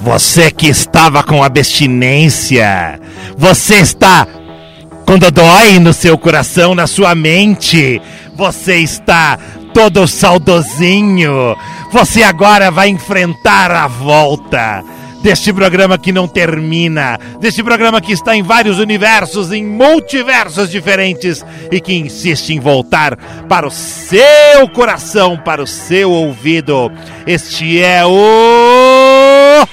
Você 0.00 0.50
que 0.50 0.68
estava 0.68 1.22
com 1.22 1.42
abstinência, 1.42 3.00
você 3.36 3.76
está 3.76 4.26
com 5.04 5.18
dói 5.18 5.78
no 5.78 5.92
seu 5.92 6.16
coração, 6.16 6.74
na 6.74 6.86
sua 6.86 7.14
mente, 7.14 8.00
você 8.36 8.76
está 8.76 9.38
todo 9.74 10.06
saudosinho. 10.06 11.56
Você 11.92 12.22
agora 12.22 12.70
vai 12.70 12.88
enfrentar 12.88 13.70
a 13.70 13.86
volta 13.86 14.84
deste 15.22 15.52
programa 15.52 15.98
que 15.98 16.12
não 16.12 16.28
termina, 16.28 17.18
deste 17.40 17.62
programa 17.62 18.00
que 18.00 18.12
está 18.12 18.34
em 18.36 18.42
vários 18.42 18.78
universos, 18.78 19.52
em 19.52 19.64
multiversos 19.64 20.70
diferentes 20.70 21.44
e 21.70 21.80
que 21.80 21.94
insiste 21.94 22.50
em 22.54 22.60
voltar 22.60 23.16
para 23.48 23.66
o 23.66 23.70
seu 23.70 24.68
coração, 24.74 25.36
para 25.36 25.62
o 25.62 25.66
seu 25.66 26.10
ouvido. 26.10 26.90
Este 27.26 27.82
é 27.82 28.04
o 28.06 29.66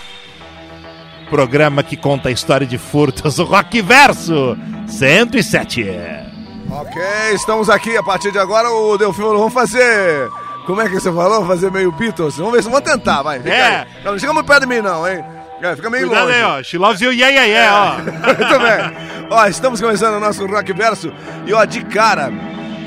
programa 1.29 1.83
que 1.83 1.95
conta 1.97 2.29
a 2.29 2.31
história 2.31 2.65
de 2.67 2.77
furtos, 2.77 3.39
o 3.39 3.43
Rock 3.43 3.81
Verso 3.81 4.57
107. 4.87 5.85
Ok, 6.71 7.01
estamos 7.33 7.69
aqui 7.69 7.95
a 7.95 8.03
partir 8.03 8.31
de 8.31 8.39
agora. 8.39 8.69
O 8.69 8.97
Delfim, 8.97 9.21
vamos 9.21 9.53
fazer. 9.53 10.27
Como 10.65 10.81
é 10.81 10.89
que 10.89 10.95
você 10.99 11.11
falou? 11.13 11.45
Fazer 11.45 11.71
meio 11.71 11.91
Beatles? 11.91 12.37
Vamos 12.37 12.53
ver 12.53 12.63
se 12.63 12.69
vamos 12.69 12.89
tentar, 12.89 13.21
vai. 13.21 13.37
Fica 13.39 13.53
É. 13.53 13.61
aí. 13.81 13.85
Não, 14.03 14.13
não 14.13 14.19
chega 14.19 14.33
muito 14.33 14.47
perto 14.47 14.61
de 14.61 14.67
mim, 14.67 14.81
não, 14.81 15.07
hein? 15.07 15.23
É, 15.61 15.75
fica 15.75 15.89
meio 15.89 16.07
Cuidado 16.07 16.25
longe. 16.27 16.37
aí, 16.37 16.43
ó. 16.43 16.63
She 16.63 16.77
loves 16.77 17.01
you, 17.01 17.11
yeah, 17.11 17.29
yeah, 17.33 17.45
yeah, 17.45 17.97
ó. 17.97 17.97
Muito 18.37 18.59
bem. 18.59 19.27
Ó, 19.29 19.45
estamos 19.47 19.81
começando 19.81 20.15
o 20.15 20.19
nosso 20.19 20.45
Rock 20.45 20.73
Verso 20.73 21.11
e 21.45 21.53
ó, 21.53 21.63
de 21.65 21.83
cara 21.85 22.31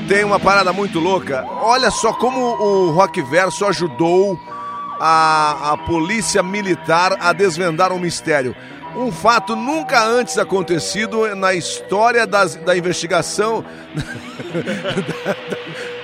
tem 0.07 0.23
uma 0.23 0.39
parada 0.39 0.71
muito 0.71 0.99
louca. 0.99 1.45
Olha 1.61 1.91
só 1.91 2.13
como 2.13 2.39
o 2.39 2.91
Rock 2.91 3.21
Verso 3.23 3.65
ajudou 3.65 4.39
a, 4.99 5.71
a 5.73 5.77
polícia 5.77 6.41
militar 6.41 7.15
a 7.19 7.33
desvendar 7.33 7.91
um 7.91 7.99
mistério. 7.99 8.55
Um 8.95 9.11
fato 9.11 9.55
nunca 9.55 10.03
antes 10.03 10.37
acontecido 10.37 11.35
na 11.35 11.53
história 11.53 12.25
das- 12.25 12.55
da 12.55 12.75
investigação 12.75 13.63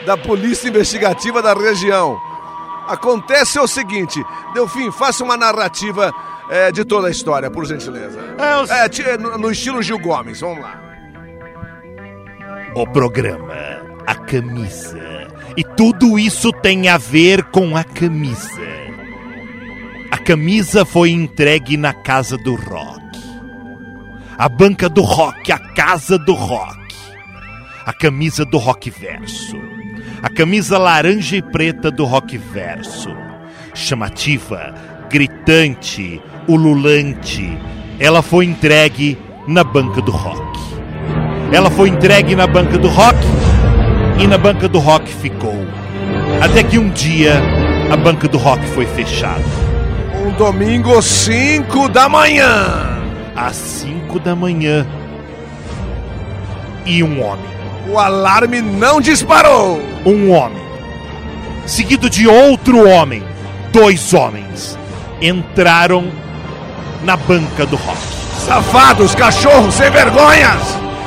da, 0.05 0.15
da 0.15 0.17
polícia 0.17 0.67
investigativa 0.67 1.41
da 1.41 1.53
região. 1.53 2.19
Acontece 2.87 3.59
o 3.59 3.67
seguinte, 3.67 4.23
Delfim, 4.53 4.91
faça 4.91 5.23
uma 5.23 5.35
narrativa 5.35 6.13
eh, 6.49 6.71
de 6.71 6.83
toda 6.85 7.07
a 7.07 7.11
história, 7.11 7.49
por 7.49 7.65
gentileza. 7.65 8.19
É, 8.37 8.57
os- 8.61 8.69
É, 8.99 9.17
no, 9.17 9.37
no 9.37 9.51
estilo 9.51 9.81
Gil 9.81 9.99
Gomes, 9.99 10.39
vamos 10.41 10.61
lá. 10.61 10.81
O 12.75 12.85
programa, 12.87 13.53
a 14.05 14.15
camisa. 14.15 15.27
E 15.55 15.63
tudo 15.63 16.19
isso 16.19 16.51
tem 16.51 16.89
a 16.89 16.97
ver 16.97 17.43
com 17.45 17.77
a 17.77 17.83
camisa. 17.83 18.61
A 20.11 20.17
camisa 20.17 20.83
foi 20.85 21.11
entregue 21.11 21.77
na 21.77 21.93
casa 21.93 22.37
do 22.37 22.55
rock. 22.55 23.01
A 24.37 24.49
banca 24.49 24.89
do 24.89 25.01
rock, 25.01 25.51
a 25.51 25.59
casa 25.59 26.17
do 26.19 26.33
rock. 26.33 26.75
A 27.85 27.93
camisa 27.93 28.43
do 28.43 28.57
rock 28.57 28.89
verso. 28.89 29.55
A 30.21 30.29
camisa 30.29 30.77
laranja 30.77 31.37
e 31.37 31.41
preta 31.41 31.89
do 31.89 32.03
rock 32.03 32.37
verso. 32.37 33.09
Chamativa, 33.73 34.73
gritante, 35.09 36.21
ululante. 36.47 37.57
Ela 37.99 38.21
foi 38.21 38.45
entregue 38.45 39.17
na 39.47 39.63
banca 39.63 40.01
do 40.01 40.11
rock. 40.11 40.59
Ela 41.51 41.69
foi 41.69 41.89
entregue 41.89 42.35
na 42.35 42.47
banca 42.47 42.77
do 42.77 42.87
rock 42.87 43.19
e 44.19 44.27
na 44.27 44.37
banca 44.37 44.67
do 44.67 44.79
rock 44.79 45.07
ficou. 45.07 45.65
Até 46.41 46.63
que 46.63 46.77
um 46.77 46.89
dia 46.89 47.41
a 47.91 47.95
banca 47.95 48.27
do 48.27 48.37
rock 48.37 48.65
foi 48.67 48.85
fechada. 48.85 49.43
Um 50.25 50.31
domingo, 50.31 51.01
5 51.01 51.87
da 51.89 52.09
manhã. 52.09 52.99
Às 53.35 53.55
5 53.55 54.19
da 54.19 54.35
manhã. 54.35 54.85
E 56.85 57.03
um 57.03 57.23
homem. 57.23 57.45
O 57.87 57.99
alarme 57.99 58.61
não 58.61 58.99
disparou. 58.99 59.79
Um 60.05 60.31
homem. 60.31 60.63
Seguido 61.65 62.09
de 62.09 62.27
outro 62.27 62.87
homem. 62.87 63.23
Dois 63.71 64.13
homens. 64.13 64.77
Entraram 65.21 66.05
na 67.05 67.15
banca 67.15 67.65
do 67.65 67.75
rock. 67.75 67.99
Safados, 68.45 69.13
cachorros 69.13 69.75
sem 69.75 69.89
vergonhas. 69.91 70.61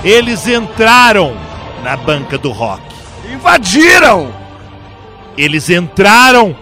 Eles 0.05 0.47
entraram 0.47 1.37
na 1.83 1.97
banca 1.97 2.39
do 2.39 2.53
rock. 2.53 2.83
Invadiram. 3.31 4.33
Eles 5.37 5.69
entraram 5.69 6.57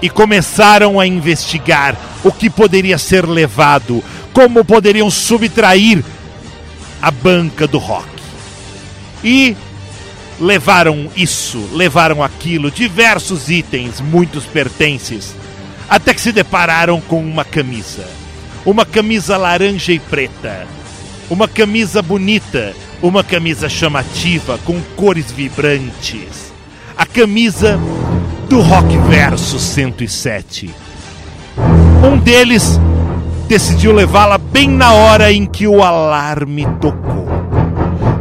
e 0.00 0.10
começaram 0.10 1.00
a 1.00 1.06
investigar 1.06 1.96
o 2.22 2.30
que 2.30 2.50
poderia 2.50 2.98
ser 2.98 3.26
levado, 3.26 4.04
como 4.32 4.64
poderiam 4.64 5.10
subtrair 5.10 6.04
a 7.00 7.10
banca 7.10 7.66
do 7.66 7.78
rock. 7.78 8.08
E 9.24 9.56
levaram 10.38 11.10
isso, 11.16 11.68
levaram 11.72 12.22
aquilo, 12.22 12.70
diversos 12.70 13.48
itens, 13.48 14.00
muitos 14.00 14.44
pertences, 14.44 15.34
até 15.88 16.12
que 16.12 16.20
se 16.20 16.32
depararam 16.32 17.00
com 17.00 17.20
uma 17.20 17.44
camisa. 17.44 18.21
Uma 18.64 18.86
camisa 18.86 19.36
laranja 19.36 19.92
e 19.92 19.98
preta. 19.98 20.66
Uma 21.28 21.48
camisa 21.48 22.00
bonita, 22.00 22.74
uma 23.02 23.24
camisa 23.24 23.68
chamativa 23.68 24.58
com 24.64 24.80
cores 24.94 25.32
vibrantes. 25.32 26.52
A 26.96 27.04
camisa 27.04 27.78
do 28.48 28.60
Rock 28.60 28.96
Verso 29.08 29.58
107. 29.58 30.70
Um 32.04 32.18
deles 32.18 32.78
decidiu 33.48 33.92
levá-la 33.92 34.38
bem 34.38 34.68
na 34.68 34.92
hora 34.92 35.32
em 35.32 35.44
que 35.44 35.66
o 35.66 35.82
alarme 35.82 36.64
tocou. 36.80 37.26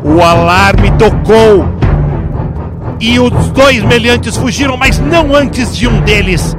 O 0.03 0.23
alarme 0.23 0.89
tocou 0.97 1.67
e 2.99 3.19
os 3.19 3.31
dois 3.49 3.83
meliantes 3.83 4.35
fugiram, 4.35 4.75
mas 4.75 4.97
não 4.97 5.35
antes 5.35 5.75
de 5.75 5.87
um 5.87 6.01
deles 6.01 6.55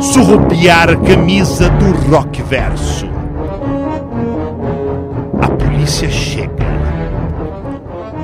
surrupiar 0.00 0.90
a 0.90 0.96
camisa 0.96 1.68
do 1.70 1.90
Rock 2.10 2.42
Verso. 2.42 3.06
A 5.40 5.48
polícia 5.48 6.08
chega, 6.08 6.66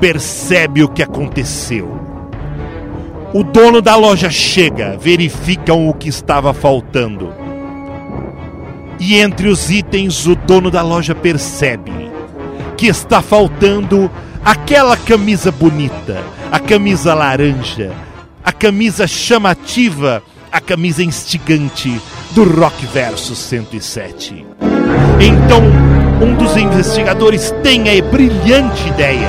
percebe 0.01 0.83
o 0.83 0.89
que 0.89 1.03
aconteceu. 1.03 1.99
O 3.33 3.43
dono 3.43 3.83
da 3.83 3.97
loja 3.97 4.31
chega, 4.31 4.97
verificam 4.97 5.89
o 5.89 5.95
que 5.95 6.09
estava 6.09 6.55
faltando. 6.55 7.33
E 9.01 9.17
entre 9.17 9.49
os 9.49 9.71
itens, 9.71 10.27
o 10.27 10.37
dono 10.37 10.71
da 10.71 10.83
loja 10.83 11.15
percebe 11.15 11.93
que 12.77 12.87
está 12.87 13.21
faltando 13.21 14.11
aquela 14.45 14.97
camisa 14.97 15.51
bonita, 15.51 16.23
a 16.51 16.61
camisa 16.61 17.15
laranja, 17.15 17.93
a 18.45 18.53
camisa 18.53 19.07
chamativa, 19.07 20.23
a 20.55 20.61
camisa 20.61 21.03
instigante 21.03 22.01
do 22.31 22.45
Rock 22.45 22.87
Verso 22.87 23.35
107. 23.35 24.47
Então, 25.21 25.61
um 26.25 26.37
dos 26.37 26.57
investigadores 26.57 27.53
tem 27.61 27.83
a 27.89 28.01
brilhante 28.01 28.87
ideia. 28.87 29.29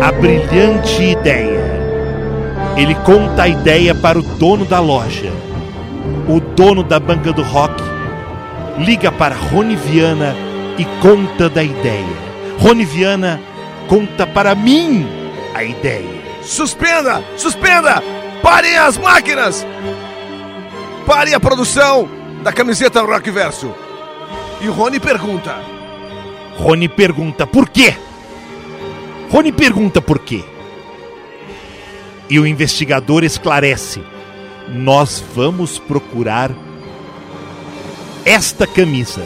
A 0.00 0.10
brilhante 0.10 1.04
ideia. 1.04 1.62
Ele 2.76 2.96
conta 2.96 3.44
a 3.44 3.48
ideia 3.48 3.94
para 3.94 4.18
o 4.18 4.22
dono 4.22 4.64
da 4.64 4.80
loja. 4.80 5.30
O 6.28 6.40
dono 6.40 6.82
da 6.82 6.98
banca 6.98 7.32
do 7.32 7.44
rock 7.44 7.80
liga 8.78 9.12
para 9.12 9.36
Rony 9.36 9.76
Viana 9.76 10.34
e 10.76 10.84
conta 11.00 11.48
da 11.48 11.62
ideia. 11.62 12.16
Rony 12.58 12.84
Viana 12.84 13.40
conta 13.86 14.26
para 14.26 14.52
mim 14.52 15.06
a 15.54 15.62
ideia. 15.62 16.21
Suspenda! 16.42 17.22
Suspenda! 17.36 18.02
Parem 18.42 18.76
as 18.76 18.98
máquinas! 18.98 19.64
Pare 21.06 21.34
a 21.34 21.40
produção 21.40 22.08
da 22.42 22.52
camiseta 22.52 23.02
Rock 23.02 23.30
Verso. 23.30 23.74
E 24.60 24.66
Rony 24.66 25.00
pergunta: 25.00 25.56
Rony 26.56 26.88
pergunta 26.88 27.46
por 27.46 27.68
quê? 27.68 27.96
Rony 29.30 29.52
pergunta 29.52 30.00
por 30.00 30.18
quê. 30.20 30.44
E 32.28 32.38
o 32.38 32.46
investigador 32.46 33.24
esclarece: 33.24 34.02
Nós 34.68 35.22
vamos 35.34 35.78
procurar 35.78 36.50
esta 38.24 38.66
camisa. 38.66 39.22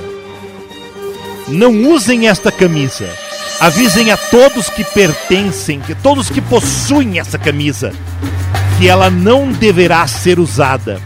Não 1.48 1.90
usem 1.90 2.28
esta 2.28 2.50
camisa. 2.50 3.08
Avisem 3.58 4.10
a 4.10 4.16
todos 4.16 4.68
que 4.68 4.84
pertencem, 4.84 5.80
que 5.80 5.94
todos 5.94 6.28
que 6.28 6.42
possuem 6.42 7.18
essa 7.18 7.38
camisa, 7.38 7.92
que 8.78 8.86
ela 8.86 9.08
não 9.08 9.50
deverá 9.50 10.06
ser 10.06 10.38
usada 10.38 11.00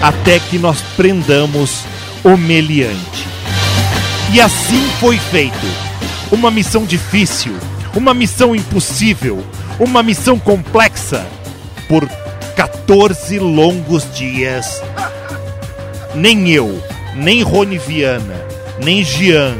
até 0.00 0.38
que 0.38 0.58
nós 0.58 0.80
prendamos 0.96 1.82
o 2.22 2.36
meliante. 2.36 3.26
E 4.32 4.40
assim 4.40 4.88
foi 5.00 5.18
feito. 5.18 5.66
Uma 6.30 6.50
missão 6.50 6.84
difícil, 6.84 7.56
uma 7.94 8.14
missão 8.14 8.54
impossível, 8.54 9.44
uma 9.78 10.02
missão 10.02 10.38
complexa 10.38 11.26
por 11.88 12.08
14 12.56 13.38
longos 13.38 14.04
dias, 14.14 14.82
nem 16.14 16.50
eu, 16.50 16.82
nem 17.14 17.42
Rony 17.42 17.78
Viana, 17.78 18.44
nem 18.80 19.04
Jean 19.04 19.56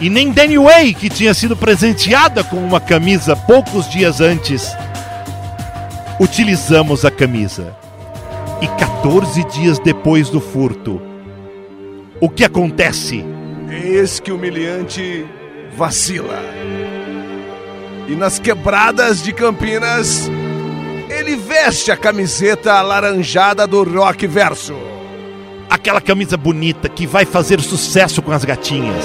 e 0.00 0.08
nem 0.08 0.30
Danny 0.30 0.58
Way, 0.58 0.94
que 0.94 1.08
tinha 1.08 1.34
sido 1.34 1.56
presenteada 1.56 2.44
com 2.44 2.56
uma 2.56 2.80
camisa 2.80 3.34
poucos 3.34 3.88
dias 3.88 4.20
antes, 4.20 4.70
utilizamos 6.20 7.04
a 7.04 7.10
camisa. 7.10 7.76
E 8.60 8.66
14 8.66 9.44
dias 9.44 9.78
depois 9.78 10.30
do 10.30 10.40
furto, 10.40 11.00
o 12.20 12.28
que 12.28 12.44
acontece? 12.44 13.24
Eis 13.70 14.20
que 14.20 14.30
o 14.30 14.36
humilhante 14.36 15.26
vacila. 15.76 16.42
E 18.08 18.14
nas 18.14 18.38
quebradas 18.38 19.22
de 19.22 19.32
Campinas, 19.32 20.30
ele 21.08 21.36
veste 21.36 21.90
a 21.90 21.96
camiseta 21.96 22.72
alaranjada 22.72 23.66
do 23.66 23.82
Rock 23.82 24.26
Verso. 24.26 24.74
Aquela 25.68 26.00
camisa 26.00 26.36
bonita 26.36 26.88
que 26.88 27.06
vai 27.06 27.24
fazer 27.24 27.60
sucesso 27.60 28.22
com 28.22 28.32
as 28.32 28.44
gatinhas. 28.44 29.04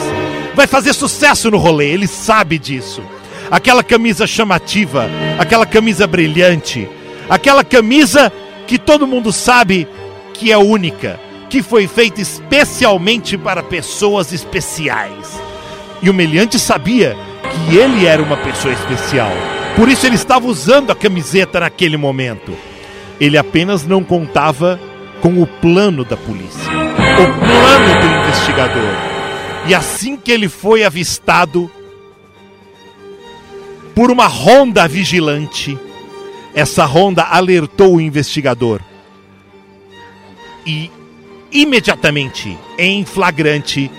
Vai 0.55 0.67
fazer 0.67 0.94
sucesso 0.94 1.50
no 1.50 1.57
rolê, 1.57 1.91
ele 1.91 2.07
sabe 2.07 2.59
disso. 2.59 3.01
Aquela 3.50 3.83
camisa 3.83 4.25
chamativa, 4.27 5.09
aquela 5.38 5.65
camisa 5.65 6.07
brilhante, 6.07 6.88
aquela 7.29 7.63
camisa 7.63 8.31
que 8.67 8.77
todo 8.77 9.07
mundo 9.07 9.31
sabe 9.31 9.88
que 10.33 10.51
é 10.51 10.57
única, 10.57 11.19
que 11.50 11.61
foi 11.61 11.88
feita 11.88 12.21
especialmente 12.21 13.38
para 13.38 13.61
pessoas 13.61 14.31
especiais. 14.31 15.39
E 16.01 16.09
o 16.09 16.13
Meliante 16.13 16.59
sabia 16.59 17.15
que 17.44 17.77
ele 17.77 18.05
era 18.05 18.21
uma 18.21 18.38
pessoa 18.38 18.73
especial. 18.73 19.31
Por 19.75 19.89
isso 19.89 20.05
ele 20.05 20.15
estava 20.15 20.47
usando 20.47 20.91
a 20.91 20.95
camiseta 20.95 21.59
naquele 21.59 21.97
momento. 21.97 22.55
Ele 23.19 23.38
apenas 23.38 23.85
não 23.85 24.03
contava 24.03 24.79
com 25.21 25.41
o 25.41 25.47
plano 25.47 26.03
da 26.03 26.17
polícia, 26.17 26.71
o 26.71 27.39
plano 27.39 28.01
do 28.01 28.27
investigador. 28.27 29.12
E 29.65 29.74
assim 29.74 30.18
que 30.18 30.31
ele 30.31 30.50
foi 30.50 30.83
avistado 30.83 31.71
por 33.95 34.12
uma 34.12 34.27
ronda 34.27 34.88
vigilante, 34.88 35.77
essa 36.54 36.86
ronda 36.86 37.24
alertou 37.24 37.95
o 37.95 38.01
investigador. 38.01 38.81
E 40.65 40.92
imediatamente, 41.51 42.57
em 42.77 43.06
flagrante, 43.06 43.89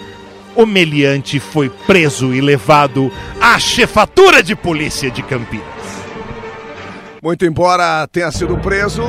o 0.55 0.67
meliante 0.67 1.41
foi 1.41 1.69
preso 1.69 2.35
e 2.35 2.41
levado 2.41 3.11
à 3.41 3.59
chefatura 3.59 4.43
de 4.43 4.55
polícia 4.55 5.11
de 5.11 5.23
Campinas. 5.23 5.65
Muito 7.23 7.47
embora 7.47 8.07
tenha 8.09 8.31
sido 8.31 8.59
preso, 8.59 9.03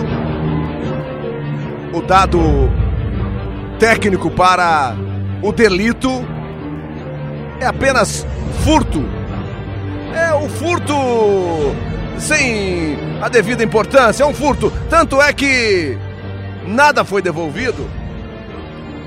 o 1.94 2.02
dado 2.02 2.40
técnico 3.78 4.32
para 4.32 4.96
o 5.42 5.52
delito 5.52 6.26
é 7.60 7.66
apenas 7.66 8.26
furto. 8.64 9.04
É 10.14 10.34
o 10.34 10.48
furto 10.50 10.96
sem 12.18 12.98
a 13.22 13.30
devida 13.30 13.64
importância, 13.64 14.24
é 14.24 14.26
um 14.26 14.34
furto. 14.34 14.72
Tanto 14.90 15.22
é 15.22 15.34
que 15.34 15.98
nada 16.68 17.04
foi 17.04 17.22
devolvido. 17.22 17.90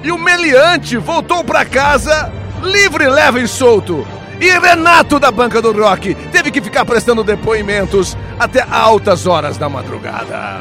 E 0.03 0.13
o 0.13 0.19
meliante 0.19 0.97
voltou 0.97 1.43
para 1.43 1.65
casa 1.65 2.31
livre, 2.63 3.09
leve 3.09 3.43
e 3.43 3.49
solto. 3.49 4.07
E 4.41 4.51
Renato 4.59 5.19
da 5.19 5.33
banca 5.33 5.61
do 5.61 5.73
rock 5.73 6.15
teve 6.31 6.51
que 6.51 6.61
ficar 6.61 6.85
prestando 6.85 7.25
depoimentos 7.25 8.17
até 8.39 8.65
altas 8.71 9.27
horas 9.27 9.59
da 9.59 9.69
madrugada. 9.69 10.61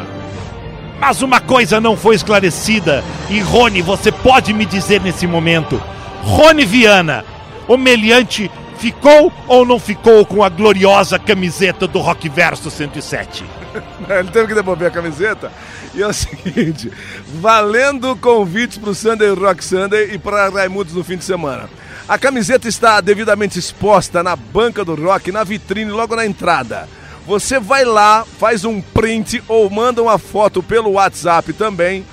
Mas 0.99 1.21
uma 1.21 1.39
coisa 1.39 1.79
não 1.79 1.95
foi 1.95 2.15
esclarecida, 2.15 3.03
e 3.29 3.39
Rony, 3.39 3.83
você 3.83 4.11
pode 4.11 4.51
me 4.51 4.65
dizer 4.65 4.99
nesse 4.99 5.27
momento: 5.27 5.79
Rony 6.23 6.65
Viana, 6.65 7.23
o 7.67 7.77
meliante 7.77 8.49
ficou 8.77 9.31
ou 9.47 9.65
não 9.65 9.79
ficou 9.79 10.25
com 10.25 10.43
a 10.43 10.49
gloriosa 10.49 11.17
camiseta 11.17 11.87
do 11.87 11.99
Rock 11.99 12.29
Verso 12.29 12.69
107? 12.69 13.43
Ele 14.09 14.31
teve 14.31 14.47
que 14.47 14.53
devolver 14.53 14.87
a 14.87 14.91
camiseta. 14.91 15.51
E 15.93 16.01
é 16.01 16.07
o 16.07 16.13
seguinte: 16.13 16.91
valendo 17.39 18.15
convites 18.17 18.77
para 18.77 18.89
o 18.89 18.95
Sunday 18.95 19.33
Rock 19.33 19.63
Sunday 19.63 20.13
e 20.13 20.17
para 20.17 20.49
Raimundos 20.49 20.93
no 20.93 21.03
fim 21.03 21.17
de 21.17 21.23
semana. 21.23 21.69
A 22.07 22.17
camiseta 22.17 22.69
está 22.69 23.01
devidamente 23.01 23.59
exposta 23.59 24.23
na 24.23 24.33
banca 24.33 24.85
do 24.85 24.95
rock, 24.95 25.29
na 25.29 25.43
vitrine, 25.43 25.91
logo 25.91 26.15
na 26.15 26.25
entrada. 26.25 26.87
Você 27.25 27.59
vai 27.59 27.83
lá, 27.83 28.25
faz 28.39 28.63
um 28.63 28.79
print 28.79 29.43
ou 29.45 29.69
manda 29.69 30.01
uma 30.01 30.17
foto 30.17 30.63
pelo 30.63 30.91
WhatsApp 30.91 31.51
também, 31.51 32.05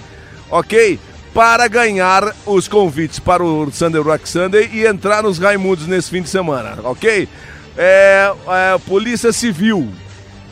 ok? 0.50 0.98
Para 1.34 1.66
ganhar 1.66 2.34
os 2.46 2.69
convites 2.69 3.19
para 3.19 3.42
o 3.42 3.70
Sunday 3.72 4.00
Rock 4.00 4.28
Sunday 4.28 4.70
e 4.72 4.86
entrar 4.86 5.25
nos 5.25 5.38
Raimundos 5.38 5.86
nesse 5.86 6.08
fim 6.08 6.22
de 6.22 6.28
semana, 6.28 6.78
ok? 6.84 7.28
É, 7.76 8.32
é 8.46 8.78
Polícia 8.86 9.32
Civil, 9.32 9.92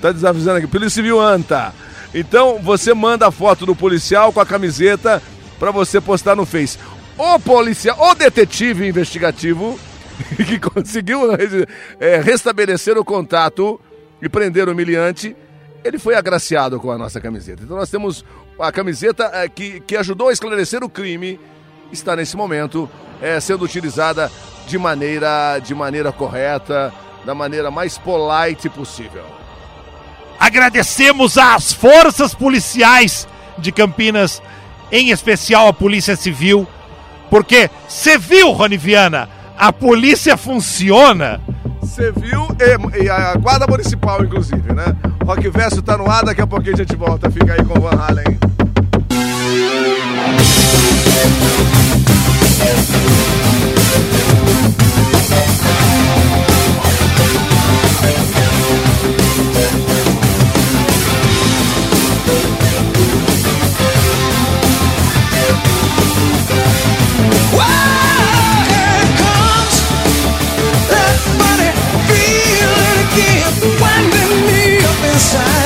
tá 0.00 0.11
desavisando 0.11 0.58
aqui, 0.58 0.67
Polícia 0.67 0.96
Civil 0.96 1.20
Anta. 1.20 1.73
Então 2.12 2.58
você 2.61 2.93
manda 2.93 3.29
a 3.29 3.31
foto 3.31 3.64
do 3.64 3.76
policial 3.76 4.32
com 4.32 4.40
a 4.40 4.46
camiseta 4.46 5.23
para 5.58 5.70
você 5.70 6.00
postar 6.00 6.34
no 6.34 6.44
Face 6.44 6.76
o 7.17 7.38
policial, 7.38 7.96
o 8.00 8.14
detetive 8.14 8.87
investigativo 8.87 9.78
que 10.37 10.58
conseguiu 10.58 11.20
é, 12.00 12.17
restabelecer 12.19 12.96
o 12.96 13.05
contato 13.05 13.81
e 14.20 14.28
prender 14.28 14.69
o 14.69 14.73
humilhante, 14.73 15.37
ele 15.85 15.99
foi 15.99 16.14
agraciado 16.14 16.78
com 16.78 16.90
a 16.90 16.99
nossa 16.99 17.20
camiseta. 17.20 17.62
Então 17.62 17.76
nós 17.76 17.90
temos 17.90 18.25
a 18.62 18.70
camiseta 18.70 19.29
é, 19.35 19.49
que, 19.49 19.81
que 19.81 19.97
ajudou 19.97 20.29
a 20.29 20.32
esclarecer 20.32 20.85
o 20.85 20.88
crime, 20.88 21.38
está 21.91 22.14
nesse 22.14 22.37
momento 22.37 22.88
é, 23.20 23.41
sendo 23.41 23.64
utilizada 23.64 24.31
de 24.69 24.79
maneira, 24.79 25.59
de 25.59 25.75
maneira 25.75 26.12
correta, 26.12 26.94
da 27.26 27.35
maneira 27.35 27.73
mais 27.73 27.99
polite 27.99 28.69
possível. 28.69 29.25
Agradecemos 30.38 31.37
às 31.37 31.73
forças 31.73 32.35
policiais 32.35 33.26
de 33.59 33.73
Campinas, 33.73 34.41
em 34.93 35.11
especial 35.11 35.67
a 35.67 35.73
Polícia 35.73 36.14
Civil, 36.14 36.67
porque 37.29 37.69
você 37.88 38.17
viu, 38.17 38.53
Rony 38.53 38.76
Viana, 38.76 39.29
a 39.59 39.73
polícia 39.73 40.37
funciona. 40.37 41.41
Viu, 42.17 42.49
e, 42.59 43.05
e, 43.05 43.11
a 43.11 43.35
guarda 43.35 43.67
municipal, 43.67 44.25
inclusive, 44.25 44.73
né? 44.73 44.97
Rock 45.27 45.49
Verso 45.50 45.83
tá 45.83 45.97
no 45.99 46.11
ar, 46.11 46.25
daqui 46.25 46.41
a 46.41 46.47
pouquinho 46.47 46.75
a 46.75 46.79
gente 46.79 46.97
volta. 46.97 47.31
Fica 47.31 47.53
aí 47.53 47.62
com 47.65 47.79
o 47.79 47.83
Van 47.83 47.91
Halen. 47.91 48.39
side. 75.23 75.62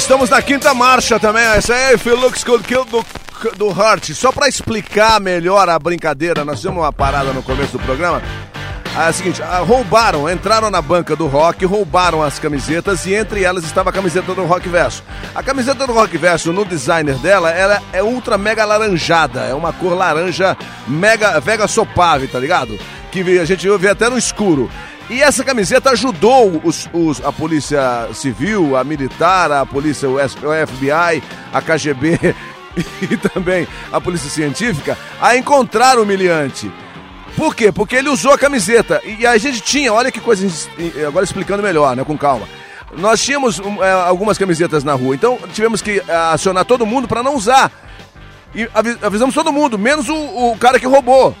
Estamos, 0.00 0.30
na 0.30 0.40
quinta 0.40 0.72
marcha 0.72 1.20
também. 1.20 1.44
Essa 1.44 1.74
é 1.74 1.94
Looks 1.94 2.42
Good 2.42 2.64
Kill 2.64 2.86
do, 2.86 3.04
do 3.56 3.68
Hurt. 3.68 4.14
Só 4.14 4.32
pra 4.32 4.48
explicar 4.48 5.20
melhor 5.20 5.68
a 5.68 5.78
brincadeira, 5.78 6.42
nós 6.42 6.56
fizemos 6.56 6.78
uma 6.78 6.90
parada 6.90 7.34
no 7.34 7.42
começo 7.42 7.72
do 7.72 7.78
programa. 7.80 8.22
Ah, 8.96 9.08
É 9.08 9.10
o 9.10 9.12
seguinte, 9.12 9.42
ah, 9.42 9.58
roubaram, 9.58 10.28
entraram 10.28 10.70
na 10.70 10.80
banca 10.80 11.14
do 11.14 11.26
rock, 11.26 11.66
roubaram 11.66 12.22
as 12.22 12.38
camisetas 12.38 13.04
e 13.04 13.12
entre 13.14 13.44
elas 13.44 13.62
estava 13.62 13.90
a 13.90 13.92
camiseta 13.92 14.34
do 14.34 14.46
Rock 14.46 14.70
Verso. 14.70 15.04
A 15.34 15.42
camiseta 15.42 15.86
do 15.86 15.92
Rock 15.92 16.16
Verso, 16.16 16.50
no 16.50 16.64
designer 16.64 17.16
dela, 17.16 17.50
ela 17.50 17.82
é 17.92 18.02
ultra 18.02 18.38
mega 18.38 18.64
laranjada, 18.64 19.40
é 19.42 19.54
uma 19.54 19.70
cor 19.70 19.92
laranja 19.92 20.56
mega, 20.88 21.38
vega 21.40 21.68
sopave, 21.68 22.26
tá 22.26 22.38
ligado? 22.38 22.76
Que 23.12 23.38
a 23.38 23.44
gente 23.44 23.68
vê 23.76 23.90
até 23.90 24.08
no 24.08 24.16
escuro. 24.16 24.70
E 25.10 25.20
essa 25.22 25.42
camiseta 25.44 25.90
ajudou 25.90 26.60
os, 26.64 26.88
os- 26.92 27.20
a 27.24 27.32
Polícia 27.32 28.08
Civil, 28.14 28.76
a 28.76 28.84
Militar, 28.84 29.50
a 29.50 29.66
Polícia 29.66 30.08
o 30.08 30.16
FBI, 30.18 31.22
a 31.52 31.60
KGB 31.60 32.34
e 33.10 33.16
também 33.16 33.66
a 33.92 34.00
Polícia 34.00 34.30
Científica 34.30 34.96
a 35.20 35.36
encontrar 35.36 35.98
o 35.98 36.04
humilhante. 36.04 36.70
Por 37.36 37.54
quê? 37.56 37.72
Porque 37.72 37.96
ele 37.96 38.08
usou 38.08 38.32
a 38.32 38.38
camiseta. 38.38 39.00
E 39.04 39.26
a 39.26 39.36
gente 39.36 39.60
tinha, 39.60 39.92
olha 39.92 40.12
que 40.12 40.20
coisa. 40.20 40.46
Agora 41.06 41.24
explicando 41.24 41.62
melhor, 41.62 41.96
né? 41.96 42.04
Com 42.04 42.16
calma. 42.16 42.46
Nós 42.96 43.20
tínhamos 43.22 43.60
eh, 43.60 43.92
algumas 44.06 44.36
camisetas 44.36 44.82
na 44.82 44.94
rua, 44.94 45.14
então 45.14 45.38
tivemos 45.52 45.80
que 45.80 46.02
eh, 46.06 46.16
acionar 46.32 46.64
todo 46.64 46.84
mundo 46.86 47.06
para 47.06 47.22
não 47.22 47.36
usar. 47.36 47.70
E 48.54 48.68
avi- 48.74 48.98
avisamos 49.00 49.32
todo 49.34 49.52
mundo, 49.52 49.78
menos 49.78 50.08
o, 50.08 50.14
o 50.14 50.56
cara 50.58 50.78
que 50.78 50.86
roubou. 50.86 51.34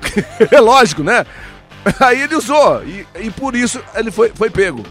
é 0.50 0.60
lógico, 0.60 1.02
né? 1.02 1.24
Aí 2.00 2.22
ele 2.22 2.34
usou. 2.34 2.82
E, 2.84 3.06
e 3.20 3.30
por 3.30 3.54
isso 3.54 3.80
ele 3.94 4.10
foi, 4.10 4.30
foi 4.34 4.50
pego. 4.50 4.82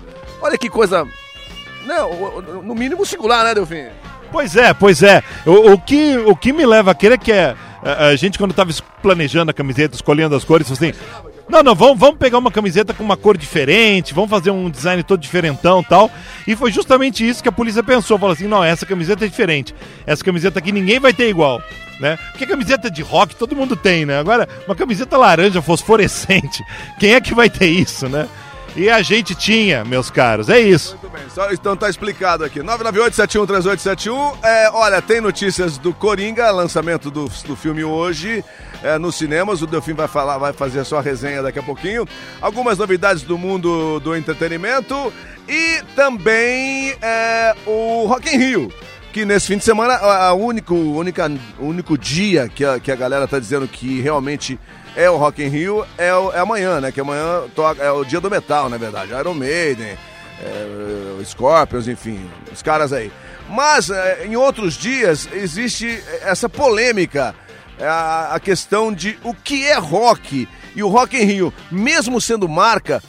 Olha 0.42 0.58
que 0.58 0.70
coisa. 0.70 1.06
Né, 1.86 2.02
o- 2.04 2.38
o- 2.40 2.64
no 2.64 2.76
mínimo 2.76 3.06
singular, 3.06 3.44
né, 3.44 3.54
Delfim? 3.56 3.88
Pois 4.32 4.56
é, 4.56 4.74
pois 4.74 5.02
é. 5.02 5.24
O, 5.46 5.74
o 5.74 5.80
que, 5.80 6.18
o 6.20 6.36
que 6.36 6.54
me 6.54 6.66
leva 6.66 6.92
a 6.92 6.96
crer 6.96 7.14
é 7.14 7.18
que 7.18 7.32
é, 7.32 7.56
a, 7.84 8.08
a 8.08 8.16
gente, 8.16 8.38
quando 8.38 8.52
estava 8.52 8.72
planejando 9.02 9.50
a 9.50 9.54
camiseta, 9.54 9.96
escolhendo 9.96 10.36
as 10.36 10.44
cores, 10.44 10.72
assim: 10.72 10.94
não, 11.50 11.64
não, 11.64 11.74
vamos, 11.74 12.00
vamos 12.00 12.18
pegar 12.18 12.38
uma 12.38 12.52
camiseta 12.52 12.94
com 12.94 13.04
uma 13.04 13.18
cor 13.18 13.36
diferente, 13.36 14.14
vamos 14.14 14.30
fazer 14.30 14.52
um 14.52 14.70
design 14.70 15.02
todo 15.02 15.20
diferentão 15.20 15.84
tal. 15.84 16.12
E 16.48 16.56
foi 16.56 16.72
justamente 16.72 17.28
isso 17.28 17.42
que 17.42 17.50
a 17.50 17.52
polícia 17.52 17.84
pensou: 17.84 18.20
falou 18.20 18.34
assim, 18.34 18.48
não, 18.48 18.64
essa 18.64 18.86
camiseta 18.86 19.26
é 19.26 19.28
diferente. 19.28 19.74
Essa 20.06 20.24
camiseta 20.24 20.60
aqui 20.60 20.72
ninguém 20.72 21.00
vai 21.00 21.12
ter 21.12 21.28
igual. 21.28 21.62
Né? 22.00 22.18
Porque 22.32 22.46
camiseta 22.46 22.90
de 22.90 23.02
rock 23.02 23.36
todo 23.36 23.56
mundo 23.56 23.76
tem, 23.76 24.06
né? 24.06 24.20
Agora, 24.20 24.48
uma 24.66 24.76
camiseta 24.76 25.18
laranja 25.18 25.62
fosforescente, 25.62 26.64
quem 26.98 27.14
é 27.14 27.20
que 27.20 27.34
vai 27.34 27.50
ter 27.50 27.68
isso, 27.68 28.08
né? 28.08 28.26
E 28.76 28.90
a 28.90 29.02
gente 29.02 29.36
tinha, 29.36 29.84
meus 29.84 30.10
caros, 30.10 30.50
é 30.50 30.60
isso. 30.60 30.98
Muito 31.02 31.10
bem, 31.10 31.24
então 31.54 31.76
tá 31.76 31.90
explicado 31.90 32.44
aqui. 32.44 32.60
998-713871. 32.60 34.38
É, 34.44 34.70
olha, 34.72 35.02
tem 35.02 35.20
notícias 35.20 35.78
do 35.78 35.94
Coringa, 35.94 36.50
lançamento 36.52 37.10
do, 37.12 37.26
do 37.46 37.56
filme 37.56 37.84
hoje 37.84 38.44
é, 38.84 38.98
nos 38.98 39.16
cinemas. 39.16 39.62
O 39.62 39.68
Delfim 39.68 39.94
vai 39.94 40.08
falar, 40.08 40.38
vai 40.38 40.54
fazer 40.54 40.80
a 40.80 40.86
sua 40.86 41.02
resenha 41.02 41.42
daqui 41.42 41.60
a 41.60 41.64
pouquinho. 41.64 42.08
Algumas 42.42 42.78
novidades 42.78 43.24
do 43.24 43.38
mundo 43.38 44.00
do 44.00 44.16
entretenimento 44.16 45.12
e 45.48 45.82
também 45.96 46.96
é, 47.02 47.56
o 47.66 48.06
Rock 48.08 48.34
in 48.34 48.38
Rio. 48.38 48.74
Que 49.12 49.26
nesse 49.26 49.48
fim 49.48 49.58
de 49.58 49.64
semana, 49.64 49.96
a, 49.96 50.34
único, 50.34 50.76
única, 50.76 51.32
único 51.60 51.98
dia 51.98 52.48
que 52.48 52.64
a, 52.64 52.80
que 52.80 52.92
a 52.92 52.96
galera 52.96 53.28
tá 53.28 53.40
dizendo 53.40 53.68
que 53.68 54.00
realmente 54.02 54.60
é 54.96 55.10
o 55.10 55.18
Rock 55.18 55.44
in 55.44 55.48
Rio 55.50 55.86
é, 55.98 56.14
o- 56.14 56.32
é 56.32 56.40
amanhã, 56.40 56.80
né? 56.82 56.92
Que 56.92 57.02
amanhã 57.02 57.44
toca, 57.56 57.82
é 57.84 57.92
o 57.92 58.04
dia 58.04 58.20
do 58.20 58.30
metal, 58.30 58.70
na 58.70 58.78
verdade. 58.78 59.12
Iron 59.14 59.34
Maiden, 59.34 59.98
é, 60.42 61.24
Scorpions, 61.26 61.88
enfim, 61.88 62.30
os 62.52 62.62
caras 62.62 62.92
aí. 62.94 63.12
Mas 63.50 63.90
é, 63.90 64.26
em 64.26 64.36
outros 64.36 64.76
dias 64.76 65.28
existe 65.34 66.02
essa 66.22 66.48
polêmica, 66.50 67.34
é, 67.78 67.88
a, 67.88 68.30
a 68.34 68.40
questão 68.40 68.94
de 68.94 69.18
o 69.24 69.34
que 69.34 69.66
é 69.66 69.78
rock. 69.78 70.48
E 70.76 70.84
o 70.84 70.88
Rock 70.88 71.18
in 71.18 71.24
Rio, 71.26 71.54
mesmo 71.72 72.22
sendo 72.22 72.48
marca, 72.48 73.02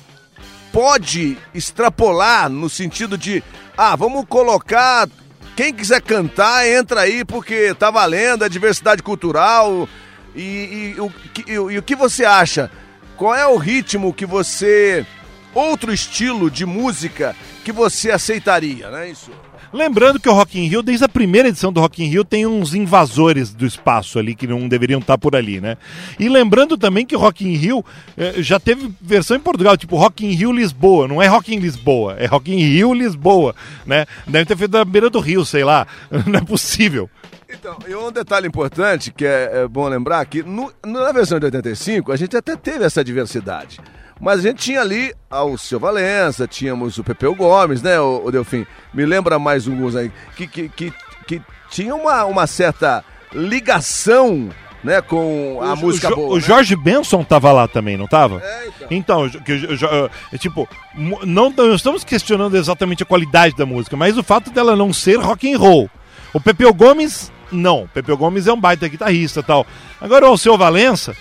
pode 0.72 1.36
extrapolar 1.54 2.48
no 2.48 2.68
sentido 2.70 3.18
de, 3.18 3.42
ah, 3.76 3.94
vamos 3.96 4.24
colocar 4.28 5.08
quem 5.56 5.74
quiser 5.74 6.00
cantar 6.00 6.66
entra 6.66 7.02
aí 7.02 7.24
porque 7.24 7.74
tá 7.74 7.90
valendo, 7.90 8.44
é 8.44 8.48
diversidade 8.48 9.02
cultural. 9.02 9.88
E, 10.34 10.94
e 10.96 11.00
o, 11.00 11.10
que- 11.34 11.50
e 11.50 11.54
e 11.54 11.78
o 11.78 11.82
que 11.82 11.96
você 11.96 12.24
acha? 12.24 12.70
Qual 13.16 13.34
é 13.34 13.46
o 13.46 13.56
ritmo 13.56 14.12
que 14.12 14.24
você. 14.26 15.04
Outro 15.52 15.92
estilo 15.92 16.48
de 16.50 16.64
música 16.64 17.34
que 17.64 17.72
você 17.72 18.10
aceitaria, 18.12 18.88
né? 18.90 19.10
Isso. 19.10 19.30
Lembrando 19.72 20.18
que 20.18 20.28
o 20.28 20.32
Rock 20.32 20.58
in 20.58 20.66
Rio, 20.66 20.82
desde 20.82 21.04
a 21.04 21.08
primeira 21.08 21.48
edição 21.48 21.72
do 21.72 21.80
Rock 21.80 22.02
in 22.02 22.06
Rio, 22.06 22.24
tem 22.24 22.44
uns 22.46 22.74
invasores 22.74 23.52
do 23.52 23.64
espaço 23.66 24.18
ali 24.18 24.34
que 24.34 24.46
não 24.46 24.68
deveriam 24.68 24.98
estar 25.00 25.16
por 25.18 25.34
ali, 25.36 25.60
né? 25.60 25.76
E 26.18 26.28
lembrando 26.28 26.76
também 26.78 27.04
que 27.06 27.14
o 27.14 27.18
Rock 27.20 27.44
in 27.44 27.54
Rio 27.54 27.84
eh, 28.16 28.34
já 28.38 28.58
teve 28.58 28.92
versão 29.00 29.36
em 29.36 29.40
Portugal, 29.40 29.76
tipo 29.76 29.96
Rock 29.96 30.24
in 30.26 30.30
Rio 30.30 30.50
Lisboa, 30.52 31.06
não 31.06 31.20
é 31.22 31.26
Rock 31.28 31.54
in 31.54 31.58
Lisboa, 31.58 32.14
é 32.18 32.26
Rock 32.26 32.52
in 32.52 32.58
Rio 32.58 32.92
Lisboa, 32.94 33.54
né? 33.86 34.06
Deve 34.26 34.44
ter 34.44 34.56
feito 34.56 34.70
da 34.72 34.84
beira 34.84 35.08
do 35.10 35.20
rio, 35.20 35.44
sei 35.44 35.62
lá, 35.64 35.86
não 36.26 36.38
é 36.40 36.42
possível. 36.44 37.08
Então, 37.52 37.76
e 37.88 37.94
um 37.94 38.12
detalhe 38.12 38.46
importante 38.46 39.10
que 39.10 39.24
é, 39.26 39.50
é 39.64 39.68
bom 39.68 39.88
lembrar 39.88 40.24
que 40.26 40.42
no- 40.42 40.72
na 40.86 41.10
versão 41.12 41.38
de 41.38 41.46
85 41.46 42.12
a 42.12 42.16
gente 42.16 42.36
até 42.36 42.54
teve 42.56 42.84
essa 42.84 43.02
diversidade. 43.04 43.80
Mas 44.20 44.40
a 44.40 44.42
gente 44.42 44.58
tinha 44.62 44.80
ali 44.82 45.14
o 45.30 45.56
Seu 45.56 45.80
Valença, 45.80 46.46
tínhamos 46.46 46.98
o 46.98 47.04
Pepeu 47.04 47.34
Gomes, 47.34 47.80
né, 47.82 47.98
o, 48.00 48.22
o 48.26 48.30
Delfim? 48.30 48.66
Me 48.92 49.04
lembra 49.06 49.38
mais 49.38 49.66
alguns 49.66 49.96
aí, 49.96 50.12
que, 50.36 50.46
que, 50.46 50.68
que, 50.68 50.92
que 51.26 51.42
tinha 51.70 51.94
uma, 51.94 52.24
uma 52.26 52.46
certa 52.46 53.02
ligação 53.32 54.50
né, 54.84 55.00
com 55.02 55.58
a 55.62 55.72
O- 55.74 55.76
música 55.76 56.08
o, 56.08 56.10
Jo- 56.10 56.16
boa. 56.16 56.30
o 56.32 56.34
né? 56.36 56.40
Jorge 56.40 56.76
Benson 56.76 57.22
tava 57.24 57.52
lá 57.52 57.66
também, 57.68 57.96
não 57.96 58.06
tava? 58.06 58.40
É, 58.42 58.66
então. 58.68 58.88
Então, 58.90 59.42
que, 59.42 59.56
jo- 59.76 60.10
é, 60.32 60.38
tipo, 60.38 60.68
não, 60.94 61.50
não 61.50 61.74
estamos 61.74 62.02
questionando 62.04 62.56
exatamente 62.56 63.02
a 63.02 63.06
qualidade 63.06 63.54
da 63.56 63.66
música, 63.66 63.96
mas 63.96 64.16
o 64.16 64.22
fato 64.22 64.50
dela 64.50 64.74
não 64.76 64.92
ser 64.92 65.16
rock 65.18 65.52
and 65.52 65.58
roll. 65.58 65.90
O 66.32 66.40
Pepeu 66.40 66.72
Gomes, 66.72 67.30
não. 67.52 67.82
O 67.84 67.88
Pepeu 67.88 68.16
Gomes 68.16 68.46
é 68.46 68.52
um 68.52 68.60
baita 68.60 68.88
guitarrista 68.88 69.40
e 69.40 69.42
tal. 69.42 69.66
Agora 70.00 70.24
o 70.26 70.28
Alceu 70.28 70.56
Valença, 70.58 71.14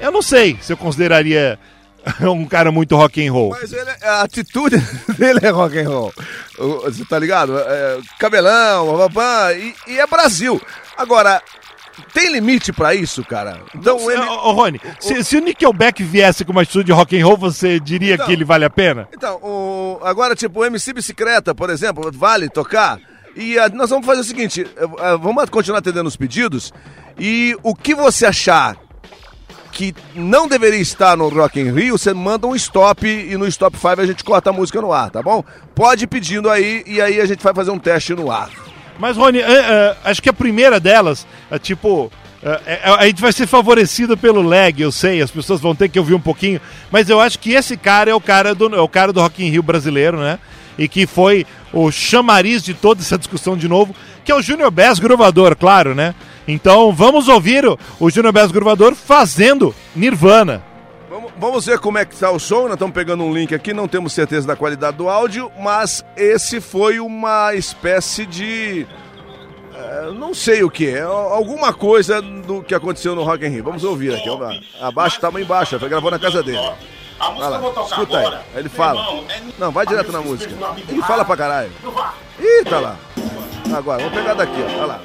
eu 0.00 0.10
não 0.12 0.22
sei 0.22 0.58
se 0.60 0.72
eu 0.72 0.76
consideraria 0.76 1.58
um 2.20 2.44
cara 2.46 2.70
muito 2.72 2.96
rock 2.96 3.26
and 3.26 3.32
roll. 3.32 3.50
Mas 3.50 3.72
ele, 3.72 3.90
a 4.02 4.22
atitude 4.22 4.76
dele 5.18 5.40
é 5.42 5.50
rock 5.50 5.78
and 5.78 5.88
roll. 5.88 6.12
O- 6.58 6.80
Você 6.82 7.04
tá 7.04 7.18
ligado? 7.18 7.58
É, 7.58 7.98
cabelão, 8.18 8.96
babá, 8.98 9.52
e, 9.52 9.74
e 9.88 9.98
é 10.00 10.06
Brasil. 10.06 10.60
Agora, 10.96 11.42
tem 12.12 12.30
limite 12.32 12.72
pra 12.72 12.94
isso, 12.94 13.24
cara? 13.24 13.60
Então 13.74 13.96
Ô, 14.04 14.10
ele. 14.10 14.20
ô, 14.22 14.52
Rony, 14.52 14.80
se, 15.00 15.22
se 15.24 15.36
o 15.36 15.40
Nickelback 15.40 16.02
viesse 16.02 16.44
com 16.44 16.52
uma 16.52 16.62
atitude 16.62 16.86
de 16.86 16.92
rock 16.92 17.18
and 17.20 17.24
roll, 17.24 17.36
você 17.36 17.78
diria 17.80 18.16
Não. 18.16 18.26
que 18.26 18.32
ele 18.32 18.44
vale 18.44 18.64
a 18.64 18.70
pena? 18.70 19.08
Então, 19.12 19.36
o, 19.42 20.00
agora, 20.02 20.34
tipo, 20.36 20.60
o 20.60 20.64
MC 20.64 20.92
Bicicleta, 20.92 21.54
por 21.54 21.70
exemplo, 21.70 22.10
vale 22.12 22.48
tocar? 22.48 22.98
E 23.36 23.58
ah, 23.58 23.68
nós 23.68 23.90
vamos 23.90 24.06
fazer 24.06 24.20
o 24.20 24.24
seguinte: 24.24 24.66
ah, 24.98 25.16
vamos 25.16 25.48
continuar 25.50 25.78
atendendo 25.78 26.08
os 26.08 26.16
pedidos. 26.16 26.72
E 27.18 27.56
o 27.62 27.74
que 27.74 27.94
você 27.94 28.26
achar 28.26 28.76
que 29.74 29.94
não 30.14 30.46
deveria 30.46 30.80
estar 30.80 31.16
no 31.16 31.28
Rock 31.28 31.60
in 31.60 31.72
Rio, 31.72 31.98
você 31.98 32.14
manda 32.14 32.46
um 32.46 32.54
stop 32.54 33.06
e 33.06 33.36
no 33.36 33.46
Stop 33.48 33.76
5 33.76 34.00
a 34.00 34.06
gente 34.06 34.22
corta 34.22 34.50
a 34.50 34.52
música 34.52 34.80
no 34.80 34.92
ar, 34.92 35.10
tá 35.10 35.20
bom? 35.20 35.44
Pode 35.74 36.04
ir 36.04 36.06
pedindo 36.06 36.48
aí 36.48 36.84
e 36.86 37.00
aí 37.00 37.20
a 37.20 37.26
gente 37.26 37.42
vai 37.42 37.52
fazer 37.52 37.72
um 37.72 37.78
teste 37.78 38.14
no 38.14 38.30
ar. 38.30 38.50
Mas, 38.98 39.16
Rony, 39.16 39.40
é, 39.40 39.42
é, 39.42 39.96
acho 40.04 40.22
que 40.22 40.28
a 40.28 40.32
primeira 40.32 40.78
delas, 40.78 41.26
é, 41.50 41.58
tipo, 41.58 42.10
a 42.98 43.06
gente 43.06 43.20
vai 43.20 43.32
ser 43.32 43.46
favorecido 43.46 44.16
pelo 44.16 44.42
lag, 44.42 44.80
eu 44.80 44.92
sei, 44.92 45.20
as 45.20 45.30
pessoas 45.30 45.60
vão 45.60 45.74
ter 45.74 45.88
que 45.88 45.98
ouvir 45.98 46.14
um 46.14 46.20
pouquinho, 46.20 46.60
mas 46.90 47.08
eu 47.08 47.18
acho 47.20 47.38
que 47.38 47.52
esse 47.52 47.76
cara 47.76 48.10
é 48.10 48.14
o 48.14 48.20
cara 48.20 48.54
do, 48.54 48.74
é 48.74 48.80
o 48.80 48.88
cara 48.88 49.12
do 49.12 49.20
Rock 49.20 49.44
in 49.44 49.48
Rio 49.48 49.62
brasileiro, 49.62 50.20
né? 50.20 50.38
E 50.78 50.86
que 50.86 51.06
foi 51.06 51.46
o 51.74 51.90
chamariz 51.90 52.62
de 52.62 52.72
toda 52.72 53.02
essa 53.02 53.18
discussão 53.18 53.56
de 53.56 53.68
novo, 53.68 53.94
que 54.24 54.30
é 54.30 54.34
o 54.34 54.40
Júnior 54.40 54.70
Bass 54.70 55.00
Gruvador, 55.00 55.56
claro, 55.56 55.94
né? 55.94 56.14
Então 56.46 56.92
vamos 56.92 57.26
ouvir 57.28 57.64
o, 57.98 58.10
Júnior 58.10 58.32
Bass 58.32 58.52
Gruvador 58.52 58.94
fazendo 58.94 59.74
Nirvana. 59.94 60.62
Vamos, 61.10 61.32
vamos 61.38 61.66
ver 61.66 61.78
como 61.78 61.98
é 61.98 62.04
que 62.04 62.16
tá 62.16 62.30
o 62.30 62.38
som. 62.38 62.62
Nós 62.62 62.72
estamos 62.72 62.94
pegando 62.94 63.24
um 63.24 63.32
link 63.32 63.54
aqui, 63.54 63.74
não 63.74 63.88
temos 63.88 64.12
certeza 64.12 64.46
da 64.46 64.54
qualidade 64.54 64.96
do 64.96 65.08
áudio, 65.08 65.50
mas 65.58 66.04
esse 66.16 66.60
foi 66.60 67.00
uma 67.00 67.54
espécie 67.54 68.24
de. 68.26 68.86
eh, 69.74 70.12
não 70.16 70.32
sei 70.34 70.62
o 70.62 70.70
que, 70.70 70.88
é 70.88 71.02
alguma 71.02 71.72
coisa 71.72 72.20
do 72.22 72.62
que 72.62 72.74
aconteceu 72.74 73.14
no 73.14 73.24
Rock 73.24 73.44
in 73.44 73.48
Rio. 73.48 73.64
Vamos 73.64 73.84
ouvir 73.84 74.14
aqui. 74.14 74.28
Vamos 74.28 74.40
lá. 74.40 74.54
Abaixo, 74.80 75.20
tava 75.20 75.40
embaixo, 75.40 75.78
foi 75.78 75.88
gravou 75.88 76.10
na 76.10 76.18
casa 76.18 76.42
dele. 76.42 76.58
A 77.20 77.30
música 77.30 77.48
que 77.48 77.54
eu 77.54 77.60
vou 77.60 77.70
tocar 77.72 77.86
escuta 77.86 78.18
aí. 78.18 78.26
agora, 78.26 78.44
Aí 78.54 78.60
ele 78.60 78.68
fala. 78.68 79.00
irmão, 79.00 79.24
é- 79.28 79.42
Não, 79.58 79.70
vai 79.72 79.86
direto 79.86 80.12
na 80.12 80.20
música. 80.20 80.52
Ele 80.88 81.02
fala 81.02 81.24
pra 81.24 81.36
caralho. 81.36 81.72
Ih, 82.40 82.64
tá 82.68 82.80
lá. 82.80 82.96
Agora, 83.76 84.02
vamos 84.02 84.18
pegar 84.18 84.34
daqui, 84.34 84.62
ó. 84.62 84.76
Olha 84.78 84.86
lá. 84.86 85.00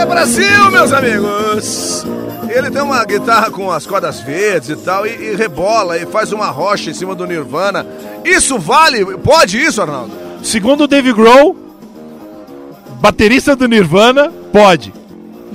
É 0.00 0.06
Brasil, 0.06 0.70
meus 0.70 0.92
amigos! 0.94 2.06
Ele 2.48 2.70
tem 2.70 2.80
uma 2.80 3.04
guitarra 3.04 3.50
com 3.50 3.70
as 3.70 3.86
cordas 3.86 4.18
verdes 4.18 4.70
e 4.70 4.76
tal, 4.76 5.06
e, 5.06 5.10
e 5.10 5.36
rebola, 5.36 5.98
e 5.98 6.06
faz 6.06 6.32
uma 6.32 6.46
rocha 6.46 6.88
em 6.88 6.94
cima 6.94 7.14
do 7.14 7.26
Nirvana. 7.26 7.86
Isso 8.24 8.58
vale? 8.58 9.04
Pode 9.18 9.60
isso, 9.60 9.82
Arnaldo? 9.82 10.10
Segundo 10.42 10.84
o 10.84 10.86
Dave 10.86 11.12
Grohl, 11.12 11.54
baterista 12.98 13.54
do 13.54 13.68
Nirvana, 13.68 14.32
pode. 14.50 14.90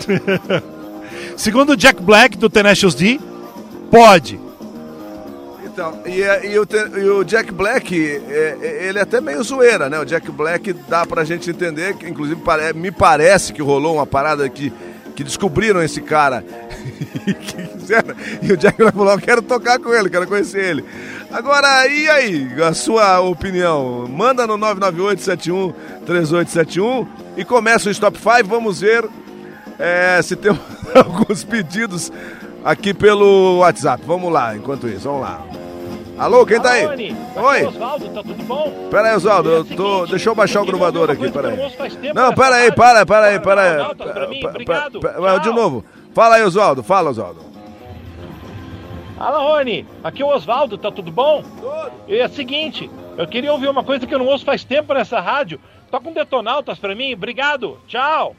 Segundo 1.35 1.71
o 1.71 1.75
Jack 1.75 1.99
Black, 1.99 2.37
do 2.37 2.47
Tenacious 2.47 2.93
D, 2.93 3.19
pode. 3.89 4.39
Então, 5.75 5.99
e, 6.05 6.23
é- 6.23 6.45
e 6.53 6.57
o, 6.57 6.65
e 6.97 7.09
o 7.09 7.23
Jack 7.25 7.51
Black, 7.51 7.93
é- 8.29 8.57
é- 8.61 8.87
ele 8.87 8.97
é 8.97 9.01
até 9.01 9.19
meio 9.19 9.43
zoeira, 9.43 9.89
né? 9.89 9.99
O 9.99 10.05
Jack 10.05 10.31
Black 10.31 10.71
dá 10.87 11.05
pra 11.05 11.25
gente 11.25 11.49
entender, 11.49 11.95
que 11.97 12.07
inclusive 12.07 12.41
me 12.73 12.91
parece 12.91 13.51
que 13.51 13.61
rolou 13.61 13.95
uma 13.95 14.07
parada 14.07 14.47
que, 14.47 14.71
que 15.17 15.21
descobriram 15.21 15.83
esse 15.83 15.99
cara. 15.99 16.45
E 18.41 18.51
o 18.51 18.57
Jack 18.57 18.77
Black 18.79 18.97
falou, 18.97 19.13
eu 19.13 19.19
quero 19.19 19.41
tocar 19.43 19.77
com 19.79 19.93
ele, 19.93 20.09
quero 20.09 20.25
conhecer 20.25 20.59
ele. 20.63 20.83
Agora, 21.31 21.87
e 21.87 22.09
aí, 22.09 22.47
a 22.63 22.73
sua 22.73 23.19
opinião? 23.19 24.07
Manda 24.07 24.47
no 24.47 24.57
998-71-3871 24.57 27.05
e 27.37 27.45
começa 27.45 27.89
o 27.89 27.91
Stop 27.91 28.17
5, 28.17 28.47
vamos 28.47 28.81
ver 28.81 29.05
é, 29.77 30.19
se 30.23 30.35
tem 30.35 30.51
alguns 30.95 31.43
pedidos 31.43 32.11
aqui 32.63 32.91
pelo 32.93 33.59
WhatsApp. 33.59 34.01
Vamos 34.07 34.31
lá, 34.33 34.55
enquanto 34.55 34.87
isso, 34.87 35.01
vamos 35.07 35.21
lá. 35.21 35.45
Alô, 36.17 36.45
quem 36.45 36.61
tá 36.61 36.71
aí? 36.71 36.85
Aqui 36.85 37.15
é 37.35 37.41
Oi. 37.41 37.65
Osvaldo, 37.65 38.09
tá 38.09 38.23
tudo 38.23 38.43
bom? 38.43 38.87
Pera 38.89 39.09
aí, 39.09 39.15
Oswaldo, 39.15 39.49
É 39.49 39.53
o 39.53 39.57
eu 39.57 39.65
tô. 39.65 40.05
Deixa 40.05 40.29
eu 40.29 40.35
baixar 40.35 40.61
o 40.61 40.65
gravador 40.65 41.09
aqui, 41.11 41.29
pera 41.29 41.49
aí. 41.49 41.57
Não, 42.13 42.33
pera 42.33 42.55
aí, 42.55 42.71
para, 42.71 43.05
para 43.05 43.25
aí, 43.27 43.39
para 43.39 43.61
aí. 43.61 45.39
De 45.41 45.51
novo. 45.51 45.83
Fala 46.13 46.35
aí, 46.35 46.43
Oswaldo, 46.43 46.81
fala, 46.81 47.09
Oswaldo. 47.09 47.41
Fala, 49.17 49.39
Rony, 49.39 49.85
aqui 50.03 50.21
é 50.21 50.25
o 50.25 50.29
Osvaldo, 50.33 50.77
tá 50.77 50.91
tudo 50.91 51.11
bom? 51.11 51.43
É 52.07 52.25
o 52.25 52.29
seguinte, 52.29 52.89
eu 53.17 53.27
queria 53.27 53.51
ouvir 53.51 53.69
uma 53.69 53.83
coisa 53.83 54.05
que 54.05 54.13
eu 54.13 54.19
não 54.19 54.27
ouço 54.27 54.45
faz 54.45 54.63
tempo 54.63 54.93
nessa 54.93 55.19
rádio. 55.19 55.59
Toca 55.91 56.09
um 56.09 56.13
Detonautas 56.13 56.79
pra 56.79 56.95
mim, 56.95 57.13
obrigado, 57.13 57.77
tchau. 57.87 58.35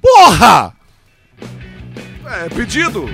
Porra! 0.00 0.72
É, 2.24 2.48
pedido. 2.48 3.06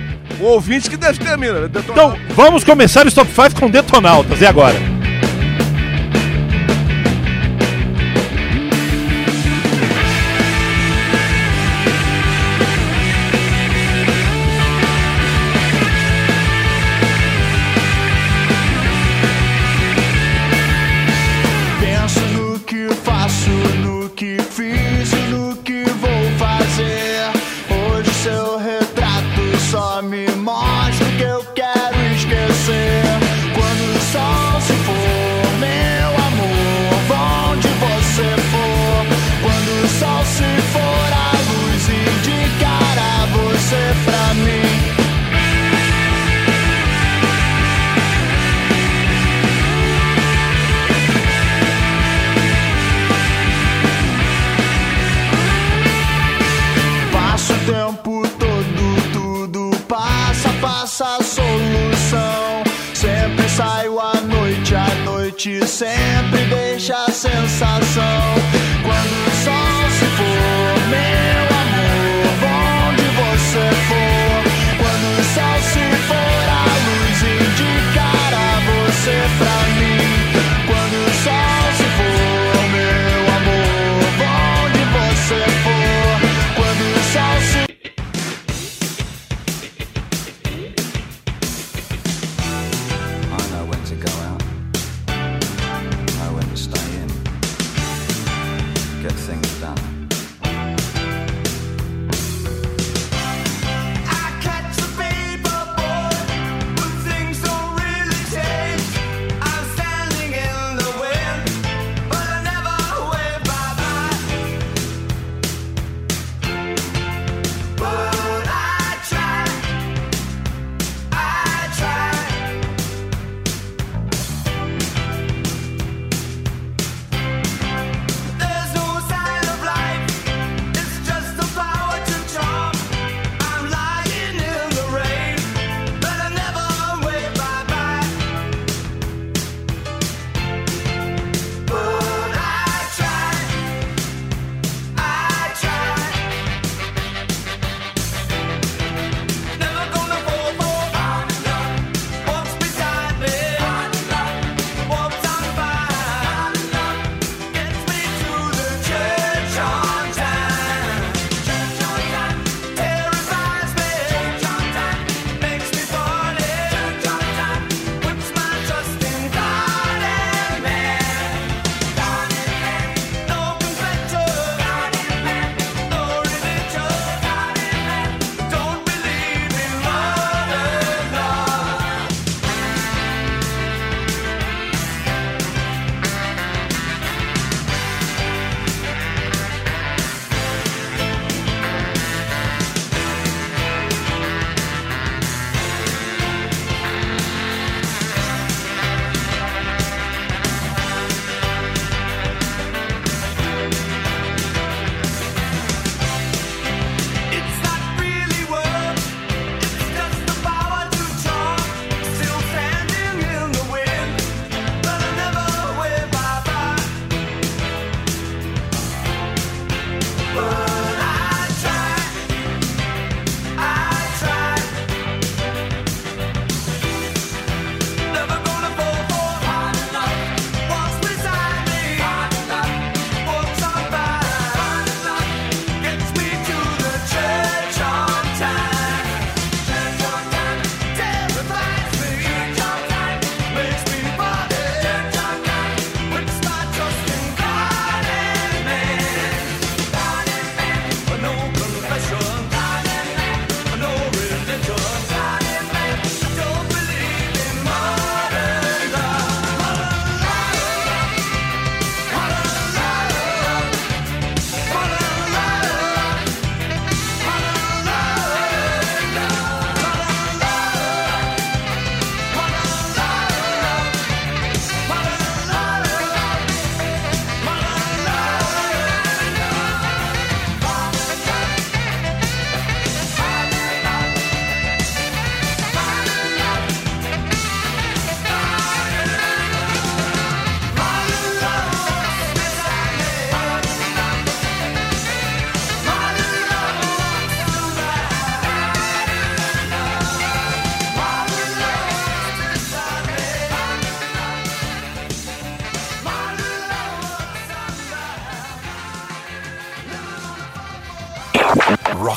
O 0.42 0.46
ouvinte 0.46 0.90
que 0.90 0.96
deve 0.96 1.20
ter, 1.20 1.38
mina. 1.38 1.70
Então, 1.72 2.18
vamos 2.34 2.64
começar 2.64 3.06
o 3.06 3.08
Stop 3.08 3.30
5 3.32 3.60
com 3.60 3.70
Detonautas. 3.70 4.40
E 4.40 4.44
agora? 4.44 4.74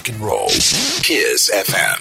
Rock 0.05 0.09
and 0.09 0.19
roll. 0.19 0.47
Kiss 0.47 1.49
FM. 1.51 1.94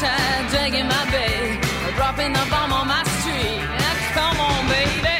Dragging 0.00 0.86
my 0.86 1.04
or 1.84 1.92
dropping 1.96 2.32
bomb 2.50 2.72
on 2.72 2.86
my 2.86 3.02
street. 3.18 3.60
Come 4.14 4.38
on, 4.38 4.68
baby. 4.68 5.18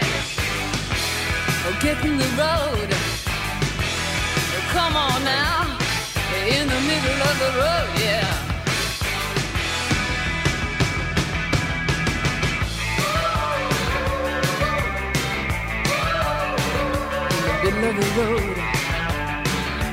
Oh, 1.67 1.77
get 1.81 2.05
in 2.05 2.17
the 2.17 2.31
road. 2.39 2.89
Oh, 4.55 4.63
come 4.71 4.97
on 4.97 5.25
now. 5.25 5.77
In 6.47 6.69
the 6.69 6.81
middle 6.91 7.23
of 7.29 7.39
the 7.43 7.51
road, 7.59 7.91
yeah. 7.99 8.47
In 17.41 17.51
the 17.51 17.55
middle 17.65 17.85
of 17.89 17.95
the 17.97 18.09
road, 18.21 18.57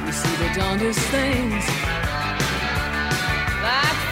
you 0.06 0.12
see 0.12 0.36
the 0.44 0.50
darndest 0.54 1.00
things. 1.00 1.85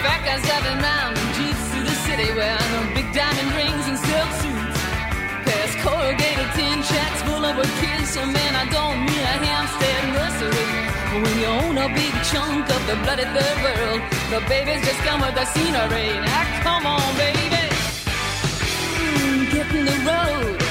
Fat 0.04 0.20
guys 0.20 0.44
driving 0.44 0.76
round 0.84 1.16
in 1.16 1.28
jeeps 1.32 1.64
through 1.72 1.88
the 1.88 1.96
city 2.04 2.28
wearing 2.36 2.92
big 2.92 3.08
diamond 3.16 3.50
rings 3.56 3.88
and 3.88 3.96
silk 3.96 4.30
suits. 4.36 4.80
Past 5.48 5.80
corrugated 5.80 6.50
tin 6.52 6.84
shacks 6.84 7.24
full 7.24 7.40
of 7.40 7.56
kids. 7.80 8.12
So 8.12 8.20
man, 8.20 8.52
I 8.52 8.68
don't 8.68 9.00
mean 9.00 9.24
a 9.24 9.36
Hampstead 9.48 10.04
nursery. 10.12 10.68
When 11.24 11.34
you 11.40 11.48
own 11.48 11.76
a 11.80 11.88
big 11.88 12.12
chunk 12.28 12.68
of 12.68 12.82
the 12.84 13.00
bloody 13.00 13.24
third 13.32 13.58
world, 13.64 14.00
the 14.28 14.44
babies 14.44 14.84
just 14.84 15.00
come 15.08 15.24
with 15.24 15.36
the 15.40 15.46
scenery. 15.56 16.12
Now 16.20 16.44
come 16.60 16.84
on, 16.84 17.08
baby, 17.16 17.48
Mm, 19.00 19.52
get 19.52 19.72
in 19.72 19.84
the 19.88 19.98
road. 20.04 20.63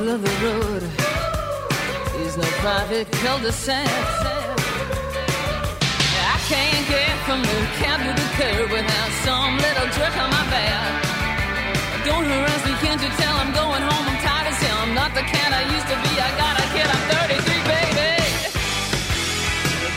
Middle 0.00 0.14
of 0.14 0.22
the 0.22 0.30
road 0.46 0.82
is 2.24 2.36
no 2.36 2.48
private 2.64 3.10
cul-de-sac. 3.20 3.86
I 6.32 6.38
can't 6.48 6.88
get 6.88 7.12
from 7.26 7.42
the 7.42 7.58
cab 7.80 8.00
to 8.00 8.12
the 8.16 8.28
curb 8.38 8.70
without 8.70 9.10
some 9.26 9.56
little 9.58 9.88
jerk 9.96 10.16
on 10.16 10.30
my 10.30 10.44
back. 10.48 11.04
Don't 12.06 12.24
harass 12.24 12.64
me, 12.64 12.72
can't 12.80 13.02
you 13.02 13.10
tell 13.20 13.36
I'm 13.36 13.52
going 13.52 13.82
home? 13.82 14.08
I'm 14.08 14.18
tired 14.24 14.48
as 14.48 14.62
hell. 14.62 14.78
I'm 14.84 14.94
not 14.94 15.12
the 15.14 15.22
cat 15.22 15.52
I 15.52 15.62
used 15.76 15.88
to 15.92 15.96
be. 16.04 16.12
I 16.16 16.30
got 16.42 16.56
a 16.56 16.66
kid, 16.72 16.88
I'm 16.94 17.04
33, 17.28 17.60
baby. 17.68 18.10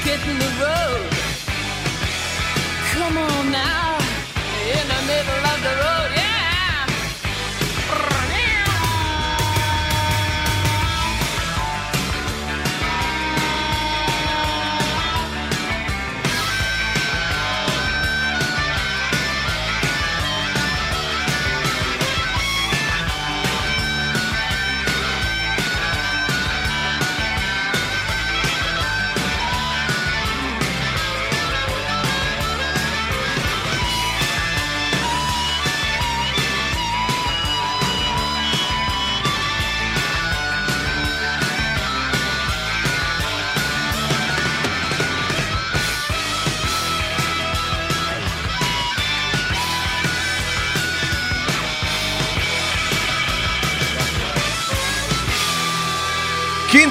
Get 0.03 0.19
in 0.27 0.37
the 0.43 0.51
road. 0.63 1.07
Come 2.91 3.17
on 3.17 3.51
now. 3.51 3.82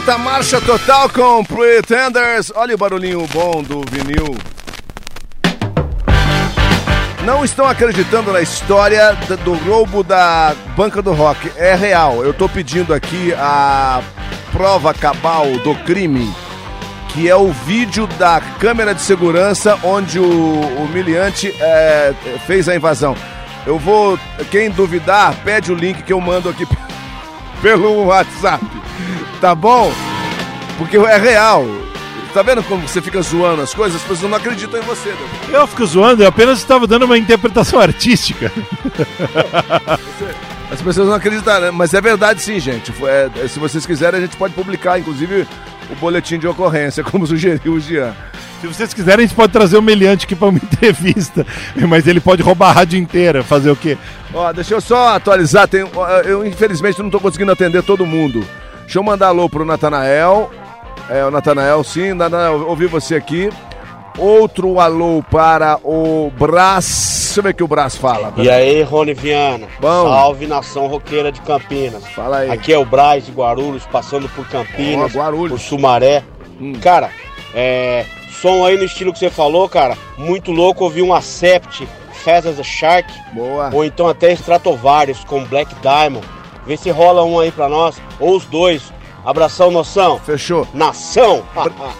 90, 0.02 0.18
marcha 0.18 0.60
total 0.60 1.08
com 1.08 1.44
Pretenders. 1.44 2.52
Olha 2.56 2.74
o 2.74 2.78
barulhinho 2.78 3.26
bom 3.32 3.62
do 3.62 3.82
vinil. 3.88 4.36
Não 7.24 7.44
estão 7.44 7.66
acreditando 7.66 8.32
na 8.32 8.40
história 8.40 9.12
do 9.44 9.54
roubo 9.54 10.02
da 10.02 10.54
banca 10.76 11.00
do 11.00 11.12
rock. 11.12 11.52
É 11.56 11.74
real. 11.74 12.24
Eu 12.24 12.32
estou 12.32 12.48
pedindo 12.48 12.92
aqui 12.92 13.32
a 13.34 14.02
prova 14.50 14.92
cabal 14.92 15.46
do 15.58 15.74
crime, 15.84 16.32
que 17.10 17.28
é 17.28 17.36
o 17.36 17.52
vídeo 17.52 18.08
da 18.18 18.40
câmera 18.58 18.94
de 18.94 19.02
segurança 19.02 19.78
onde 19.84 20.18
o 20.18 20.60
humilhante 20.82 21.54
é, 21.60 22.12
eh, 22.26 22.38
fez 22.46 22.68
a 22.68 22.74
invasão. 22.74 23.16
Eu 23.64 23.78
vou. 23.78 24.18
Quem 24.50 24.68
duvidar, 24.68 25.34
pede 25.44 25.70
o 25.70 25.76
link 25.76 26.02
que 26.02 26.12
eu 26.12 26.20
mando 26.20 26.48
aqui 26.48 26.66
pelo 27.62 28.06
WhatsApp. 28.06 28.81
Tá 29.42 29.57
bom? 29.57 29.92
Porque 30.78 30.96
é 30.96 31.16
real. 31.18 31.66
Tá 32.33 32.42
vendo 32.42 32.62
como 32.62 32.87
você 32.87 33.02
fica 33.02 33.20
zoando 33.20 33.61
as 33.61 33.74
coisas? 33.74 34.00
As 34.00 34.07
pessoas 34.07 34.31
não 34.31 34.37
acreditam 34.38 34.78
em 34.81 34.85
você. 34.85 35.09
Né? 35.09 35.16
Eu 35.52 35.66
fico 35.66 35.85
zoando, 35.85 36.22
eu 36.22 36.28
apenas 36.28 36.61
estava 36.61 36.87
dando 36.87 37.07
uma 37.07 37.18
interpretação 37.18 37.81
artística. 37.81 38.52
As 40.70 40.81
pessoas 40.81 41.09
não 41.09 41.14
acreditam, 41.16 41.61
né? 41.61 41.70
mas 41.72 41.92
é 41.92 42.00
verdade 42.00 42.40
sim, 42.40 42.61
gente. 42.61 42.92
É- 43.05 43.31
é, 43.44 43.48
se 43.48 43.59
vocês 43.59 43.85
quiserem, 43.85 44.20
a 44.20 44.22
gente 44.22 44.37
pode 44.37 44.55
publicar, 44.55 45.00
inclusive, 45.00 45.44
o 45.90 45.96
boletim 45.96 46.38
de 46.38 46.46
ocorrência, 46.46 47.02
como 47.05 47.26
sugeriu 47.26 47.72
o 47.72 47.81
Jean. 47.81 48.14
Se 48.61 48.68
vocês 48.68 48.94
quiserem, 48.94 49.24
a 49.24 49.26
gente 49.26 49.37
pode 49.37 49.52
trazer 49.52 49.76
o 49.76 49.83
Meliante 49.83 50.24
aqui 50.24 50.37
pra 50.37 50.46
uma 50.50 50.57
entrevista. 50.62 51.44
Mas 51.88 52.07
ele 52.07 52.20
pode 52.20 52.44
roubar 52.44 52.68
a 52.70 52.72
rádio 52.74 52.96
inteira. 52.96 53.42
Fazer 53.42 53.72
o 53.72 53.76
quê? 53.76 53.98
Ó, 54.33 54.52
deixa 54.52 54.72
eu 54.74 54.81
só 54.81 55.16
atualizar. 55.16 55.66
Tem, 55.66 55.85
eu, 56.24 56.46
infelizmente, 56.46 57.02
não 57.02 57.11
tô 57.11 57.18
conseguindo 57.18 57.50
atender 57.50 57.83
todo 57.83 58.07
mundo. 58.07 58.46
Deixa 58.82 58.98
eu 58.98 59.02
mandar 59.02 59.28
alô 59.28 59.48
pro 59.48 59.64
Natanael. 59.64 60.50
É, 61.08 61.24
o 61.24 61.30
Natanael, 61.30 61.82
sim. 61.84 62.12
Natanael, 62.12 62.68
ouvi 62.68 62.86
você 62.86 63.14
aqui. 63.14 63.50
Outro 64.18 64.78
alô 64.78 65.24
para 65.30 65.78
o 65.82 66.30
Brás. 66.38 67.22
Deixa 67.26 67.40
eu 67.40 67.44
ver 67.44 67.50
o 67.50 67.54
que 67.54 67.64
o 67.64 67.68
Brás 67.68 67.96
fala. 67.96 68.32
E 68.36 68.50
aí, 68.50 68.82
Rony 68.82 69.14
Viana? 69.14 69.66
Bom. 69.80 70.04
Salve 70.08 70.46
nação 70.46 70.86
roqueira 70.86 71.32
de 71.32 71.40
Campinas. 71.40 72.06
Fala 72.08 72.38
aí. 72.38 72.50
Aqui 72.50 72.72
é 72.72 72.78
o 72.78 72.84
Braz 72.84 73.24
de 73.24 73.32
Guarulhos, 73.32 73.86
passando 73.86 74.28
por 74.28 74.46
Campinas, 74.48 75.14
Ó, 75.14 75.18
Guarulhos. 75.18 75.50
por 75.52 75.58
Sumaré. 75.58 76.22
Hum. 76.60 76.74
Cara, 76.74 77.10
é, 77.54 78.04
som 78.30 78.66
aí 78.66 78.76
no 78.76 78.84
estilo 78.84 79.12
que 79.12 79.18
você 79.18 79.30
falou, 79.30 79.68
cara, 79.68 79.96
muito 80.18 80.52
louco 80.52 80.84
ouvir 80.84 81.02
um 81.02 81.14
Acept, 81.14 81.88
a 82.26 82.62
Shark, 82.62 83.12
Boa. 83.32 83.70
ou 83.72 83.84
então 83.84 84.06
até 84.08 84.32
Stratovarius 84.32 85.24
com 85.24 85.42
Black 85.44 85.74
Diamond. 85.80 86.26
Vê 86.66 86.77
se 86.77 86.90
rola 86.90 87.25
um 87.25 87.38
aí 87.40 87.51
pra 87.51 87.68
nós, 87.68 88.01
ou 88.20 88.37
os 88.37 88.44
dois. 88.46 88.92
Abração, 89.25 89.70
noção. 89.70 90.18
Fechou. 90.18 90.66
Nação! 90.75 91.44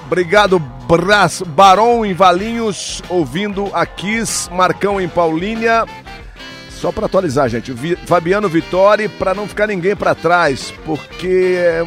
Obrigado, 0.07 0.59
Brás. 0.59 1.40
Barão 1.42 2.05
em 2.05 2.12
Valinhos, 2.12 3.01
ouvindo 3.09 3.70
a 3.72 3.87
Kiss, 3.87 4.51
Marcão 4.53 5.01
em 5.01 5.09
Paulínia. 5.09 5.85
Só 6.70 6.90
para 6.90 7.07
atualizar, 7.07 7.48
gente, 7.48 7.72
Vi- 7.72 7.94
Fabiano 8.07 8.48
Vitori, 8.48 9.09
para 9.09 9.35
não 9.35 9.46
ficar 9.46 9.68
ninguém 9.68 9.94
para 9.94 10.16
trás, 10.16 10.75
porque 10.85 11.85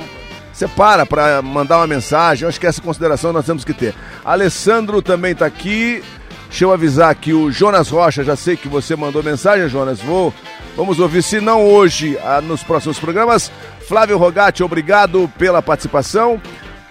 você 0.54 0.70
para 0.70 1.06
para 1.06 1.42
mandar 1.42 1.78
uma 1.80 1.88
mensagem, 1.88 2.44
eu 2.46 2.50
acho 2.50 2.60
que 2.60 2.66
essa 2.68 2.82
consideração 2.82 3.34
nós 3.34 3.46
temos 3.46 3.66
que 3.66 3.74
ter. 3.74 3.94
Alessandro 4.24 5.02
também 5.02 5.36
tá 5.36 5.46
aqui. 5.46 6.02
Deixa 6.48 6.64
eu 6.64 6.72
avisar 6.72 7.10
aqui 7.10 7.34
o 7.34 7.52
Jonas 7.52 7.90
Rocha, 7.90 8.24
já 8.24 8.38
sei 8.38 8.56
que 8.56 8.70
você 8.70 8.96
mandou 8.96 9.22
mensagem, 9.22 9.68
Jonas, 9.68 10.00
vou. 10.00 10.34
Vamos 10.76 11.00
ouvir, 11.00 11.24
se 11.24 11.40
não 11.40 11.66
hoje, 11.66 12.18
ah, 12.22 12.42
nos 12.42 12.62
próximos 12.62 13.00
programas. 13.00 13.50
Flávio 13.88 14.18
Rogatti, 14.18 14.62
obrigado 14.62 15.32
pela 15.38 15.62
participação. 15.62 16.42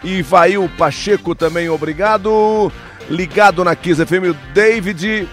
Ivail 0.03 0.71
Pacheco 0.79 1.35
também, 1.35 1.69
obrigado. 1.69 2.73
Ligado 3.11 3.63
na 3.63 3.77
Kiss 3.77 4.05
FM, 4.05 4.31
o 4.31 4.35
David 4.55 5.29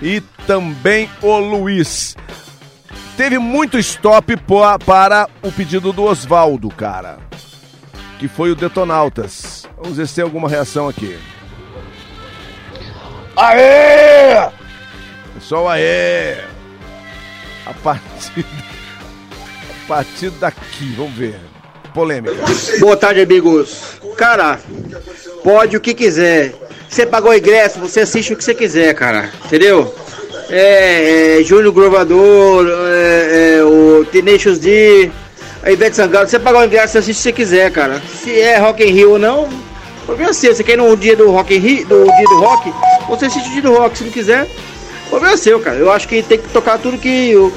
e 0.00 0.20
também 0.46 1.10
o 1.20 1.36
Luiz. 1.36 2.16
Teve 3.16 3.38
muito 3.38 3.78
stop 3.78 4.36
para 4.84 5.28
o 5.42 5.52
pedido 5.52 5.92
do 5.92 6.04
Oswaldo, 6.04 6.70
cara. 6.70 7.18
Que 8.18 8.26
foi 8.28 8.50
o 8.50 8.54
Detonautas. 8.54 9.66
Vamos 9.76 9.98
ver 9.98 10.08
se 10.08 10.14
tem 10.14 10.24
alguma 10.24 10.48
reação 10.48 10.88
aqui. 10.88 11.18
Aê! 13.36 14.50
Pessoal, 15.34 15.68
aê! 15.68 16.55
A 17.66 17.74
partir, 17.74 18.46
a 19.84 19.88
partir 19.88 20.30
daqui, 20.30 20.94
vamos 20.96 21.14
ver. 21.14 21.40
Polêmica. 21.92 22.36
Boa 22.78 22.96
tarde, 22.96 23.22
amigos. 23.22 23.98
Cara, 24.16 24.60
pode 25.42 25.76
o 25.76 25.80
que 25.80 25.92
quiser. 25.92 26.54
Você 26.88 27.04
pagou 27.04 27.34
ingresso, 27.34 27.80
você 27.80 28.00
assiste 28.00 28.32
o 28.32 28.36
que 28.36 28.44
você 28.44 28.54
quiser, 28.54 28.94
cara. 28.94 29.32
Entendeu? 29.44 29.92
É, 30.48 31.40
é 31.40 31.42
Júnior 31.42 31.72
Grovador, 31.72 32.66
é, 32.68 33.56
é, 33.58 33.64
o 33.64 34.04
Tenacious 34.12 34.58
D, 34.60 35.10
a 35.62 35.72
Ivete 35.72 35.96
Sangalo. 35.96 36.28
Você 36.28 36.38
pagou 36.38 36.64
ingresso, 36.64 36.92
você 36.92 36.98
assiste 36.98 37.18
o 37.18 37.22
que 37.22 37.24
você 37.24 37.32
quiser, 37.32 37.72
cara. 37.72 38.00
Se 38.22 38.38
é 38.38 38.58
Rock 38.58 38.84
in 38.84 38.92
Rio 38.92 39.12
ou 39.12 39.18
não, 39.18 39.48
problema 40.04 40.30
é 40.30 40.34
seu. 40.34 40.54
Você 40.54 40.62
quer 40.62 40.74
ir 40.74 40.76
no 40.76 40.96
dia 40.96 41.16
do 41.16 41.32
Rock 41.32 41.56
in 41.56 41.58
Rio, 41.58 41.86
do 41.86 42.04
dia 42.04 42.28
do 42.28 42.38
Rock, 42.38 42.72
você 43.08 43.26
assiste 43.26 43.48
o 43.48 43.52
dia 43.52 43.62
do 43.62 43.72
Rock. 43.72 43.98
Se 43.98 44.04
não 44.04 44.12
quiser, 44.12 44.46
o 45.06 45.10
problema 45.10 45.34
é 45.34 45.36
seu, 45.36 45.58
cara. 45.60 45.76
Eu 45.76 45.90
acho 45.90 46.06
que 46.08 46.22
tem 46.22 46.38
que 46.38 46.48
tocar 46.48 46.78
tudo 46.78 46.98
que 46.98 47.34
o- 47.36 47.52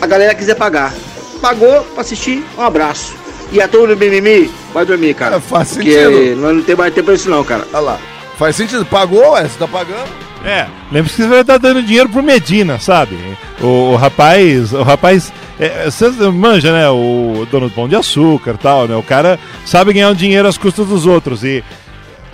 a 0.00 0.06
galera 0.06 0.34
quiser 0.34 0.54
pagar. 0.54 0.94
Pagou 1.40 1.82
pra 1.94 2.02
assistir, 2.02 2.44
um 2.58 2.62
abraço. 2.62 3.14
E 3.52 3.60
a 3.60 3.66
turma 3.66 3.88
do 3.88 3.96
mimimi, 3.96 4.50
vai 4.72 4.84
dormir, 4.84 5.14
cara. 5.14 5.36
É, 5.36 5.40
faz 5.40 5.72
Porque 5.74 5.92
sentido. 5.92 6.36
nós 6.40 6.54
não 6.56 6.62
tem 6.62 6.76
mais 6.76 6.94
tempo 6.94 7.06
pra 7.06 7.14
isso 7.14 7.28
não, 7.30 7.42
cara. 7.42 7.66
Olha 7.72 7.80
lá. 7.80 7.98
Faz 8.38 8.54
sentido. 8.56 8.84
Pagou, 8.86 9.32
ué? 9.32 9.42
Você 9.42 9.58
tá 9.58 9.66
pagando? 9.66 10.08
É, 10.44 10.66
lembre-se 10.90 11.16
que 11.16 11.22
você 11.22 11.28
vai 11.28 11.40
estar 11.42 11.58
dando 11.58 11.82
dinheiro 11.82 12.08
pro 12.08 12.22
Medina, 12.22 12.78
sabe? 12.78 13.18
O, 13.60 13.92
o 13.92 13.96
rapaz, 13.96 14.72
o 14.72 14.82
rapaz, 14.82 15.30
é, 15.58 15.90
você 15.90 16.08
manja, 16.30 16.72
né? 16.72 16.88
O 16.88 17.46
dono 17.50 17.68
do 17.68 17.74
pão 17.74 17.86
de 17.88 17.96
açúcar 17.96 18.52
e 18.54 18.58
tal, 18.58 18.86
né? 18.88 18.96
O 18.96 19.02
cara 19.02 19.38
sabe 19.66 19.92
ganhar 19.92 20.08
um 20.10 20.14
dinheiro 20.14 20.48
às 20.48 20.56
custas 20.56 20.86
dos 20.86 21.04
outros 21.04 21.44
e 21.44 21.62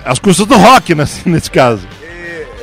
às 0.05 0.19
custas 0.21 0.47
do 0.47 0.55
rock, 0.57 0.95
nesse, 0.95 1.27
nesse 1.29 1.51
caso. 1.51 1.81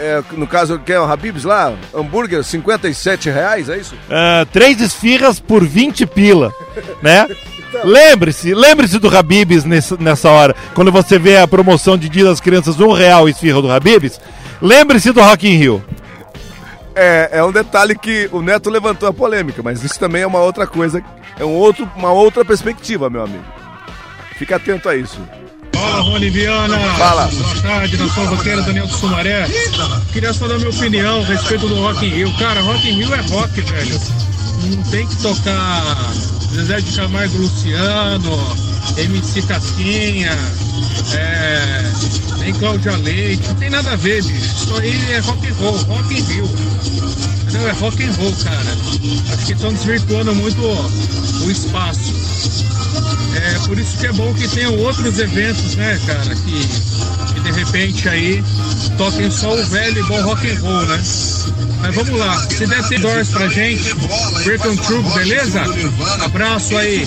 É, 0.04 0.22
no 0.34 0.46
caso, 0.46 0.78
quem 0.80 0.98
é 0.98 1.00
o 1.00 1.06
Habibs 1.06 1.46
lá? 1.46 1.74
Hambúrguer, 1.96 2.44
57 2.44 3.30
reais, 3.30 3.70
é 3.70 3.78
isso? 3.78 3.96
Ah, 4.10 4.46
três 4.52 4.82
esfirras 4.82 5.40
por 5.40 5.64
20 5.64 6.06
pila, 6.08 6.54
né? 7.02 7.26
Lembre-se, 7.86 8.54
lembre-se 8.54 9.00
do 9.00 9.08
Habibs 9.18 9.64
nessa, 9.64 9.96
nessa 9.96 10.30
hora. 10.30 10.54
Quando 10.76 10.92
você 10.92 11.18
vê 11.18 11.38
a 11.38 11.48
promoção 11.48 11.98
de 11.98 12.10
Dia 12.10 12.26
das 12.26 12.42
Crianças, 12.42 12.82
um 12.82 12.92
real 12.92 13.30
esfirra 13.30 13.62
do 13.62 13.72
Habibs, 13.72 14.20
lembre-se 14.62 15.14
do 15.14 15.22
Rock 15.22 15.48
in 15.48 15.56
Rio. 15.56 15.82
É, 16.94 17.30
é 17.32 17.44
um 17.46 17.54
detalhe 17.54 17.98
que 17.98 18.28
o 18.34 18.42
Neto 18.42 18.70
levantou 18.70 19.08
a 19.08 19.14
polêmica, 19.14 19.64
mas 19.64 19.86
isso 19.86 19.98
também 19.98 20.24
é 20.24 20.28
uma 20.28 20.42
outra 20.42 20.68
coisa, 20.68 21.02
é 21.40 21.46
um 21.46 21.54
outro, 21.54 21.90
uma 21.96 22.12
outra 22.12 22.44
perspectiva, 22.44 23.10
meu 23.10 23.24
amigo. 23.24 23.46
Fica 24.38 24.58
atento 24.58 24.90
a 24.90 24.98
isso. 24.98 25.22
Fala, 25.84 26.02
Rony 26.02 26.30
Viana. 26.30 26.80
Fala. 26.98 27.28
Boa 27.28 27.62
tarde, 27.62 27.98
nação 27.98 28.26
roqueira, 28.28 28.62
Daniel 28.62 28.88
do 28.88 28.96
Sumaré. 28.96 29.48
Queria 30.14 30.34
só 30.34 30.48
dar 30.48 30.58
minha 30.58 30.70
opinião 30.70 31.22
a 31.22 31.26
respeito 31.26 31.68
do 31.68 31.76
Rock 31.76 32.06
in 32.06 32.10
Rio. 32.10 32.34
Cara, 32.38 32.62
Rock 32.62 32.90
in 32.90 32.94
Rio 32.94 33.14
é 33.14 33.22
rock, 33.22 33.62
velho. 33.62 34.00
Não 34.64 34.84
tem 34.84 35.06
que 35.06 35.16
tocar 35.18 36.14
Zezé 36.54 36.80
de 36.80 36.92
Camargo 36.94 37.38
Luciano, 37.38 38.58
MC 38.98 39.42
Casquinha, 39.42 40.32
é, 41.14 41.92
nem 42.38 42.54
Cláudia 42.54 42.96
Leite. 42.96 43.46
Não 43.50 43.56
tem 43.56 43.70
nada 43.70 43.92
a 43.92 43.96
ver, 43.98 44.24
bicho. 44.24 44.40
Isso 44.40 44.76
aí 44.78 45.12
é 45.12 45.20
rock 45.20 45.48
and 45.48 45.54
roll, 45.60 45.78
Rock 45.84 46.14
in 46.14 46.22
Rio. 46.22 46.50
Entendeu? 47.42 47.68
É 47.68 47.72
rock 47.74 48.04
and 48.04 48.12
roll, 48.14 48.34
cara. 48.42 48.78
Acho 49.34 49.46
que 49.46 49.52
estão 49.52 49.74
desvirtuando 49.74 50.34
muito 50.34 50.62
o 50.62 51.52
espaço. 51.52 52.14
É 53.36 53.68
por 53.68 53.78
isso 53.78 53.98
que 53.98 54.08
é 54.08 54.14
bom 54.14 54.34
que 54.34 54.48
tenham 54.48 54.78
outros 54.80 55.20
eventos, 55.20 55.76
né, 55.76 56.00
cara, 56.06 56.36
que, 56.36 57.34
que 57.34 57.40
de 57.40 57.52
repente 57.52 58.08
aí 58.10 58.44
toquem 58.98 59.30
só 59.32 59.54
o 59.54 59.64
velho 59.66 60.00
e 60.00 60.04
bom 60.08 60.22
rock 60.22 60.50
and 60.50 60.60
roll, 60.60 60.86
né? 60.86 61.02
Mas 61.82 61.96
vamos 61.96 62.18
lá, 62.18 62.38
se 62.50 62.66
der 62.66 62.82
100 62.84 63.00
dólares 63.02 63.30
pra 63.30 63.48
gente, 63.48 63.94
Breton 64.46 64.76
Troop, 64.78 65.14
beleza? 65.16 65.62
Abraço 66.24 66.78
aí. 66.78 67.06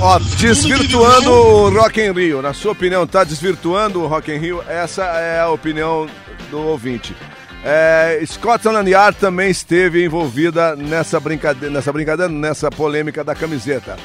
Ó, 0.00 0.18
desvirtuando 0.38 1.30
o 1.30 1.70
Rock 1.70 2.00
in 2.00 2.12
Rio. 2.12 2.42
Na 2.42 2.52
sua 2.52 2.72
opinião, 2.72 3.06
tá 3.06 3.22
desvirtuando 3.22 4.02
o 4.02 4.08
Rock 4.08 4.32
in 4.32 4.38
Rio? 4.38 4.62
Essa 4.66 5.04
é 5.04 5.40
a 5.40 5.48
opinião 5.50 6.08
do 6.50 6.58
ouvinte. 6.58 7.14
É, 7.64 8.20
Scotland 8.26 8.90
Yard 8.90 9.16
também 9.18 9.50
esteve 9.50 10.04
envolvida 10.04 10.74
nessa 10.74 11.20
brincadeira, 11.20 11.72
nessa 11.72 11.92
brincadeira, 11.92 12.32
nessa 12.32 12.70
polêmica 12.70 13.22
da 13.22 13.36
camiseta. 13.36 13.96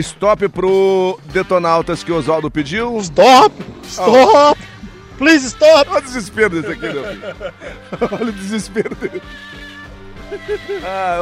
Stop 0.00 0.48
pro 0.48 1.18
Detonautas 1.32 2.04
que 2.04 2.12
o 2.12 2.16
Oswaldo 2.16 2.50
pediu. 2.50 2.98
Stop! 2.98 3.54
Stop! 3.84 4.60
Please 5.18 5.46
stop! 5.46 5.88
Olha 5.90 5.98
o 5.98 6.02
desespero 6.02 6.50
desse 6.50 6.72
aqui, 6.72 6.92
meu 6.92 7.04
filho. 7.04 7.22
Olha 8.12 8.28
o 8.28 8.32
desespero 8.32 8.94
dele. 8.94 9.22
Ah, 10.84 11.18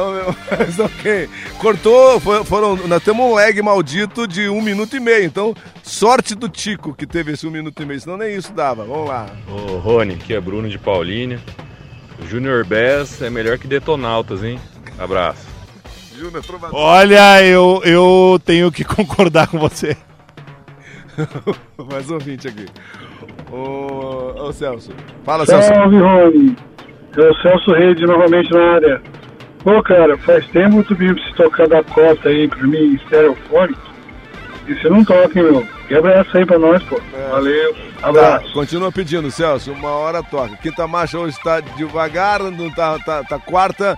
mas 0.57 0.79
ok. 0.79 1.29
Cortou, 1.59 2.19
foram. 2.19 2.75
Nós 2.87 3.03
temos 3.03 3.25
um 3.25 3.35
lag 3.35 3.61
maldito 3.61 4.27
de 4.27 4.49
um 4.49 4.61
minuto 4.61 4.97
e 4.97 4.99
meio. 4.99 5.23
Então, 5.23 5.55
sorte 5.83 6.33
do 6.35 6.49
Tico 6.49 6.93
que 6.93 7.05
teve 7.05 7.33
esse 7.33 7.45
um 7.45 7.51
minuto 7.51 7.81
e 7.81 7.85
meio, 7.85 7.99
senão 7.99 8.17
nem 8.17 8.35
isso 8.35 8.51
dava. 8.51 8.83
Vamos 8.83 9.07
lá. 9.07 9.27
Ô 9.47 9.77
Rony, 9.77 10.15
aqui 10.15 10.33
é 10.33 10.41
Bruno 10.41 10.67
de 10.67 10.79
Paulínia. 10.79 11.39
Junior 12.27 12.65
Bass 12.65 13.21
é 13.21 13.29
melhor 13.29 13.57
que 13.59 13.67
Detonautas, 13.67 14.43
hein? 14.43 14.59
Abraço. 14.97 15.54
Júnior 16.25 16.43
Trovador. 16.43 16.79
Olha, 16.79 17.43
eu, 17.43 17.81
eu 17.85 18.39
tenho 18.43 18.71
que 18.71 18.83
concordar 18.85 19.47
com 19.47 19.59
você. 19.59 19.95
Mais 21.91 22.09
ouvinte 22.09 22.47
aqui. 22.47 22.65
Ô, 23.51 24.33
ô 24.47 24.51
Celso. 24.51 24.91
Fala, 25.23 25.45
Celso. 25.45 25.67
Salve, 25.67 25.97
Rony. 25.97 26.55
É 27.15 27.21
o 27.21 27.33
Celso 27.41 27.71
Rede 27.73 28.05
novamente 28.05 28.51
na 28.51 28.73
área. 28.73 29.01
Pô, 29.63 29.81
cara, 29.83 30.17
faz 30.19 30.45
tempo 30.49 30.83
que 30.83 30.95
tu 30.95 30.95
você 30.95 31.33
tocar 31.35 31.67
da 31.67 31.83
cota 31.83 32.29
aí 32.29 32.47
pra 32.47 32.63
mim, 32.67 32.95
estereofone. 32.95 33.75
E 34.67 34.73
você 34.75 34.89
não 34.89 35.03
toca, 35.05 35.39
hein, 35.39 35.45
meu? 35.51 35.67
Quebra 35.87 36.13
essa 36.15 36.37
aí 36.39 36.45
pra 36.45 36.57
nós, 36.57 36.81
pô. 36.83 36.99
Valeu, 37.31 37.75
Tá, 38.01 38.09
abraço. 38.09 38.51
continua 38.53 38.91
pedindo, 38.91 39.29
Celso. 39.31 39.71
Uma 39.71 39.91
hora 39.91 40.21
toca. 40.23 40.55
Quinta 40.57 40.87
marcha 40.87 41.17
hoje 41.19 41.37
tá 41.43 41.59
devagar, 41.61 42.39
não 42.43 42.69
tá, 42.71 42.97
tá, 42.99 43.23
tá 43.23 43.39
quarta. 43.39 43.97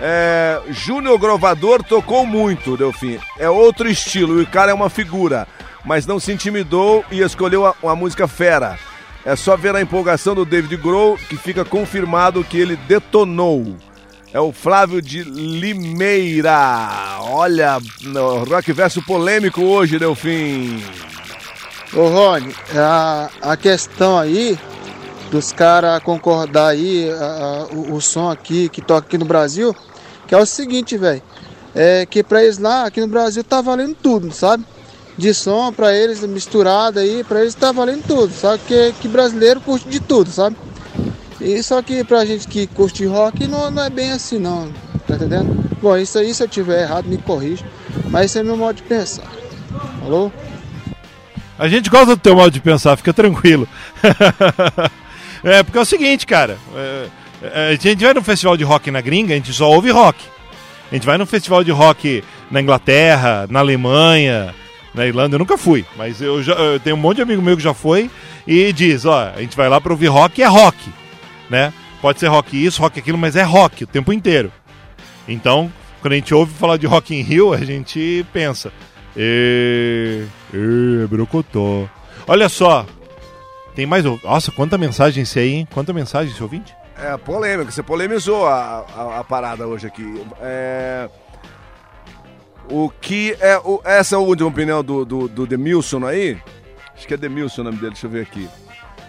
É, 0.00 0.60
Júnior 0.70 1.18
Grovador 1.18 1.82
tocou 1.82 2.26
muito, 2.26 2.76
Delfim. 2.76 3.18
É 3.38 3.48
outro 3.48 3.88
estilo, 3.88 4.40
e 4.40 4.44
o 4.44 4.46
cara 4.46 4.70
é 4.70 4.74
uma 4.74 4.90
figura. 4.90 5.46
Mas 5.84 6.06
não 6.06 6.18
se 6.18 6.32
intimidou 6.32 7.04
e 7.10 7.20
escolheu 7.20 7.66
a, 7.66 7.74
uma 7.82 7.94
música 7.94 8.26
fera. 8.26 8.78
É 9.24 9.36
só 9.36 9.56
ver 9.56 9.74
a 9.74 9.80
empolgação 9.80 10.34
do 10.34 10.44
David 10.44 10.76
Grohl 10.76 11.16
que 11.16 11.36
fica 11.36 11.64
confirmado 11.64 12.44
que 12.44 12.58
ele 12.58 12.76
detonou. 12.76 13.76
É 14.32 14.40
o 14.40 14.52
Flávio 14.52 15.00
de 15.00 15.22
Limeira. 15.22 17.18
Olha, 17.20 17.78
rock 18.48 18.72
verso 18.72 19.00
polêmico 19.02 19.62
hoje, 19.62 19.98
Delfim. 19.98 20.82
Ô 21.94 22.08
Rony, 22.08 22.52
a, 22.74 23.30
a 23.40 23.56
questão 23.56 24.18
aí 24.18 24.58
dos 25.30 25.52
caras 25.52 26.02
concordar 26.02 26.68
aí, 26.68 27.10
a- 27.10 27.66
a- 27.70 27.74
o, 27.74 27.94
o 27.94 28.00
som 28.00 28.30
aqui, 28.30 28.68
que 28.68 28.80
toca 28.80 29.06
aqui 29.06 29.18
no 29.18 29.24
Brasil, 29.24 29.74
que 30.26 30.34
é 30.34 30.38
o 30.38 30.46
seguinte, 30.46 30.96
velho. 30.96 31.22
É 31.74 32.06
que 32.06 32.22
pra 32.22 32.42
eles 32.44 32.58
lá, 32.58 32.84
aqui 32.86 33.00
no 33.00 33.08
Brasil, 33.08 33.42
tá 33.42 33.60
valendo 33.60 33.96
tudo, 34.00 34.32
sabe? 34.32 34.64
De 35.18 35.32
som 35.34 35.72
pra 35.72 35.92
eles, 35.94 36.20
misturado 36.22 36.98
aí, 37.00 37.24
pra 37.24 37.40
eles 37.40 37.54
tá 37.54 37.72
valendo 37.72 38.04
tudo. 38.06 38.32
Só 38.32 38.56
que, 38.56 38.92
que 39.00 39.08
brasileiro 39.08 39.60
curte 39.60 39.88
de 39.88 39.98
tudo, 40.00 40.30
sabe? 40.30 40.56
E 41.40 41.62
só 41.62 41.82
que 41.82 42.04
pra 42.04 42.24
gente 42.24 42.46
que 42.46 42.66
curte 42.68 43.04
rock 43.06 43.46
não, 43.48 43.70
não 43.70 43.82
é 43.82 43.90
bem 43.90 44.12
assim 44.12 44.38
não, 44.38 44.72
tá 45.06 45.16
entendendo? 45.16 45.64
Bom, 45.82 45.96
isso 45.96 46.16
aí 46.18 46.32
se 46.32 46.42
eu 46.42 46.48
tiver 46.48 46.82
errado 46.82 47.06
me 47.06 47.18
corrija, 47.18 47.64
mas 48.08 48.26
esse 48.26 48.38
é 48.38 48.42
meu 48.42 48.56
modo 48.56 48.76
de 48.76 48.82
pensar. 48.84 49.30
Falou? 50.00 50.32
A 51.58 51.68
gente 51.68 51.90
gosta 51.90 52.06
do 52.16 52.16
teu 52.16 52.34
modo 52.36 52.50
de 52.50 52.60
pensar, 52.60 52.96
fica 52.96 53.12
tranquilo. 53.12 53.68
é, 55.44 55.62
porque 55.62 55.78
é 55.78 55.80
o 55.80 55.84
seguinte, 55.84 56.26
cara. 56.26 56.58
é, 56.74 57.08
é, 57.42 57.68
a 57.70 57.74
gente 57.74 58.04
vai 58.04 58.14
no 58.14 58.22
festival 58.22 58.56
de 58.56 58.64
rock 58.64 58.90
na 58.90 59.00
gringa, 59.00 59.34
a 59.34 59.36
gente 59.36 59.52
só 59.52 59.70
ouve 59.70 59.90
rock. 59.90 60.18
A 60.90 60.94
gente 60.94 61.06
vai 61.06 61.18
no 61.18 61.26
festival 61.26 61.62
de 61.62 61.70
rock 61.70 62.22
na 62.50 62.60
Inglaterra, 62.60 63.46
na 63.50 63.60
Alemanha, 63.60 64.54
na 64.94 65.06
Irlanda. 65.06 65.34
Eu 65.34 65.38
nunca 65.38 65.58
fui, 65.58 65.84
mas 65.96 66.20
eu, 66.20 66.42
já, 66.42 66.54
eu 66.54 66.80
tenho 66.80 66.96
um 66.96 66.98
monte 66.98 67.16
de 67.16 67.22
amigo 67.22 67.42
meu 67.42 67.56
que 67.56 67.62
já 67.62 67.74
foi 67.74 68.10
e 68.46 68.72
diz: 68.72 69.04
ó, 69.04 69.32
a 69.34 69.40
gente 69.40 69.56
vai 69.56 69.68
lá 69.68 69.80
pra 69.80 69.92
ouvir 69.92 70.06
rock 70.06 70.40
e 70.40 70.44
é 70.44 70.46
rock. 70.46 70.78
Né? 71.50 71.72
Pode 72.00 72.20
ser 72.20 72.28
rock 72.28 72.64
isso, 72.64 72.80
rock 72.80 72.98
aquilo, 72.98 73.18
mas 73.18 73.36
é 73.36 73.42
rock 73.42 73.84
o 73.84 73.86
tempo 73.86 74.12
inteiro. 74.12 74.52
Então, 75.26 75.72
quando 76.00 76.12
a 76.12 76.16
gente 76.16 76.34
ouve 76.34 76.52
falar 76.52 76.76
de 76.76 76.86
Rock 76.86 77.14
in 77.14 77.22
Rio, 77.22 77.54
a 77.54 77.64
gente 77.64 78.26
pensa. 78.30 78.70
E, 79.16 80.24
brocotó. 81.08 81.88
Olha 82.26 82.48
só. 82.48 82.84
Tem 83.74 83.86
mais. 83.86 84.04
Nossa, 84.04 84.52
quanta 84.52 84.78
mensagem 84.78 85.22
esse 85.22 85.38
aí, 85.38 85.52
hein? 85.52 85.68
Quanta 85.72 85.92
mensagem 85.92 86.32
esse 86.32 86.42
ouvinte? 86.42 86.74
É 86.96 87.16
polêmico, 87.16 87.72
você 87.72 87.82
polemizou 87.82 88.46
a, 88.46 88.86
a, 88.96 89.18
a 89.20 89.24
parada 89.24 89.66
hoje 89.66 89.86
aqui. 89.86 90.24
É, 90.40 91.08
o 92.70 92.88
que 92.88 93.36
é. 93.40 93.58
O, 93.58 93.80
essa 93.84 94.14
é 94.14 94.16
a 94.16 94.20
última 94.20 94.48
opinião 94.48 94.82
do, 94.82 95.04
do, 95.04 95.28
do 95.28 95.46
Demilson 95.46 96.06
aí? 96.06 96.38
Acho 96.94 97.06
que 97.08 97.14
é 97.14 97.16
Demilson 97.16 97.62
o 97.62 97.64
nome 97.64 97.78
dele, 97.78 97.92
deixa 97.92 98.06
eu 98.06 98.10
ver 98.10 98.22
aqui. 98.22 98.48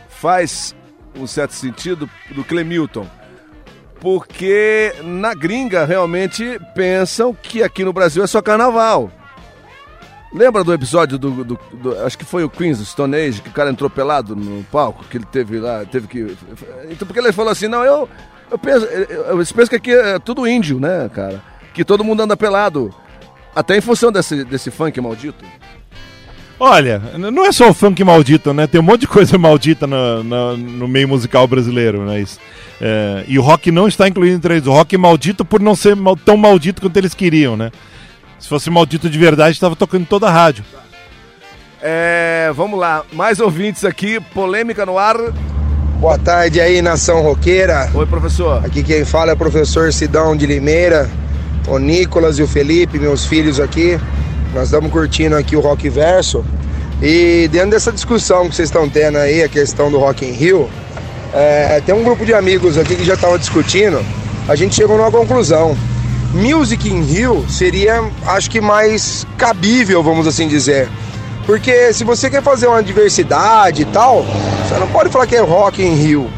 Faz 0.09 0.75
um 1.15 1.27
certo 1.27 1.53
sentido 1.53 2.09
do 2.31 2.43
Clemilton. 2.43 3.07
Porque 3.99 4.93
na 5.03 5.33
gringa 5.33 5.85
realmente 5.85 6.59
pensam 6.73 7.33
que 7.33 7.63
aqui 7.63 7.83
no 7.83 7.93
Brasil 7.93 8.23
é 8.23 8.27
só 8.27 8.41
carnaval. 8.41 9.11
Lembra 10.35 10.63
do 10.65 10.73
episódio 10.73 11.17
do, 11.17 11.31
do- 11.45 11.59
do- 11.73 11.99
Acho 12.05 12.17
que 12.17 12.25
foi 12.25 12.43
o 12.43 12.49
Queens, 12.49 12.79
do 12.79 12.85
Stone 12.85 13.15
Age, 13.15 13.41
que 13.41 13.47
o 13.49 13.53
cara 13.53 13.69
entrou 13.69 13.89
pelado 13.89 14.35
no 14.35 14.63
palco, 14.65 15.05
que 15.09 15.17
ele 15.17 15.25
teve 15.31 15.59
lá, 15.59 15.85
teve 15.85 16.07
que. 16.07 16.35
Então, 16.89 17.07
porque 17.07 17.19
ele 17.19 17.31
falou 17.31 17.51
assim, 17.51 17.67
não, 17.69 17.83
eu. 17.83 18.09
Eu 18.51 18.57
penso. 18.59 18.85
Eu, 18.85 19.23
eu 19.25 19.37
penso 19.37 19.69
que 19.69 19.75
aqui 19.77 19.91
é 19.93 20.19
tudo 20.19 20.45
índio, 20.47 20.79
né, 20.79 21.09
cara? 21.13 21.41
Que 21.73 21.85
todo 21.85 22.03
mundo 22.03 22.21
anda 22.21 22.35
pelado. 22.35 22.93
Até 23.55 23.77
em 23.77 23.81
função 23.81 24.11
desse, 24.11 24.43
desse 24.43 24.69
funk 24.69 24.99
maldito. 24.99 25.43
Olha, 26.59 27.01
não 27.17 27.45
é 27.45 27.51
só 27.51 27.69
o 27.69 27.73
funk 27.73 28.01
maldito, 28.03 28.53
né? 28.53 28.65
Tem 28.65 28.79
um 28.79 28.83
monte 28.83 29.01
de 29.01 29.07
coisa 29.07 29.37
maldita 29.37 29.85
no, 29.85 30.23
no- 30.23 30.57
no 30.57 30.87
meio 30.87 31.07
musical 31.07 31.47
brasileiro, 31.47 32.05
né? 32.05 32.21
Isso, 32.21 32.39
é, 32.81 33.25
e 33.27 33.37
o 33.37 33.41
rock 33.41 33.71
não 33.71 33.87
está 33.89 34.07
incluído 34.07 34.35
entre 34.37 34.55
eles. 34.55 34.67
O 34.67 34.71
rock 34.71 34.95
é 34.95 34.97
maldito 34.97 35.43
por 35.43 35.59
não 35.61 35.75
ser 35.75 35.95
mal- 35.97 36.15
tão 36.15 36.37
maldito 36.37 36.81
quanto 36.81 36.95
eles 36.97 37.13
queriam, 37.13 37.57
né? 37.57 37.71
Se 38.39 38.47
fosse 38.47 38.69
maldito 38.69 39.09
de 39.09 39.17
verdade, 39.17 39.53
estava 39.53 39.75
tocando 39.75 40.05
toda 40.05 40.27
a 40.27 40.31
rádio. 40.31 40.63
É, 41.81 42.51
vamos 42.55 42.79
lá, 42.79 43.03
mais 43.13 43.39
ouvintes 43.39 43.85
aqui, 43.85 44.19
polêmica 44.33 44.85
no 44.85 44.97
ar. 44.97 45.17
Boa 45.99 46.17
tarde 46.17 46.59
aí, 46.59 46.81
nação 46.81 47.21
roqueira. 47.21 47.89
Oi, 47.93 48.05
professor. 48.05 48.63
Aqui 48.65 48.83
quem 48.83 49.05
fala 49.05 49.31
é 49.31 49.33
o 49.33 49.37
professor 49.37 49.91
Sidão 49.93 50.35
de 50.35 50.45
Limeira, 50.45 51.09
o 51.67 51.77
Nicolas 51.77 52.37
e 52.37 52.43
o 52.43 52.47
Felipe, 52.47 52.99
meus 52.99 53.25
filhos 53.25 53.59
aqui. 53.59 53.99
Nós 54.53 54.65
estamos 54.65 54.91
curtindo 54.91 55.35
aqui 55.35 55.55
o 55.55 55.61
Rock 55.61 55.89
Verso. 55.89 56.45
E 57.01 57.49
dentro 57.51 57.71
dessa 57.71 57.91
discussão 57.91 58.49
que 58.49 58.55
vocês 58.55 58.69
estão 58.69 58.89
tendo 58.89 59.17
aí, 59.17 59.43
a 59.43 59.49
questão 59.49 59.91
do 59.91 59.97
Rock 59.97 60.25
in 60.25 60.31
Rio, 60.31 60.69
é, 61.33 61.81
tem 61.85 61.93
um 61.93 62.03
grupo 62.03 62.25
de 62.25 62.33
amigos 62.33 62.77
aqui 62.77 62.95
que 62.95 63.03
já 63.03 63.15
estavam 63.15 63.37
discutindo. 63.37 64.03
A 64.47 64.55
gente 64.55 64.75
chegou 64.75 64.97
numa 64.97 65.11
conclusão. 65.11 65.75
Music 66.35 66.89
in 66.89 67.01
Rio 67.01 67.45
seria, 67.49 68.03
acho 68.27 68.51
que 68.51 68.59
mais 68.59 69.25
cabível, 69.37 70.03
vamos 70.03 70.27
assim 70.27 70.49
dizer. 70.49 70.89
Porque 71.45 71.93
se 71.93 72.03
você 72.03 72.29
quer 72.29 72.43
fazer 72.43 72.67
uma 72.67 72.83
diversidade 72.83 73.83
e 73.83 73.85
tal, 73.85 74.25
você 74.67 74.77
não 74.77 74.87
pode 74.89 75.09
falar 75.09 75.25
que 75.27 75.35
é 75.35 75.39
Rock 75.39 75.81
in 75.81 75.93
Rio. 75.95 76.29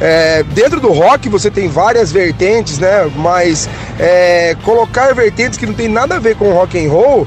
É, 0.00 0.44
dentro 0.44 0.80
do 0.80 0.92
rock 0.92 1.28
você 1.28 1.50
tem 1.50 1.68
várias 1.68 2.12
vertentes, 2.12 2.78
né? 2.78 3.10
Mas 3.16 3.68
é, 3.98 4.56
colocar 4.62 5.12
vertentes 5.12 5.58
que 5.58 5.66
não 5.66 5.74
tem 5.74 5.88
nada 5.88 6.16
a 6.16 6.18
ver 6.18 6.36
com 6.36 6.52
rock 6.52 6.78
and 6.78 6.90
roll 6.90 7.26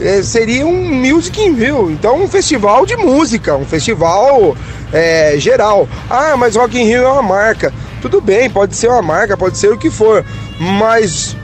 é, 0.00 0.22
seria 0.22 0.66
um 0.66 0.94
music 0.94 1.40
in 1.40 1.54
Rio. 1.54 1.90
Então 1.90 2.22
um 2.22 2.28
festival 2.28 2.86
de 2.86 2.96
música, 2.96 3.56
um 3.56 3.64
festival 3.64 4.56
é, 4.92 5.34
geral. 5.38 5.88
Ah, 6.08 6.36
mas 6.36 6.54
Rock 6.54 6.78
in 6.78 6.84
Rio 6.84 7.02
é 7.02 7.08
uma 7.08 7.22
marca. 7.22 7.72
Tudo 8.00 8.20
bem, 8.20 8.48
pode 8.48 8.76
ser 8.76 8.88
uma 8.88 9.02
marca, 9.02 9.36
pode 9.36 9.58
ser 9.58 9.72
o 9.72 9.78
que 9.78 9.90
for. 9.90 10.24
Mas 10.58 11.36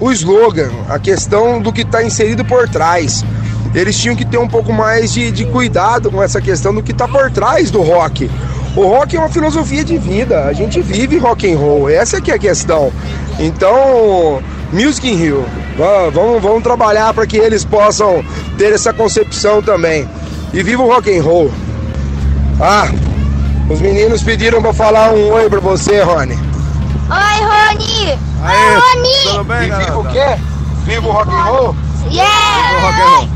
o 0.00 0.10
slogan, 0.12 0.70
a 0.88 0.98
questão 0.98 1.60
do 1.60 1.72
que 1.72 1.82
está 1.82 2.02
inserido 2.02 2.44
por 2.44 2.68
trás. 2.68 3.24
Eles 3.74 3.98
tinham 3.98 4.16
que 4.16 4.24
ter 4.24 4.38
um 4.38 4.48
pouco 4.48 4.72
mais 4.72 5.12
de, 5.12 5.30
de 5.30 5.44
cuidado 5.46 6.10
com 6.10 6.22
essa 6.22 6.40
questão 6.40 6.74
do 6.74 6.82
que 6.82 6.92
está 6.92 7.06
por 7.06 7.30
trás 7.30 7.70
do 7.70 7.82
rock. 7.82 8.30
O 8.76 8.86
rock 8.86 9.16
é 9.16 9.18
uma 9.18 9.28
filosofia 9.28 9.84
de 9.84 9.98
vida, 9.98 10.44
a 10.44 10.52
gente 10.52 10.80
vive 10.80 11.18
rock 11.18 11.50
and 11.52 11.56
roll, 11.58 11.88
essa 11.88 12.20
que 12.20 12.30
é 12.30 12.34
a 12.34 12.38
questão. 12.38 12.92
Então, 13.38 14.40
Music 14.72 15.08
in 15.10 15.14
Rio, 15.16 15.44
va- 15.76 16.10
vamos, 16.10 16.42
vamos 16.42 16.62
trabalhar 16.62 17.12
para 17.12 17.26
que 17.26 17.36
eles 17.36 17.64
possam 17.64 18.24
ter 18.56 18.72
essa 18.72 18.92
concepção 18.92 19.60
também. 19.62 20.08
E 20.52 20.62
viva 20.62 20.82
o 20.82 20.86
rock 20.86 21.16
and 21.16 21.22
roll. 21.22 21.50
Ah, 22.60 22.88
os 23.68 23.80
meninos 23.80 24.22
pediram 24.22 24.60
para 24.62 24.72
falar 24.72 25.12
um 25.12 25.30
oi 25.32 25.48
para 25.48 25.60
você, 25.60 26.00
Rony. 26.02 26.38
Oi, 27.10 27.40
Rony! 27.44 28.18
Aê, 28.44 28.76
Oi, 28.76 28.80
Rony! 28.80 29.22
Tudo 29.24 29.44
bem, 29.44 29.60
Viva 29.60 29.76
galera? 29.78 29.98
o 29.98 30.04
quê? 30.12 30.42
Viva 30.84 31.08
o 31.08 31.12
rock 31.12 31.30
and 31.30 31.42
roll? 31.42 31.76
Yeah! 32.10 32.80
Rock 32.80 33.00
and 33.00 33.04
roll. 33.06 33.28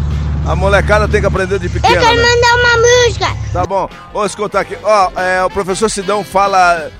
A 0.45 0.57
molecada 0.57 1.07
tem 1.09 1.21
que 1.21 1.27
aprender 1.27 1.59
de 1.59 1.67
Eu 1.67 1.71
pequena. 1.73 2.01
quero 2.01 2.17
né? 2.17 2.23
mandar 2.23 2.55
uma 2.57 2.77
música! 2.87 3.27
Tá 3.53 3.65
bom. 3.65 3.89
Vou 4.13 4.27
escutar 4.27 4.61
aqui. 4.61 4.77
Ó, 4.83 5.11
é, 5.17 5.43
o 5.45 5.51
professor 5.51 5.89
Sidão 5.91 6.23
fala. 6.25 6.91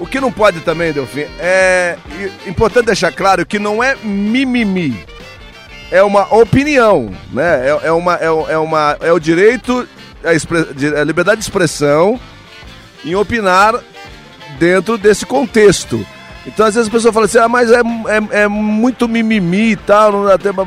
O 0.00 0.06
que 0.06 0.20
não 0.20 0.30
pode 0.30 0.60
também, 0.60 0.92
Delfim, 0.92 1.26
é 1.40 1.96
importante 2.46 2.86
deixar 2.86 3.10
claro 3.10 3.44
que 3.44 3.58
não 3.58 3.82
é 3.82 3.96
mimimi. 3.96 5.04
É 5.90 6.02
uma 6.04 6.32
opinião, 6.32 7.10
né? 7.32 7.68
É, 7.68 7.88
é 7.88 7.92
uma, 7.92 8.14
é, 8.14 8.30
o- 8.30 8.46
é 8.48 8.56
uma, 8.58 8.96
é 9.00 9.12
o 9.12 9.18
direito, 9.18 9.88
a, 10.24 10.32
expre- 10.34 10.68
a 10.96 11.02
liberdade 11.02 11.38
de 11.38 11.44
expressão 11.44 12.18
em 13.04 13.16
opinar 13.16 13.74
dentro 14.58 14.98
desse 14.98 15.24
contexto. 15.24 16.04
Então, 16.46 16.66
às 16.66 16.74
vezes 16.74 16.88
a 16.88 16.92
pessoa 16.92 17.12
fala 17.12 17.26
assim, 17.26 17.38
ah, 17.38 17.48
mas 17.48 17.70
é, 17.70 17.80
é, 17.80 18.42
é 18.42 18.48
muito 18.48 19.08
mimimi 19.08 19.72
e 19.72 19.76
tal, 19.76 20.12
não 20.12 20.24
dá 20.24 20.38
tempo. 20.38 20.62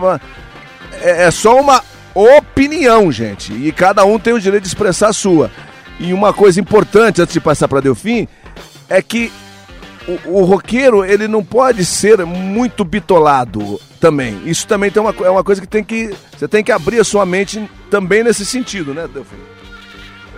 É, 1.02 1.24
é 1.24 1.32
só 1.32 1.60
uma 1.60 1.82
opinião, 2.14 3.12
gente. 3.12 3.54
E 3.54 3.72
cada 3.72 4.04
um 4.06 4.20
tem 4.20 4.34
o 4.34 4.40
direito 4.40 4.64
de 4.64 4.70
expressar 4.70 5.10
a 5.10 5.14
sua. 5.14 5.50
E 6.00 6.14
uma 6.14 6.34
coisa 6.34 6.60
importante, 6.60 7.22
antes 7.22 7.34
de 7.34 7.40
passar 7.40 7.68
para 7.68 7.80
Delfim, 7.80 8.28
é 8.90 9.02
que 9.02 9.32
o, 10.08 10.40
o 10.40 10.44
roqueiro, 10.44 11.06
ele 11.06 11.28
não 11.28 11.44
pode 11.44 11.86
ser 11.86 12.26
muito 12.26 12.84
bitolado 12.84 13.80
também. 14.00 14.42
Isso 14.46 14.68
também 14.68 14.92
tem 14.92 15.02
uma, 15.02 15.14
é 15.24 15.30
uma 15.30 15.44
coisa 15.44 15.62
que 15.62 15.68
tem 15.68 15.84
que. 15.84 16.14
Você 16.38 16.48
tem 16.48 16.64
que 16.64 16.72
abrir 16.72 17.00
a 17.00 17.04
sua 17.04 17.26
mente 17.26 17.70
também 17.90 18.24
nesse 18.24 18.46
sentido, 18.46 18.94
né, 18.94 19.08
Delfim? 19.12 19.51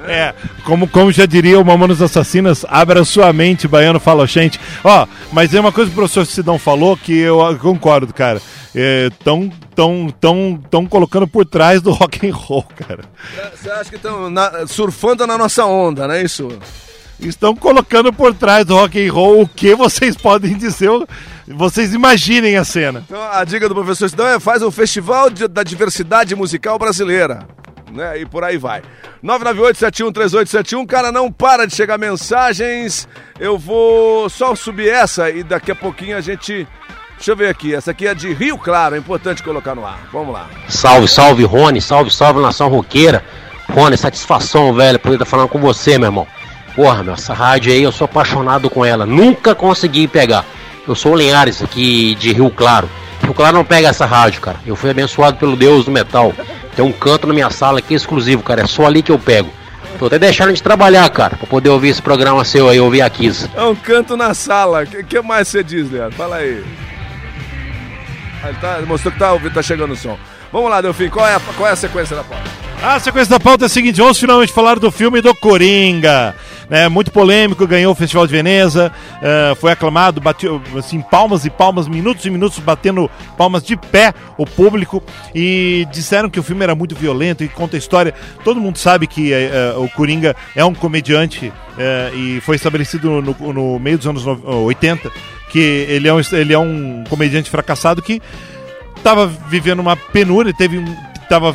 É, 0.05 0.33
como, 0.65 0.87
como 0.87 1.11
já 1.11 1.25
diria 1.25 1.59
o 1.59 1.65
Mamonos 1.65 2.01
Assassinas, 2.01 2.65
abra 2.67 3.03
sua 3.05 3.31
mente, 3.31 3.67
baiano 3.67 3.99
fala 3.99 4.27
gente. 4.27 4.59
Ó, 4.83 5.07
mas 5.31 5.53
é 5.53 5.59
uma 5.59 5.71
coisa 5.71 5.89
que 5.89 5.93
o 5.95 5.99
professor 5.99 6.25
Sidão 6.25 6.59
falou 6.59 6.97
que 6.97 7.17
eu 7.17 7.39
concordo, 7.59 8.13
cara. 8.13 8.41
É, 8.75 9.09
tão, 9.23 9.51
tão, 9.75 10.13
tão, 10.19 10.59
tão 10.69 10.85
colocando 10.85 11.27
por 11.27 11.45
trás 11.45 11.81
do 11.81 11.91
rock 11.93 12.27
and 12.27 12.33
roll, 12.35 12.63
cara. 12.75 13.01
Você 13.55 13.69
acha 13.69 13.89
que 13.89 13.95
estão 13.95 14.29
surfando 14.67 15.25
na 15.27 15.37
nossa 15.37 15.65
onda, 15.65 16.07
não 16.07 16.15
é 16.15 16.23
isso? 16.23 16.49
Estão 17.19 17.55
colocando 17.55 18.11
por 18.11 18.33
trás 18.33 18.65
do 18.65 18.75
rock 18.75 19.07
and 19.07 19.13
roll 19.13 19.43
o 19.43 19.47
que 19.47 19.73
vocês 19.75 20.17
podem 20.17 20.57
dizer. 20.57 20.89
Vocês 21.47 21.93
imaginem 21.93 22.57
a 22.57 22.65
cena. 22.65 23.03
Então, 23.07 23.21
a 23.31 23.43
dica 23.43 23.69
do 23.69 23.75
professor 23.75 24.09
Sidão 24.09 24.27
é 24.27 24.39
faz 24.39 24.61
um 24.63 24.71
festival 24.71 25.29
de- 25.29 25.47
da 25.47 25.61
diversidade 25.63 26.35
musical 26.35 26.77
brasileira. 26.79 27.45
Né? 27.93 28.19
E 28.19 28.25
por 28.25 28.43
aí 28.43 28.57
vai. 28.57 28.81
998-713871, 29.23 30.85
cara, 30.85 31.11
não 31.11 31.31
para 31.31 31.65
de 31.65 31.75
chegar 31.75 31.97
mensagens. 31.97 33.07
Eu 33.39 33.57
vou 33.57 34.29
só 34.29 34.55
subir 34.55 34.89
essa 34.89 35.29
e 35.29 35.43
daqui 35.43 35.71
a 35.71 35.75
pouquinho 35.75 36.17
a 36.17 36.21
gente. 36.21 36.67
Deixa 37.15 37.31
eu 37.31 37.37
ver 37.37 37.47
aqui, 37.47 37.73
essa 37.73 37.91
aqui 37.91 38.05
é 38.05 38.13
de 38.13 38.33
Rio 38.33 38.57
Claro, 38.57 38.95
é 38.95 38.97
importante 38.97 39.41
colocar 39.41 39.75
no 39.75 39.85
ar. 39.85 39.99
Vamos 40.11 40.33
lá. 40.33 40.49
Salve, 40.67 41.07
salve, 41.07 41.43
Rony. 41.43 41.79
Salve, 41.79 42.11
salve, 42.11 42.41
nação 42.41 42.67
roqueira. 42.67 43.23
Rony, 43.71 43.95
satisfação, 43.95 44.73
velho, 44.73 44.99
poder 44.99 45.15
estar 45.15 45.25
falando 45.25 45.47
com 45.47 45.59
você, 45.59 45.97
meu 45.97 46.07
irmão. 46.07 46.27
Porra, 46.75 47.03
meu, 47.03 47.13
essa 47.13 47.33
rádio 47.33 47.71
aí, 47.71 47.81
eu 47.81 47.91
sou 47.91 48.05
apaixonado 48.05 48.69
com 48.69 48.83
ela. 48.83 49.05
Nunca 49.05 49.55
consegui 49.55 50.07
pegar. 50.07 50.43
Eu 50.87 50.95
sou 50.95 51.13
o 51.13 51.15
Linhares, 51.15 51.61
aqui 51.61 52.15
de 52.15 52.33
Rio 52.33 52.49
Claro. 52.49 52.89
Rio 53.23 53.33
Claro 53.33 53.55
não 53.55 53.65
pega 53.65 53.87
essa 53.87 54.05
rádio, 54.05 54.41
cara. 54.41 54.57
Eu 54.65 54.75
fui 54.75 54.89
abençoado 54.89 55.37
pelo 55.37 55.55
Deus 55.55 55.85
do 55.85 55.91
metal. 55.91 56.33
Tem 56.75 56.83
um 56.83 56.91
canto 56.91 57.27
na 57.27 57.33
minha 57.33 57.49
sala 57.49 57.79
aqui 57.79 57.93
exclusivo, 57.93 58.43
cara. 58.43 58.61
É 58.61 58.67
só 58.67 58.85
ali 58.85 59.01
que 59.01 59.11
eu 59.11 59.19
pego. 59.19 59.51
Tô 59.97 60.07
até 60.07 60.19
deixando 60.19 60.51
de 60.53 60.61
trabalhar, 60.61 61.09
cara, 61.09 61.37
pra 61.37 61.47
poder 61.47 61.69
ouvir 61.69 61.89
esse 61.89 62.01
programa 62.01 62.43
seu 62.43 62.67
aí, 62.67 62.79
ouvir 62.79 63.01
a 63.01 63.09
Kiss. 63.09 63.49
É 63.55 63.63
um 63.63 63.75
canto 63.75 64.17
na 64.17 64.33
sala. 64.33 64.83
O 64.83 64.87
que, 64.87 65.03
que 65.03 65.21
mais 65.21 65.47
você 65.47 65.63
diz, 65.63 65.89
Leandro? 65.89 66.17
Fala 66.17 66.37
aí. 66.37 66.63
Ah, 68.43 68.51
tá, 68.59 68.81
mostrou 68.85 69.13
que 69.13 69.19
tá, 69.19 69.31
ouvindo, 69.31 69.53
tá 69.53 69.61
chegando 69.61 69.93
o 69.93 69.95
som. 69.95 70.17
Vamos 70.53 70.69
lá, 70.69 70.79
Delfim, 70.81 71.09
qual 71.09 71.27
é 71.27 71.33
a, 71.33 71.39
qual 71.39 71.67
é 71.67 71.71
a 71.71 71.75
sequência 71.75 72.15
da 72.15 72.23
pauta? 72.23 72.43
A 72.83 72.99
sequência 72.99 73.29
da 73.31 73.39
pauta 73.39 73.65
é 73.65 73.67
a 73.67 73.69
seguinte: 73.69 73.99
vamos 73.99 74.19
finalmente 74.19 74.53
falar 74.53 74.77
do 74.77 74.91
filme 74.91 75.19
do 75.19 75.33
Coringa. 75.33 76.35
É, 76.69 76.87
muito 76.87 77.11
polêmico, 77.11 77.67
ganhou 77.67 77.91
o 77.91 77.95
Festival 77.95 78.25
de 78.25 78.31
Veneza, 78.31 78.91
é, 79.21 79.53
foi 79.55 79.71
aclamado, 79.71 80.21
bateu 80.21 80.61
assim, 80.77 81.01
palmas 81.01 81.43
e 81.45 81.49
palmas, 81.49 81.87
minutos 81.87 82.25
e 82.25 82.29
minutos 82.29 82.57
batendo 82.59 83.09
palmas 83.37 83.63
de 83.63 83.75
pé 83.75 84.13
o 84.37 84.45
público 84.45 85.03
e 85.35 85.85
disseram 85.91 86.29
que 86.29 86.39
o 86.39 86.43
filme 86.43 86.63
era 86.63 86.73
muito 86.73 86.95
violento 86.95 87.43
e 87.43 87.49
conta 87.49 87.75
a 87.75 87.79
história. 87.79 88.13
Todo 88.43 88.61
mundo 88.61 88.77
sabe 88.77 89.07
que 89.07 89.33
é, 89.33 89.73
o 89.77 89.89
Coringa 89.89 90.35
é 90.55 90.63
um 90.63 90.73
comediante 90.73 91.51
é, 91.77 92.11
e 92.15 92.39
foi 92.41 92.55
estabelecido 92.55 93.21
no, 93.21 93.53
no 93.53 93.79
meio 93.79 93.97
dos 93.97 94.07
anos 94.07 94.25
no- 94.25 94.63
80 94.65 95.11
que 95.49 95.59
ele 95.59 96.07
é 96.07 96.13
um, 96.13 96.19
ele 96.31 96.53
é 96.53 96.57
um 96.57 97.03
comediante 97.07 97.49
fracassado 97.49 98.01
que 98.01 98.19
estava 99.03 99.27
vivendo 99.27 99.81
uma 99.81 99.97
penúria, 99.97 100.53
teve 100.53 100.77
um, 100.77 100.95
tava 101.27 101.53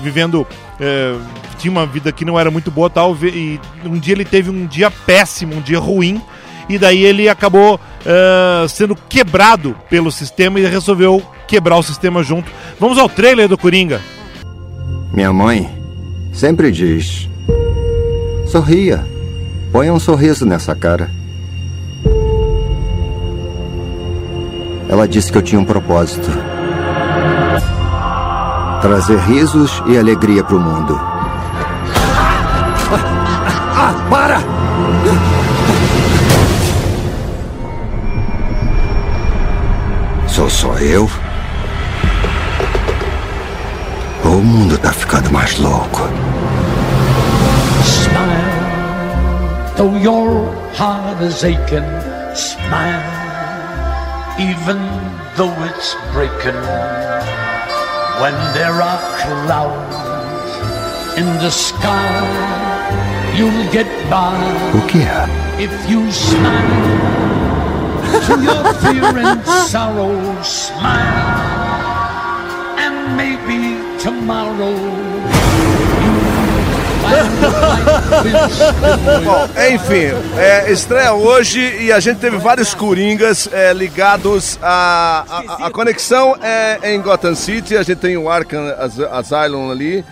vivendo 0.00 0.46
é, 0.78 1.16
tinha 1.58 1.72
uma 1.72 1.84
vida 1.84 2.12
que 2.12 2.24
não 2.24 2.38
era 2.38 2.52
muito 2.52 2.70
boa 2.70 2.88
tal 2.88 3.16
e 3.24 3.60
um 3.84 3.98
dia 3.98 4.14
ele 4.14 4.24
teve 4.24 4.48
um 4.48 4.64
dia 4.64 4.88
péssimo, 4.88 5.56
um 5.56 5.60
dia 5.60 5.80
ruim 5.80 6.22
e 6.68 6.78
daí 6.78 7.02
ele 7.02 7.28
acabou 7.28 7.80
é, 8.06 8.68
sendo 8.68 8.94
quebrado 8.94 9.74
pelo 9.90 10.12
sistema 10.12 10.60
e 10.60 10.66
resolveu 10.66 11.20
quebrar 11.48 11.78
o 11.78 11.82
sistema 11.82 12.22
junto. 12.22 12.50
Vamos 12.78 12.96
ao 12.96 13.08
trailer 13.08 13.48
do 13.48 13.58
Coringa. 13.58 14.00
Minha 15.12 15.32
mãe 15.32 15.68
sempre 16.32 16.70
diz: 16.70 17.28
sorria, 18.46 19.04
ponha 19.72 19.92
um 19.92 19.98
sorriso 19.98 20.46
nessa 20.46 20.76
cara. 20.76 21.10
Ela 24.88 25.08
disse 25.08 25.32
que 25.32 25.38
eu 25.38 25.42
tinha 25.42 25.60
um 25.60 25.64
propósito: 25.64 26.30
trazer 28.80 29.18
risos 29.20 29.82
e 29.86 29.98
alegria 29.98 30.42
para 30.44 30.56
o 30.56 30.60
mundo. 30.60 30.98
Ah, 33.80 33.94
para! 34.10 34.40
Sou 40.26 40.48
só 40.50 40.72
eu? 40.78 41.10
Ou 44.24 44.38
o 44.38 44.42
mundo 44.44 44.76
tá 44.78 44.92
ficando 44.92 45.30
mais 45.30 45.58
louco? 45.58 46.02
Smile, 47.84 49.74
though 49.76 49.96
your 49.96 50.52
heart 50.76 51.22
is 51.22 51.42
aching. 51.44 51.84
Smile, 52.34 53.02
even 54.38 54.78
though 55.36 55.54
it's 55.64 55.96
breaking. 56.12 57.17
When 58.20 58.34
there 58.52 58.82
are 58.82 58.98
clouds 59.22 59.96
in 61.16 61.26
the 61.38 61.50
sky, 61.50 62.18
you'll 63.36 63.70
get 63.70 63.86
by. 64.10 64.34
O 64.74 64.80
que 64.88 64.98
é? 64.98 65.28
If 65.60 65.70
you 65.88 66.10
smile 66.10 66.98
to 68.26 68.40
your 68.42 68.74
fear 68.82 69.18
and 69.18 69.40
sorrow, 69.70 70.42
smile, 70.42 70.88
and 72.76 73.16
maybe 73.16 73.78
tomorrow. 74.02 75.77
Enfim, 79.74 80.14
é, 80.38 80.70
estreia 80.70 81.12
hoje 81.12 81.60
e 81.80 81.92
a 81.92 82.00
gente 82.00 82.18
teve 82.18 82.36
vários 82.38 82.74
coringas 82.74 83.48
é, 83.52 83.72
ligados 83.72 84.58
a, 84.62 85.24
a- 85.28 85.66
a 85.66 85.70
conexão 85.70 86.36
é 86.42 86.94
em 86.94 87.00
Gotham 87.00 87.34
City, 87.34 87.76
a 87.76 87.82
gente 87.82 87.98
tem 87.98 88.16
o 88.16 88.28
Arkham 88.30 88.66
As- 88.78 89.00
Asylum 89.00 89.70
ali. 89.70 90.04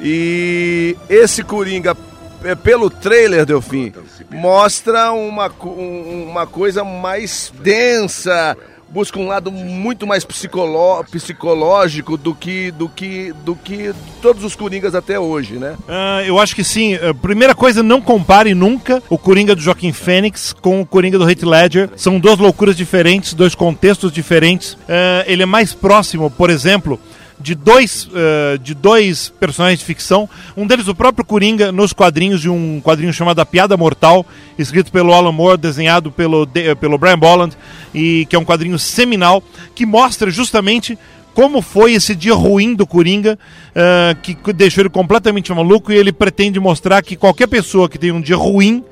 E 0.00 0.96
esse 1.08 1.42
coringa, 1.42 1.96
é, 2.44 2.54
pelo 2.54 2.88
trailer, 2.88 3.44
Delfim, 3.44 3.92
mostra 4.30 5.12
uma, 5.12 5.50
um- 5.64 6.26
uma 6.30 6.46
coisa 6.46 6.82
mais 6.84 7.52
densa, 7.60 8.56
busca 8.90 9.18
um 9.18 9.26
lado 9.26 9.50
muito 9.52 10.06
mais 10.06 10.24
psicoló- 10.24 11.02
psicológico 11.04 12.16
do 12.16 12.34
que, 12.34 12.70
do, 12.72 12.88
que, 12.88 13.32
do 13.44 13.54
que 13.54 13.92
todos 14.20 14.44
os 14.44 14.54
coringas 14.56 14.94
até 14.94 15.18
hoje, 15.18 15.54
né? 15.54 15.76
Ah, 15.88 16.22
eu 16.24 16.38
acho 16.38 16.54
que 16.54 16.64
sim. 16.64 16.94
Ah, 16.96 17.14
primeira 17.14 17.54
coisa, 17.54 17.82
não 17.82 18.00
compare 18.00 18.54
nunca 18.54 19.02
o 19.08 19.16
Coringa 19.16 19.54
do 19.54 19.60
Joaquim 19.60 19.92
Fênix 19.92 20.52
com 20.52 20.80
o 20.80 20.86
Coringa 20.86 21.18
do 21.18 21.28
Heath 21.28 21.42
Ledger. 21.42 21.90
São 21.96 22.18
duas 22.18 22.38
loucuras 22.38 22.76
diferentes, 22.76 23.32
dois 23.34 23.54
contextos 23.54 24.12
diferentes. 24.12 24.76
Ah, 24.88 25.24
ele 25.26 25.42
é 25.42 25.46
mais 25.46 25.72
próximo, 25.72 26.30
por 26.30 26.50
exemplo, 26.50 26.98
de 27.40 27.54
dois, 27.54 28.08
ah, 28.14 28.58
de 28.58 28.74
dois 28.74 29.30
personagens 29.40 29.80
de 29.80 29.84
ficção. 29.84 30.28
Um 30.56 30.66
deles, 30.66 30.88
o 30.88 30.94
próprio 30.94 31.24
Coringa, 31.24 31.72
nos 31.72 31.92
quadrinhos 31.92 32.40
de 32.40 32.48
um 32.50 32.80
quadrinho 32.80 33.12
chamado 33.12 33.40
A 33.40 33.46
Piada 33.46 33.76
Mortal, 33.76 34.26
escrito 34.58 34.92
pelo 34.92 35.12
Alan 35.12 35.32
Moore, 35.32 35.56
desenhado 35.58 36.12
pelo, 36.12 36.44
de- 36.44 36.74
pelo 36.76 36.98
Brian 36.98 37.18
Bolland, 37.18 37.56
e 37.94 38.26
que 38.28 38.36
é 38.36 38.38
um 38.38 38.44
quadrinho 38.44 38.78
seminal, 38.78 39.42
que 39.74 39.86
mostra 39.86 40.30
justamente 40.30 40.98
como 41.32 41.62
foi 41.62 41.92
esse 41.92 42.14
dia 42.14 42.34
ruim 42.34 42.74
do 42.74 42.86
Coringa, 42.86 43.38
ah, 43.74 44.14
que 44.22 44.36
deixou 44.52 44.82
ele 44.82 44.90
completamente 44.90 45.52
maluco, 45.52 45.92
e 45.92 45.96
ele 45.96 46.12
pretende 46.12 46.60
mostrar 46.60 47.02
que 47.02 47.16
qualquer 47.16 47.46
pessoa 47.46 47.88
que 47.88 47.98
tem 47.98 48.12
um 48.12 48.20
dia 48.20 48.36
ruim, 48.36 48.84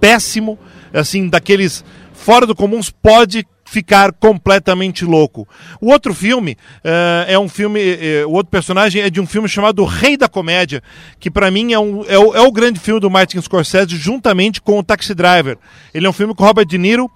péssimo, 0.00 0.58
assim, 0.94 1.28
daqueles 1.28 1.84
fora 2.14 2.46
do 2.46 2.54
comuns, 2.54 2.90
pode 2.90 3.46
ficar 3.70 4.12
completamente 4.12 5.04
louco. 5.04 5.46
O 5.80 5.92
outro 5.92 6.12
filme 6.12 6.58
ah, 6.84 7.24
é 7.28 7.38
um 7.38 7.48
filme, 7.48 7.80
eh, 7.80 8.24
o 8.26 8.32
outro 8.32 8.50
personagem 8.50 9.00
é 9.00 9.08
de 9.08 9.20
um 9.20 9.26
filme 9.26 9.48
chamado 9.48 9.84
Rei 9.84 10.16
da 10.16 10.28
Comédia, 10.28 10.82
que 11.20 11.30
para 11.30 11.52
mim 11.52 11.72
é, 11.72 11.78
um, 11.78 12.04
é, 12.08 12.18
o, 12.18 12.34
é 12.34 12.40
o 12.40 12.50
grande 12.50 12.80
filme 12.80 13.00
do 13.00 13.08
Martin 13.08 13.40
Scorsese, 13.40 13.94
juntamente 13.96 14.60
com 14.60 14.76
o 14.76 14.82
Taxi 14.82 15.14
Driver. 15.14 15.56
Ele 15.94 16.04
é 16.04 16.10
um 16.10 16.12
filme 16.12 16.34
com 16.34 16.44
Robert 16.44 16.66
De 16.66 16.76
Niro 16.76 17.08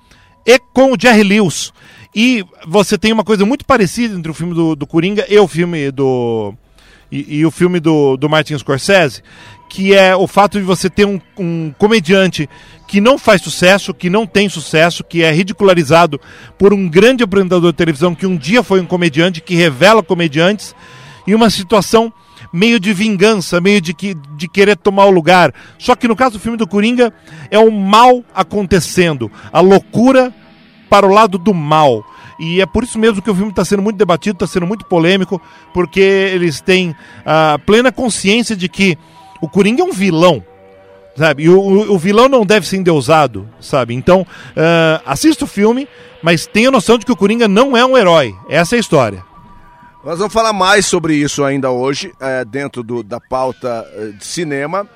e 0.46 0.56
com 0.72 0.92
o 0.92 0.96
Jerry 1.00 1.24
Lewis. 1.24 1.72
E 2.14 2.44
você 2.64 2.96
tem 2.96 3.12
uma 3.12 3.24
coisa 3.24 3.44
muito 3.44 3.64
parecida 3.64 4.16
entre 4.16 4.30
o 4.30 4.34
filme 4.34 4.54
do, 4.54 4.76
do 4.76 4.86
Coringa 4.86 5.26
e 5.28 5.36
o 5.36 5.48
filme 5.48 5.90
do. 5.90 6.54
E, 7.10 7.38
e 7.38 7.46
o 7.46 7.50
filme 7.50 7.80
do, 7.80 8.16
do 8.16 8.28
Martin 8.28 8.56
Scorsese, 8.56 9.22
que 9.74 9.92
é 9.92 10.14
o 10.14 10.28
fato 10.28 10.56
de 10.56 10.64
você 10.64 10.88
ter 10.88 11.04
um, 11.04 11.20
um 11.36 11.74
comediante 11.76 12.48
que 12.86 13.00
não 13.00 13.18
faz 13.18 13.42
sucesso, 13.42 13.92
que 13.92 14.08
não 14.08 14.24
tem 14.24 14.48
sucesso, 14.48 15.02
que 15.02 15.20
é 15.24 15.32
ridicularizado 15.32 16.20
por 16.56 16.72
um 16.72 16.88
grande 16.88 17.24
apresentador 17.24 17.72
de 17.72 17.76
televisão 17.76 18.14
que 18.14 18.24
um 18.24 18.36
dia 18.36 18.62
foi 18.62 18.80
um 18.80 18.86
comediante, 18.86 19.40
que 19.40 19.56
revela 19.56 20.00
comediantes, 20.00 20.76
e 21.26 21.34
uma 21.34 21.50
situação 21.50 22.12
meio 22.52 22.78
de 22.78 22.92
vingança, 22.92 23.60
meio 23.60 23.80
de, 23.80 23.92
que, 23.92 24.14
de 24.36 24.46
querer 24.46 24.76
tomar 24.76 25.06
o 25.06 25.10
lugar. 25.10 25.52
Só 25.76 25.96
que 25.96 26.06
no 26.06 26.14
caso 26.14 26.34
do 26.34 26.40
filme 26.40 26.56
do 26.56 26.68
Coringa, 26.68 27.12
é 27.50 27.58
o 27.58 27.72
mal 27.72 28.22
acontecendo, 28.32 29.28
a 29.52 29.58
loucura 29.58 30.32
para 30.88 31.04
o 31.04 31.10
lado 31.10 31.36
do 31.36 31.52
mal. 31.52 32.04
E 32.38 32.60
é 32.60 32.66
por 32.66 32.84
isso 32.84 32.96
mesmo 32.96 33.20
que 33.20 33.30
o 33.30 33.34
filme 33.34 33.50
está 33.50 33.64
sendo 33.64 33.82
muito 33.82 33.96
debatido, 33.96 34.36
está 34.36 34.46
sendo 34.46 34.68
muito 34.68 34.84
polêmico, 34.84 35.42
porque 35.72 36.00
eles 36.00 36.60
têm 36.60 36.94
a 37.26 37.58
plena 37.66 37.90
consciência 37.90 38.54
de 38.54 38.68
que 38.68 38.96
o 39.40 39.48
Coringa 39.48 39.82
é 39.82 39.84
um 39.84 39.92
vilão, 39.92 40.44
sabe? 41.16 41.44
E 41.44 41.48
o, 41.48 41.58
o- 41.92 41.98
vilão 41.98 42.28
não 42.28 42.44
deve 42.44 42.66
ser 42.66 42.76
endeusado, 42.76 43.48
sabe? 43.60 43.94
Então, 43.94 44.26
ah, 44.56 45.02
assista 45.06 45.44
o 45.44 45.48
filme, 45.48 45.88
mas 46.22 46.46
tenha 46.46 46.70
noção 46.70 46.98
de 46.98 47.04
que 47.06 47.12
o 47.12 47.16
Coringa 47.16 47.46
não 47.48 47.76
é 47.76 47.84
um 47.84 47.96
herói. 47.96 48.34
Essa 48.48 48.76
é 48.76 48.78
a 48.78 48.80
história. 48.80 49.24
Nós 50.04 50.18
vamos 50.18 50.34
falar 50.34 50.52
mais 50.52 50.84
sobre 50.86 51.14
isso 51.14 51.42
ainda 51.44 51.70
hoje, 51.70 52.12
é, 52.20 52.44
dentro 52.44 52.82
do- 52.82 53.02
da 53.02 53.18
pauta 53.20 53.86
é, 53.94 54.06
de 54.08 54.24
cinema. 54.24 54.86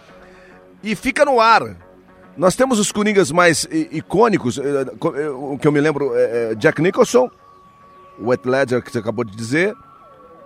E 0.82 0.95
fica 0.95 1.24
no 1.24 1.41
ar. 1.41 1.62
Nós 2.36 2.55
temos 2.55 2.78
os 2.78 2.93
Coringas 2.93 3.32
mais 3.32 3.66
icônicos, 3.91 4.61
co- 5.01 5.12
o 5.53 5.59
que 5.59 5.66
eu 5.66 5.72
me 5.72 5.80
lembro 5.80 6.12
é, 6.14 6.55
Jack 6.55 6.80
Nicholson, 6.80 7.28
o 8.18 8.32
Heath 8.32 8.47
Ledger 8.47 8.80
que 8.82 8.93
você 8.93 8.99
acabou 8.99 9.24
de 9.24 9.34
dizer, 9.36 9.74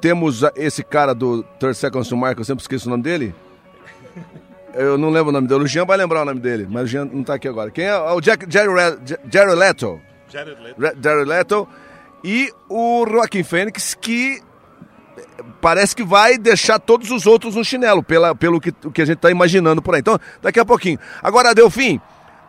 temos 0.01 0.43
a- 0.43 0.53
esse 0.57 0.83
cara 0.83 1.15
do 1.15 1.43
Third 1.59 1.77
Seconds 1.77 2.09
to 2.09 2.17
Mark, 2.17 2.39
eu 2.39 2.45
sempre 2.45 2.63
esqueço 2.63 2.87
o 2.87 2.91
nome 2.91 3.03
dele. 3.03 3.35
Eu 4.75 4.97
não 4.97 5.11
lembro 5.11 5.29
o 5.31 5.33
nome 5.33 5.47
dele. 5.49 5.65
O 5.65 5.67
Jean 5.67 5.85
vai 5.85 5.97
lembrar 5.97 6.23
o 6.23 6.25
nome 6.25 6.41
dele, 6.41 6.67
mas 6.71 6.85
o 6.85 6.87
Jean 6.87 7.05
não 7.05 7.23
tá 7.23 7.35
aqui 7.35 7.47
agora. 7.49 7.71
Quem 7.71 7.85
é? 7.85 7.89
É 7.89 7.99
O 8.13 8.21
Jack, 8.21 8.47
Jerry, 8.49 8.71
Jerry 9.31 9.55
Leto. 9.55 10.01
Re- 10.79 10.97
Jerry 11.03 11.25
Leto. 11.25 11.69
E 12.25 12.53
o 12.69 13.05
Joaquim 13.09 13.43
Fênix, 13.43 13.95
que 13.95 14.41
parece 15.61 15.95
que 15.95 16.05
vai 16.05 16.39
deixar 16.39 16.79
todos 16.79 17.11
os 17.11 17.27
outros 17.27 17.55
no 17.57 17.65
chinelo, 17.65 18.03
pela, 18.03 18.35
pelo 18.35 18.61
que, 18.61 18.73
o 18.85 18.91
que 18.91 19.03
a 19.03 19.05
gente 19.05 19.17
está 19.17 19.31
imaginando 19.31 19.83
por 19.83 19.95
aí. 19.95 20.01
Então, 20.01 20.19
daqui 20.41 20.59
a 20.61 20.65
pouquinho. 20.65 20.99
Agora, 21.23 21.55
Delfim, 21.55 22.01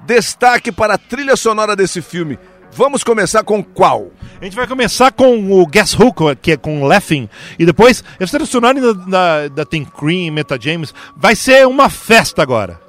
destaque 0.05 0.71
para 0.71 0.93
a 0.93 0.97
trilha 0.97 1.35
sonora 1.35 1.75
desse 1.75 2.01
filme. 2.01 2.37
Vamos 2.75 3.03
começar 3.03 3.43
com 3.43 3.63
qual? 3.63 4.07
A 4.41 4.43
gente 4.43 4.55
vai 4.55 4.65
começar 4.65 5.11
com 5.11 5.51
o 5.51 5.67
Guess 5.67 5.95
Who, 5.95 6.35
que 6.41 6.53
é 6.53 6.57
com 6.57 6.85
Laughing, 6.85 7.29
e 7.59 7.65
depois, 7.67 8.03
trilha 8.17 8.45
sonora 8.47 8.81
da, 8.81 8.93
da, 8.93 9.47
da 9.47 9.65
Tem 9.65 9.85
Cream, 9.85 10.33
Meta 10.33 10.59
James, 10.59 10.91
vai 11.15 11.35
ser 11.35 11.67
uma 11.67 11.87
festa 11.87 12.41
agora. 12.41 12.81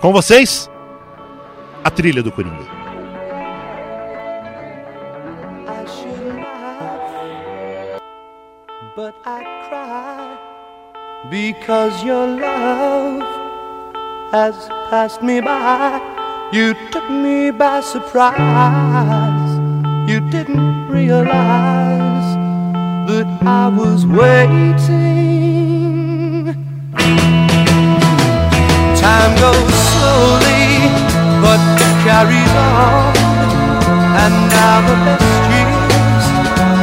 Com 0.00 0.12
vocês, 0.12 0.68
a 1.84 1.90
trilha 1.90 2.24
do 2.24 2.32
Coringa. 2.32 2.82
But 8.96 9.14
I 9.24 9.42
cry 9.68 11.30
because 11.30 12.04
your 12.04 12.26
love 12.26 13.22
has 14.32 14.68
passed 14.90 15.22
me 15.22 15.40
by. 15.40 16.21
You 16.52 16.74
took 16.90 17.08
me 17.08 17.50
by 17.50 17.80
surprise. 17.80 19.52
You 20.06 20.20
didn't 20.28 20.86
realize 20.86 22.28
that 23.08 23.26
I 23.40 23.68
was 23.68 24.04
waiting. 24.04 25.32
Time 29.00 29.32
goes 29.40 29.76
slowly, 29.96 30.92
but 31.40 31.60
carries 32.04 32.52
on. 32.52 33.16
And 34.20 34.34
now 34.52 34.84
the 34.84 34.96
best 35.08 35.42
years 35.56 36.24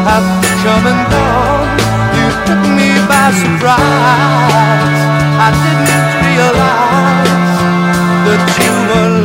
have 0.09 0.25
come 0.65 0.85
and 0.89 1.03
gone. 1.13 1.69
You 2.17 2.27
took 2.49 2.63
me 2.73 2.89
by 3.05 3.29
surprise. 3.37 5.01
I 5.37 5.53
didn't 5.61 6.09
realize 6.25 7.59
that 8.25 8.43
you 8.65 8.88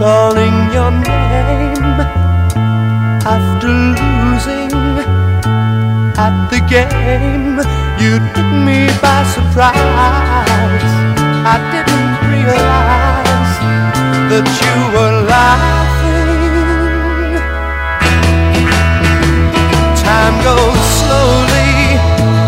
calling 0.00 0.72
your 0.72 0.90
name 0.90 2.00
after 3.36 3.68
losing 3.68 4.72
at 6.16 6.34
the 6.48 6.60
game. 6.74 7.60
You 8.00 8.16
took 8.32 8.50
me 8.66 8.88
by 9.04 9.20
surprise. 9.36 9.76
I 11.52 11.56
didn't 11.72 12.16
realize 12.32 13.54
that 14.30 14.46
you 14.60 14.76
were 14.94 15.16
laughing. 15.28 16.48
Time 20.00 20.36
goes 20.48 20.80
slowly, 21.00 21.76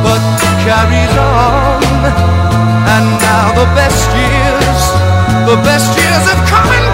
but 0.00 0.24
carries 0.64 1.16
on. 1.20 1.84
And 2.94 3.06
now 3.28 3.52
the 3.60 3.68
best 3.76 4.08
years, 4.16 4.82
the 5.44 5.60
best 5.68 5.92
years 6.00 6.24
have 6.32 6.42
come 6.48 6.70
and 6.80 6.91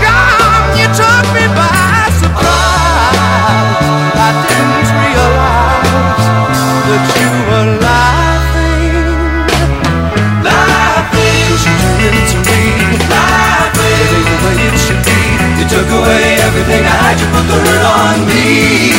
took 15.79 15.95
away 15.95 16.35
everything 16.43 16.83
I 16.83 16.97
had. 17.07 17.15
You 17.23 17.27
put 17.31 17.47
the 17.47 17.55
hurt 17.55 17.85
on 17.87 18.27
me. 18.27 18.91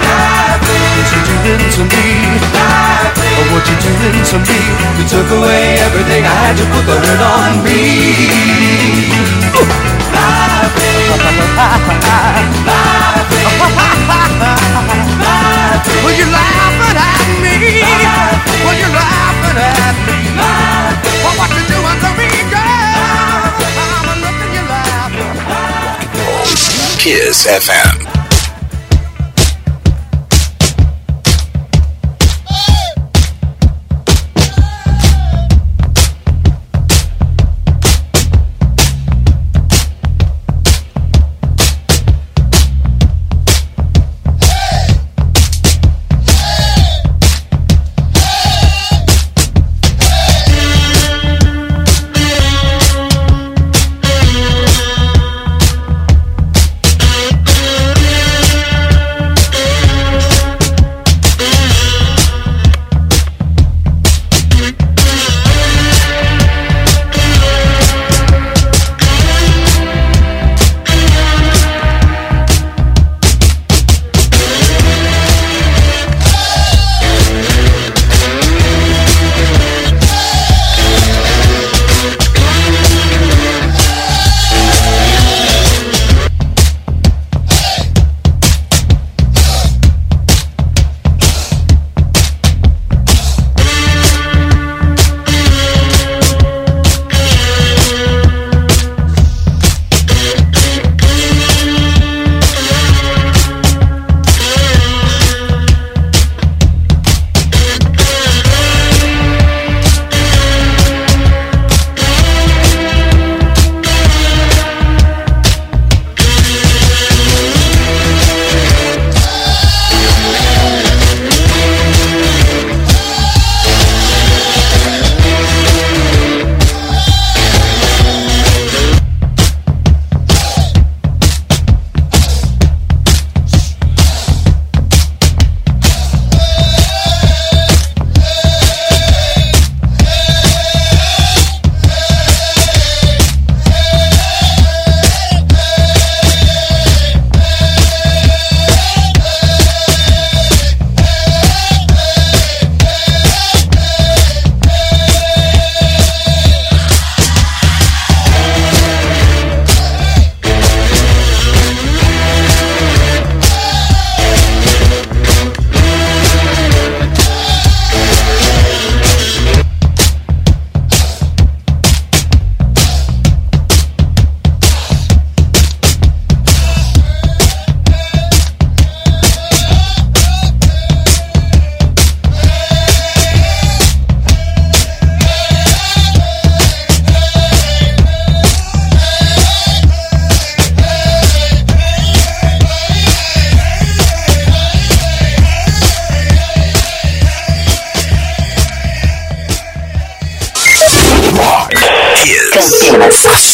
Laughing. 0.00 0.80
Cause 0.96 1.12
you 1.12 1.20
did 1.44 1.60
to 1.76 1.82
me. 1.92 2.08
Laughing. 2.56 3.36
Oh, 3.36 3.52
what 3.52 3.68
you 3.68 3.76
doing 3.84 4.24
to 4.32 4.36
me? 4.48 4.60
You 4.96 5.04
took 5.04 5.28
away 5.36 5.76
everything 5.84 6.24
I 6.24 6.32
had. 6.40 6.56
You 6.56 6.64
put 6.72 6.88
the 6.88 6.96
hurt 7.04 7.20
on 7.20 7.60
me. 7.60 7.84
Ooh. 9.60 9.68
Laughing. 10.08 11.12
Laughing. 11.52 12.24
Were 16.00 16.16
you 16.16 16.28
laughing 16.32 16.96
at 16.96 17.28
me? 17.44 17.60
Were 18.64 18.78
you 18.80 18.88
laughing 18.88 19.58
at 19.68 19.96
me? 20.08 20.16
Well, 21.20 21.36
what 21.36 21.52
you 21.52 21.62
doing 21.68 21.98
to 22.00 22.10
me, 22.16 22.28
Kiss 27.04 27.44
FM. 27.46 28.13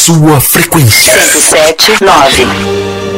sua 0.01 0.41
frequência. 0.41 1.13
107, 1.13 2.03
9. 2.03 3.10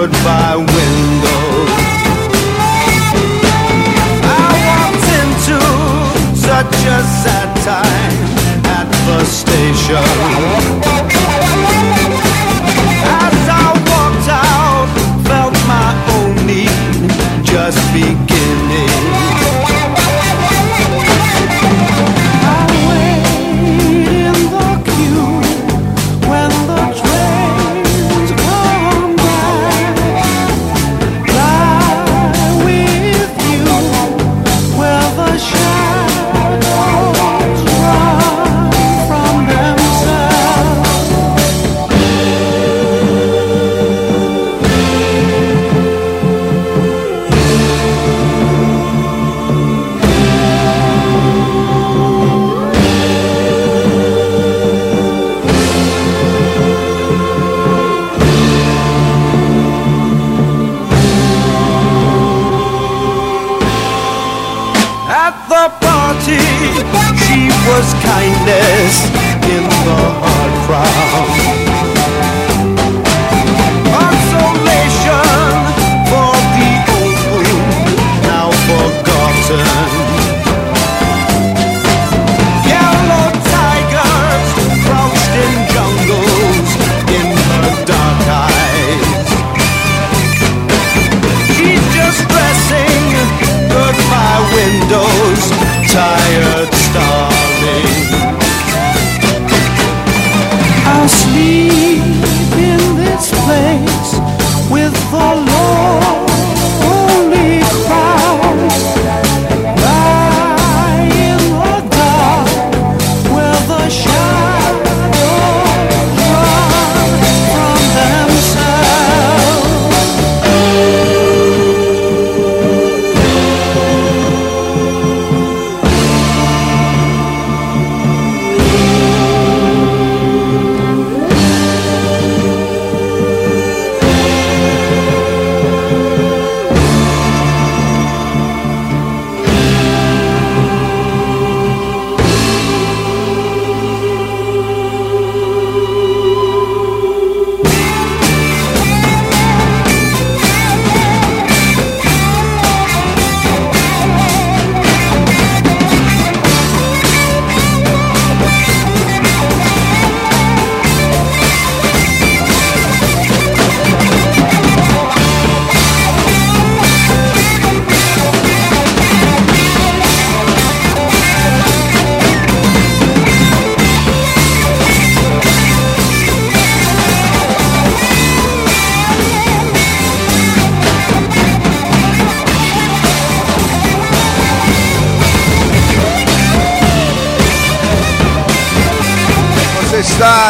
goodbye 0.00 0.56
window. 0.56 1.44
I 4.38 4.46
walked 4.68 5.08
into 5.20 5.58
such 6.36 6.78
a 6.96 7.00
sad 7.22 7.50
time 7.64 8.18
at 8.76 8.88
the 9.06 9.24
station. 9.24 10.45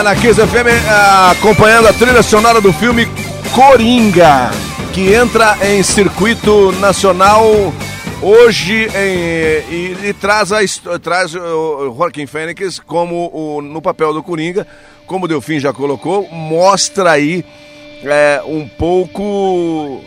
na 0.03 0.17
Kiss 0.17 0.35
FM 0.35 0.67
acompanhando 1.31 1.87
a 1.87 1.93
trilha 1.93 2.23
sonora 2.23 2.61
do 2.61 2.73
filme 2.73 3.07
Coringa, 3.55 4.51
que 4.93 5.15
entra 5.15 5.57
em 5.63 5.83
circuito 5.83 6.73
nacional 6.73 7.73
hoje 8.21 8.89
em, 8.89 9.73
e, 9.73 9.97
e, 10.07 10.13
traz, 10.13 10.51
a, 10.53 10.59
traz 11.01 11.35
o 11.35 11.95
Joaquim 11.97 12.27
Fênix 12.27 12.81
como 12.81 13.31
o, 13.33 13.63
no 13.63 13.81
papel 13.81 14.13
do 14.13 14.23
Coringa, 14.23 14.67
como 15.07 15.25
o 15.25 15.29
Delfim 15.29 15.61
já 15.61 15.73
colocou, 15.73 16.29
mostra 16.31 17.13
aí 17.13 17.45
é, 18.03 18.43
um 18.45 18.69
pouco. 18.69 20.03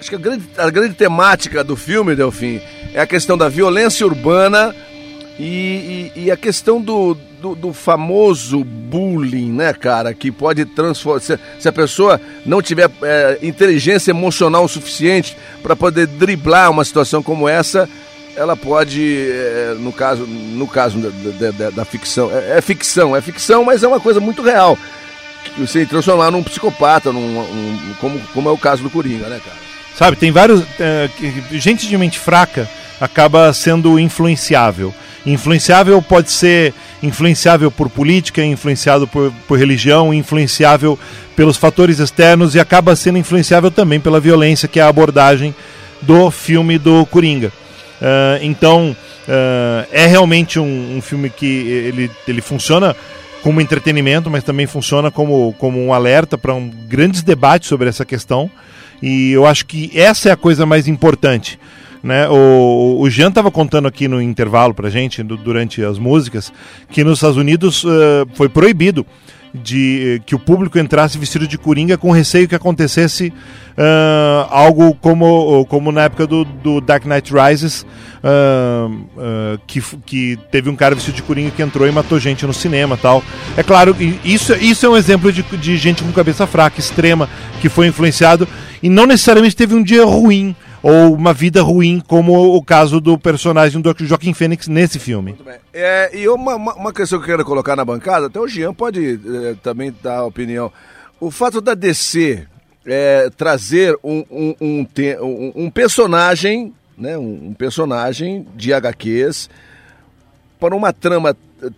Acho 0.00 0.10
que 0.10 0.16
a 0.16 0.18
grande, 0.18 0.44
a 0.58 0.70
grande 0.70 0.94
temática 0.94 1.62
do 1.62 1.76
filme, 1.76 2.16
Delfim, 2.16 2.60
é 2.92 3.00
a 3.00 3.06
questão 3.06 3.38
da 3.38 3.48
violência 3.48 4.04
urbana 4.04 4.74
e, 5.38 6.10
e, 6.14 6.24
e 6.24 6.30
a 6.30 6.36
questão 6.36 6.80
do, 6.80 7.16
do, 7.44 7.54
do 7.54 7.72
famoso 7.74 8.64
bullying, 8.64 9.52
né, 9.52 9.74
cara? 9.74 10.14
Que 10.14 10.32
pode 10.32 10.64
transformar. 10.64 11.20
Se, 11.20 11.38
se 11.58 11.68
a 11.68 11.72
pessoa 11.72 12.18
não 12.46 12.62
tiver 12.62 12.90
é, 13.02 13.38
inteligência 13.42 14.10
emocional 14.12 14.64
o 14.64 14.68
suficiente 14.68 15.36
para 15.62 15.76
poder 15.76 16.06
driblar 16.06 16.70
uma 16.70 16.82
situação 16.86 17.22
como 17.22 17.46
essa, 17.46 17.86
ela 18.34 18.56
pode, 18.56 19.28
é, 19.30 19.76
no 19.78 19.92
caso, 19.92 20.26
no 20.26 20.66
caso 20.66 20.98
da, 20.98 21.10
da- 21.32 21.50
da- 21.50 21.70
da 21.70 21.84
ficção, 21.84 22.30
é, 22.32 22.56
é 22.56 22.60
ficção, 22.62 23.14
é 23.14 23.20
ficção, 23.20 23.62
mas 23.62 23.82
é 23.82 23.88
uma 23.88 24.00
coisa 24.00 24.20
muito 24.20 24.40
real. 24.40 24.78
Se 25.68 25.84
transformar 25.84 26.30
num 26.30 26.42
psicopata, 26.42 27.12
num, 27.12 27.38
um- 27.40 27.94
como, 28.00 28.18
como 28.32 28.48
é 28.48 28.52
o 28.52 28.58
caso 28.58 28.82
do 28.82 28.88
Coringa, 28.88 29.28
né, 29.28 29.38
cara? 29.44 29.56
Sabe, 29.94 30.16
tem 30.16 30.32
vários. 30.32 30.62
é, 30.80 31.10
gente 31.52 31.86
de 31.86 31.96
mente 31.98 32.18
fraca 32.18 32.66
acaba 33.00 33.52
sendo 33.52 33.98
influenciável. 33.98 34.94
Influenciável 35.26 36.02
pode 36.02 36.30
ser 36.30 36.74
influenciável 37.02 37.70
por 37.70 37.88
política, 37.88 38.44
influenciado 38.44 39.06
por, 39.06 39.32
por 39.48 39.58
religião, 39.58 40.12
influenciável 40.12 40.98
pelos 41.34 41.56
fatores 41.56 41.98
externos 41.98 42.54
e 42.54 42.60
acaba 42.60 42.94
sendo 42.94 43.18
influenciável 43.18 43.70
também 43.70 43.98
pela 43.98 44.20
violência, 44.20 44.68
que 44.68 44.78
é 44.78 44.82
a 44.82 44.88
abordagem 44.88 45.54
do 46.02 46.30
filme 46.30 46.78
do 46.78 47.06
Coringa. 47.06 47.50
Ah, 48.00 48.38
então, 48.42 48.94
ah, 49.28 49.86
é 49.90 50.06
realmente 50.06 50.58
um, 50.58 50.96
um 50.96 51.00
filme 51.00 51.30
que 51.30 51.46
ele, 51.46 52.10
ele 52.28 52.40
funciona 52.42 52.94
como 53.42 53.60
entretenimento, 53.60 54.30
mas 54.30 54.44
também 54.44 54.66
funciona 54.66 55.10
como, 55.10 55.54
como 55.58 55.82
um 55.82 55.92
alerta 55.92 56.38
para 56.38 56.54
um 56.54 56.68
grandes 56.68 57.22
debates 57.22 57.68
sobre 57.68 57.88
essa 57.88 58.04
questão. 58.04 58.50
E 59.02 59.32
eu 59.32 59.44
acho 59.44 59.66
que 59.66 59.90
essa 59.94 60.30
é 60.30 60.32
a 60.32 60.36
coisa 60.36 60.64
mais 60.64 60.88
importante. 60.88 61.58
Né? 62.04 62.28
O, 62.28 62.98
o 63.00 63.08
Jean 63.08 63.28
estava 63.30 63.50
contando 63.50 63.88
aqui 63.88 64.06
no 64.06 64.20
intervalo 64.20 64.74
para 64.74 64.90
gente, 64.90 65.22
du- 65.22 65.38
durante 65.38 65.82
as 65.82 65.98
músicas, 65.98 66.52
que 66.90 67.02
nos 67.02 67.14
Estados 67.14 67.38
Unidos 67.38 67.82
eh, 67.82 68.26
foi 68.34 68.46
proibido 68.46 69.06
de 69.54 70.20
que 70.26 70.34
o 70.34 70.38
público 70.38 70.78
entrasse 70.78 71.16
vestido 71.16 71.46
de 71.46 71.56
coringa 71.56 71.96
com 71.96 72.10
receio 72.10 72.48
que 72.48 72.56
acontecesse 72.56 73.32
ah, 73.78 74.48
algo 74.50 74.94
como, 74.96 75.64
como 75.66 75.92
na 75.92 76.02
época 76.02 76.26
do, 76.26 76.44
do 76.44 76.80
Dark 76.80 77.06
Knight 77.06 77.32
Rises, 77.32 77.86
ah, 78.22 78.88
ah, 79.16 79.58
que, 79.66 79.80
que 80.04 80.38
teve 80.50 80.68
um 80.68 80.74
cara 80.76 80.96
vestido 80.96 81.14
de 81.14 81.22
coringa 81.22 81.52
que 81.52 81.62
entrou 81.62 81.86
e 81.88 81.92
matou 81.92 82.18
gente 82.18 82.44
no 82.44 82.52
cinema 82.52 82.96
tal. 82.96 83.22
É 83.56 83.62
claro, 83.62 83.96
isso, 84.24 84.52
isso 84.56 84.84
é 84.84 84.88
um 84.88 84.96
exemplo 84.96 85.32
de, 85.32 85.42
de 85.42 85.76
gente 85.76 86.02
com 86.02 86.10
cabeça 86.12 86.46
fraca, 86.48 86.80
extrema, 86.80 87.30
que 87.60 87.68
foi 87.68 87.86
influenciado 87.86 88.46
e 88.82 88.90
não 88.90 89.06
necessariamente 89.06 89.54
teve 89.56 89.74
um 89.74 89.82
dia 89.82 90.04
ruim 90.04 90.54
ou 90.84 91.14
uma 91.14 91.32
vida 91.32 91.62
ruim, 91.62 91.98
como 92.06 92.54
o 92.54 92.62
caso 92.62 93.00
do 93.00 93.16
personagem 93.18 93.80
do 93.80 93.94
Joaquim 94.00 94.34
Fênix 94.34 94.68
nesse 94.68 94.98
filme. 94.98 95.34
É, 95.72 96.10
e 96.12 96.28
uma, 96.28 96.56
uma, 96.56 96.92
questão 96.92 97.18
que 97.18 97.24
eu 97.24 97.28
quero 97.28 97.44
colocar 97.46 97.74
na 97.74 97.86
bancada, 97.86 98.26
até 98.26 98.38
o 98.38 98.46
Jean 98.46 98.74
pode 98.74 99.14
eh, 99.14 99.54
também 99.62 99.94
dar 100.02 100.18
a 100.18 100.26
opinião. 100.26 100.70
O 101.18 101.30
fato 101.30 101.62
da 101.62 101.72
DC 101.72 102.46
eh, 102.84 103.30
trazer 103.34 103.98
um, 104.04 104.24
um, 104.30 104.54
um, 104.60 104.86
um- 105.22 105.52
um 105.64 105.70
personagem, 105.70 106.74
né, 106.98 107.16
um, 107.16 107.54
personagem 107.54 108.46
de 108.54 108.74
HQs 108.74 109.48
para 110.60 110.76
uma 110.76 110.92
trama 110.92 111.34
eh, 111.62 111.70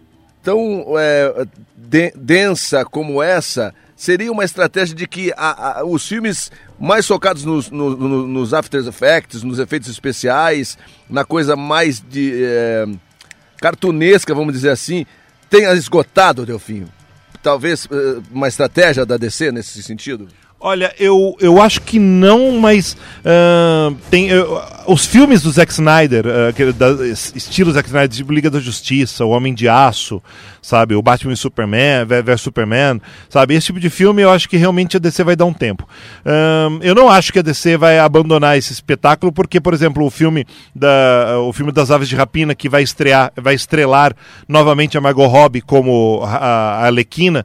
tão 0.42 0.84
eh, 0.98 1.46
de- 1.76 2.12
densa 2.16 2.84
como 2.84 3.22
essa, 3.22 3.72
seria 3.96 4.30
uma 4.30 4.44
estratégia 4.44 4.94
de 4.94 5.06
que 5.06 5.32
a- 5.36 5.80
a- 5.80 5.84
os 5.84 6.06
filmes 6.06 6.52
mais 6.78 7.06
focados 7.06 7.44
nos, 7.44 7.70
no- 7.70 7.96
no- 7.96 8.26
nos 8.26 8.52
After 8.54 8.86
Effects, 8.86 9.42
nos 9.42 9.58
efeitos 9.58 9.88
especiais, 9.88 10.76
na 11.08 11.24
coisa 11.24 11.56
mais 11.56 11.98
de 12.00 12.32
eh, 12.44 12.86
cartunesca, 13.58 14.34
vamos 14.34 14.52
dizer 14.52 14.70
assim, 14.70 15.06
tenha 15.48 15.72
esgotado, 15.72 16.44
Delfim? 16.44 16.86
Talvez 17.42 17.88
eh, 17.90 18.20
uma 18.30 18.48
estratégia 18.48 19.06
da 19.06 19.16
DC 19.16 19.50
nesse 19.50 19.82
sentido? 19.82 20.28
Olha, 20.58 20.92
eu, 20.98 21.36
eu 21.38 21.60
acho 21.60 21.82
que 21.82 21.98
não, 21.98 22.52
mas 22.58 22.96
ah, 23.24 23.92
tem 24.10 24.28
eu- 24.28 24.60
os 24.86 25.04
filmes 25.04 25.42
do 25.42 25.50
Zack 25.50 25.70
Snyder, 25.70 26.24
ah, 26.26 26.48
aquele 26.48 26.72
da, 26.72 26.90
es- 27.06 27.32
estilo 27.36 27.70
Zack 27.72 27.86
Snyder, 27.88 28.08
tipo 28.08 28.32
Liga 28.32 28.48
da 28.50 28.58
Justiça, 28.58 29.24
O 29.24 29.30
Homem 29.30 29.52
de 29.54 29.68
Aço, 29.68 30.20
sabe, 30.62 30.94
o 30.94 31.02
Batman 31.02 31.34
e 31.34 31.36
Superman, 31.36 32.04
ve- 32.06 32.22
versus 32.22 32.42
Superman, 32.44 33.00
sabe, 33.28 33.54
esse 33.54 33.66
tipo 33.66 33.78
de 33.78 33.90
filme 33.90 34.22
eu 34.22 34.30
acho 34.30 34.48
que 34.48 34.56
realmente 34.56 34.96
a 34.96 35.00
DC 35.00 35.22
vai 35.22 35.36
dar 35.36 35.44
um 35.44 35.52
tempo. 35.52 35.86
Ah, 36.24 36.68
eu 36.80 36.94
não 36.94 37.08
acho 37.10 37.32
que 37.34 37.38
a 37.38 37.42
DC 37.42 37.76
vai 37.76 37.98
abandonar 37.98 38.56
esse 38.56 38.72
espetáculo, 38.72 39.30
porque, 39.32 39.60
por 39.60 39.74
exemplo, 39.74 40.04
o 40.06 40.10
filme 40.10 40.46
da, 40.74 41.38
o 41.46 41.52
filme 41.52 41.70
das 41.70 41.90
Aves 41.90 42.08
de 42.08 42.16
Rapina 42.16 42.54
que 42.54 42.68
vai 42.68 42.82
estrear, 42.82 43.30
vai 43.36 43.54
estrelar 43.54 44.16
novamente 44.48 44.96
a 44.96 45.00
Margot 45.02 45.26
Robbie 45.26 45.60
como 45.60 46.22
a, 46.24 46.36
a 46.38 46.86
Arlequina, 46.86 47.44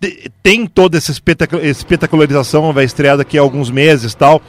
te- 0.00 0.30
tem 0.42 0.66
toda 0.66 0.96
essa 0.96 1.12
vai 2.72 2.84
estrear 2.84 3.16
daqui 3.16 3.38
a 3.38 3.40
alguns 3.40 3.70
meses 3.70 4.14
tal. 4.14 4.40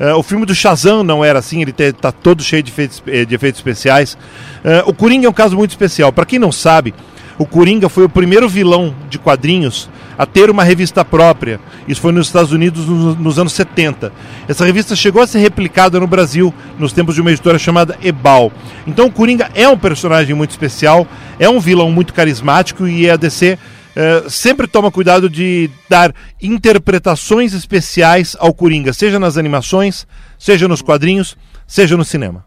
Eh, 0.00 0.12
o 0.14 0.22
filme 0.22 0.44
do 0.44 0.54
Shazam 0.54 1.02
não 1.04 1.24
era 1.24 1.38
assim, 1.38 1.62
ele 1.62 1.72
te- 1.72 1.92
tá 1.92 2.10
todo 2.10 2.42
cheio 2.42 2.62
de 2.62 2.70
efeitos, 2.70 3.02
eh, 3.06 3.24
de 3.24 3.34
efeitos 3.34 3.58
especiais. 3.60 4.16
Eh, 4.64 4.82
o 4.86 4.92
Coringa 4.92 5.26
é 5.26 5.30
um 5.30 5.32
caso 5.32 5.56
muito 5.56 5.70
especial. 5.70 6.12
Para 6.12 6.24
quem 6.26 6.38
não 6.38 6.50
sabe, 6.50 6.94
o 7.38 7.46
Coringa 7.46 7.88
foi 7.88 8.04
o 8.04 8.08
primeiro 8.08 8.48
vilão 8.48 8.94
de 9.08 9.18
quadrinhos 9.18 9.88
a 10.18 10.26
ter 10.26 10.50
uma 10.50 10.62
revista 10.62 11.04
própria. 11.04 11.58
Isso 11.88 12.00
foi 12.00 12.12
nos 12.12 12.26
Estados 12.26 12.52
Unidos 12.52 12.86
nos, 12.86 13.16
nos 13.18 13.38
anos 13.38 13.52
70. 13.54 14.12
Essa 14.48 14.64
revista 14.64 14.94
chegou 14.94 15.22
a 15.22 15.26
ser 15.26 15.38
replicada 15.38 15.98
no 15.98 16.06
Brasil 16.06 16.52
nos 16.78 16.92
tempos 16.92 17.14
de 17.14 17.20
uma 17.20 17.30
editora 17.30 17.58
chamada 17.58 17.96
Ebal. 18.02 18.52
Então 18.86 19.06
o 19.06 19.10
Coringa 19.10 19.50
é 19.54 19.68
um 19.68 19.78
personagem 19.78 20.34
muito 20.34 20.50
especial, 20.50 21.06
é 21.38 21.48
um 21.48 21.58
vilão 21.58 21.90
muito 21.90 22.12
carismático 22.12 22.86
e 22.86 23.08
a 23.10 23.16
DC 23.16 23.58
eh, 23.96 24.24
sempre 24.28 24.66
toma 24.66 24.90
cuidado 24.90 25.28
de 25.28 25.70
dar 25.88 26.14
interpretações 26.40 27.52
especiais 27.52 28.36
ao 28.38 28.52
Coringa, 28.54 28.92
seja 28.92 29.18
nas 29.18 29.36
animações, 29.36 30.06
seja 30.38 30.66
nos 30.68 30.80
quadrinhos, 30.82 31.36
seja 31.66 31.96
no 31.96 32.04
cinema. 32.04 32.44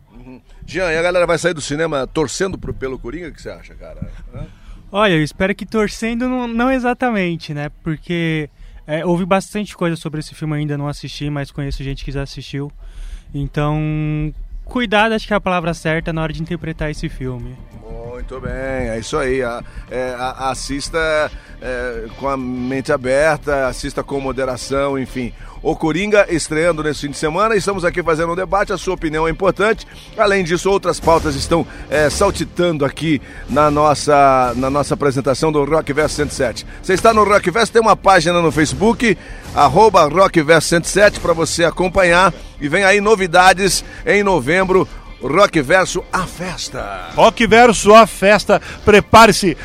Jean, 0.65 0.91
e 0.91 0.97
a 0.97 1.01
galera 1.01 1.27
vai 1.27 1.37
sair 1.37 1.53
do 1.53 1.61
cinema 1.61 2.07
torcendo 2.07 2.57
pro- 2.57 2.73
pelo 2.73 2.97
Coringa? 2.97 3.27
O 3.27 3.31
que 3.31 3.41
você 3.41 3.49
acha, 3.49 3.75
cara? 3.75 4.09
Hã? 4.33 4.45
Olha, 4.91 5.13
eu 5.13 5.23
espero 5.23 5.53
que 5.53 5.65
torcendo 5.65 6.27
não, 6.27 6.47
não 6.47 6.71
exatamente, 6.71 7.53
né? 7.53 7.69
Porque 7.83 8.49
é, 8.87 9.05
houve 9.05 9.25
bastante 9.25 9.75
coisa 9.75 9.95
sobre 9.95 10.21
esse 10.21 10.33
filme 10.33 10.55
ainda, 10.55 10.77
não 10.77 10.87
assisti, 10.87 11.29
mas 11.29 11.51
conheço 11.51 11.83
gente 11.83 12.03
que 12.03 12.11
já 12.11 12.23
assistiu. 12.23 12.71
Então, 13.33 14.33
cuidado, 14.65 15.13
acho 15.13 15.25
que 15.27 15.33
é 15.33 15.37
a 15.37 15.41
palavra 15.41 15.73
certa 15.73 16.11
na 16.11 16.21
hora 16.21 16.33
de 16.33 16.41
interpretar 16.41 16.89
esse 16.91 17.07
filme. 17.07 17.55
Muito 17.87 18.39
bem, 18.41 18.51
é 18.89 18.97
isso 18.99 19.17
aí. 19.17 19.41
A- 19.43 19.63
é, 19.89 20.15
a- 20.17 20.49
assista 20.49 20.97
é, 21.61 22.05
com 22.17 22.27
a 22.27 22.35
mente 22.35 22.91
aberta, 22.91 23.67
assista 23.67 24.03
com 24.03 24.19
moderação, 24.19 24.97
enfim. 24.97 25.31
O 25.65 25.75
Coringa 25.75 26.27
estreando 26.29 26.83
nesse 26.83 27.01
fim 27.01 27.09
de 27.09 27.17
semana. 27.17 27.55
Estamos 27.55 27.83
aqui 27.83 28.03
fazendo 28.03 28.33
um 28.33 28.35
debate, 28.35 28.71
a 28.71 28.77
sua 28.77 28.93
opinião 28.93 29.27
é 29.27 29.31
importante. 29.31 29.87
Além 30.15 30.43
disso, 30.43 30.69
outras 30.69 30.99
pautas 30.99 31.33
estão 31.33 31.65
é, 31.89 32.07
saltitando 32.07 32.85
aqui 32.85 33.19
na 33.49 33.71
nossa, 33.71 34.53
na 34.57 34.69
nossa 34.69 34.93
apresentação 34.93 35.51
do 35.51 35.65
Rock 35.65 35.91
Verso 35.91 36.17
107. 36.17 36.67
Você 36.83 36.93
está 36.93 37.11
no 37.11 37.23
Rock 37.23 37.49
Verso, 37.49 37.71
tem 37.71 37.81
uma 37.81 37.95
página 37.95 38.39
no 38.43 38.51
Facebook, 38.51 39.17
arroba 39.55 40.07
Rock 40.07 40.39
Verso 40.43 40.67
107, 40.67 41.19
para 41.19 41.33
você 41.33 41.65
acompanhar. 41.65 42.31
E 42.61 42.69
vem 42.69 42.83
aí 42.83 43.01
novidades 43.01 43.83
em 44.05 44.21
novembro. 44.21 44.87
Rock 45.21 45.61
Verso, 45.61 46.03
a 46.11 46.23
festa. 46.23 47.09
Rock 47.15 47.47
verso 47.47 47.93
a 47.93 48.05
festa, 48.05 48.61
prepare-se. 48.83 49.57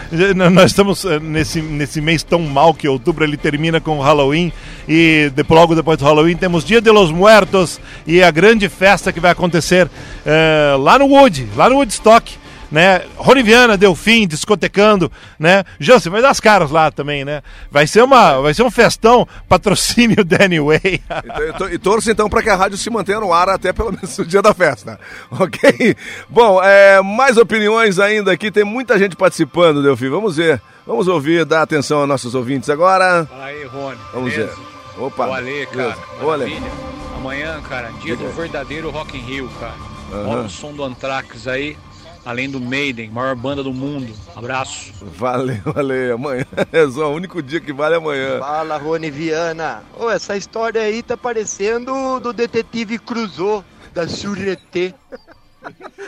Nós 0.52 0.70
estamos 0.70 1.04
eh, 1.04 1.18
nesse, 1.18 1.60
nesse 1.60 2.00
mês 2.00 2.22
tão 2.22 2.40
mal 2.40 2.72
que 2.72 2.88
outubro 2.88 3.24
ele 3.24 3.36
termina 3.36 3.80
com 3.80 3.98
o 3.98 4.02
Halloween 4.02 4.52
e 4.88 5.30
logo 5.48 5.74
depois 5.74 5.98
do 5.98 6.04
Halloween 6.04 6.36
temos 6.36 6.64
Dia 6.64 6.80
de 6.80 6.90
los 6.90 7.10
Muertos 7.10 7.80
e 8.06 8.22
a 8.22 8.30
grande 8.30 8.68
festa 8.68 9.12
que 9.12 9.20
vai 9.20 9.32
acontecer 9.32 9.90
eh, 10.24 10.76
lá 10.78 10.98
no 10.98 11.06
Wood, 11.06 11.48
lá 11.56 11.68
no 11.68 11.76
Woodstock. 11.76 12.39
Né? 12.70 13.02
Rony 13.16 13.42
Viana, 13.42 13.76
Delfim, 13.76 14.28
discotecando, 14.28 15.10
né? 15.38 15.64
Você 15.80 16.08
vai 16.08 16.22
dar 16.22 16.30
as 16.30 16.38
caras 16.38 16.70
lá 16.70 16.90
também, 16.90 17.24
né? 17.24 17.42
Vai 17.70 17.84
ser, 17.86 18.02
uma, 18.02 18.40
vai 18.40 18.54
ser 18.54 18.62
um 18.62 18.70
festão, 18.70 19.26
patrocínio 19.48 20.24
Danny 20.24 20.60
Way. 20.60 21.02
Então, 21.24 21.42
eu 21.42 21.52
tô- 21.54 21.68
e 21.68 21.78
torço 21.78 22.10
então 22.10 22.28
para 22.30 22.42
que 22.42 22.48
a 22.48 22.54
rádio 22.54 22.78
se 22.78 22.88
mantenha 22.88 23.18
no 23.18 23.32
ar 23.32 23.48
até 23.48 23.72
pelo 23.72 23.90
menos 23.90 24.16
o 24.18 24.24
dia 24.24 24.40
da 24.40 24.54
festa, 24.54 25.00
ok? 25.30 25.96
Bom, 26.28 26.62
é, 26.62 27.02
mais 27.02 27.36
opiniões 27.36 27.98
ainda 27.98 28.30
aqui, 28.30 28.52
tem 28.52 28.62
muita 28.64 28.96
gente 28.98 29.16
participando, 29.16 29.82
Delfim, 29.82 30.08
vamos 30.08 30.36
ver, 30.36 30.62
vamos 30.86 31.08
ouvir, 31.08 31.44
dar 31.44 31.62
atenção 31.62 31.98
aos 32.00 32.08
nossos 32.08 32.36
ouvintes 32.36 32.70
agora. 32.70 33.26
Fala 33.28 33.44
aí, 33.46 33.64
Rony. 33.64 33.98
Vamos 34.12 34.32
beleza? 34.32 34.54
ver. 34.96 35.02
Opa. 35.02 35.26
O 35.26 35.32
Ale, 35.34 35.66
cara. 35.66 35.96
Maravilha. 36.22 36.70
Amanhã, 37.16 37.60
cara, 37.68 37.90
dia 38.02 38.16
Diga. 38.16 38.28
do 38.28 38.34
verdadeiro 38.34 38.90
Rock 38.90 39.16
in 39.18 39.20
Rio, 39.22 39.50
cara. 39.58 39.74
Rola 40.12 40.42
o 40.42 40.50
som 40.50 40.72
do 40.72 40.82
Anthrax 40.84 41.46
aí, 41.46 41.76
além 42.24 42.50
do 42.50 42.60
Maiden, 42.60 43.10
maior 43.10 43.34
banda 43.34 43.62
do 43.62 43.72
mundo. 43.72 44.12
Abraço. 44.36 44.92
Valeu, 45.02 45.60
valeu. 45.64 46.14
Amanhã 46.14 46.44
é 46.72 46.86
só 46.88 47.10
o 47.10 47.14
único 47.14 47.42
dia 47.42 47.60
que 47.60 47.72
vale 47.72 47.94
amanhã. 47.96 48.38
Fala, 48.38 48.76
Rony 48.76 49.10
Viana. 49.10 49.82
Ô, 49.98 50.10
essa 50.10 50.36
história 50.36 50.82
aí 50.82 51.02
tá 51.02 51.16
parecendo 51.16 52.20
do 52.20 52.32
detetive 52.32 52.98
Crusoe, 52.98 53.64
da 53.92 54.06
Sûreté. 54.06 54.94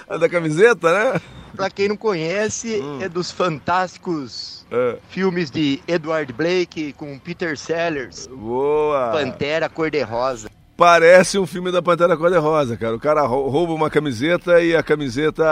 A 0.08 0.16
da 0.16 0.28
camiseta, 0.28 0.92
né? 0.92 1.20
Pra 1.54 1.68
quem 1.68 1.88
não 1.88 1.96
conhece, 1.96 2.82
é 3.00 3.08
dos 3.08 3.30
fantásticos 3.30 4.64
filmes 5.10 5.50
de 5.50 5.82
Edward 5.86 6.32
Blake 6.32 6.94
com 6.94 7.18
Peter 7.18 7.58
Sellers. 7.58 8.26
Boa! 8.26 9.10
Pantera 9.12 9.68
Cor-de-Rosa. 9.68 10.48
Parece 10.77 11.39
um 11.39 11.47
filme 11.47 11.70
da 11.70 11.83
Pantera 11.83 12.16
Cor-de-Rosa, 12.16 12.77
cara. 12.77 12.97
O 12.97 13.01
cara 13.01 13.23
rou- 13.23 13.49
rouba 13.49 13.73
uma 13.75 13.91
camiseta 13.91 14.61
e 14.62 14.75
a 14.75 14.83
camiseta 14.83 15.45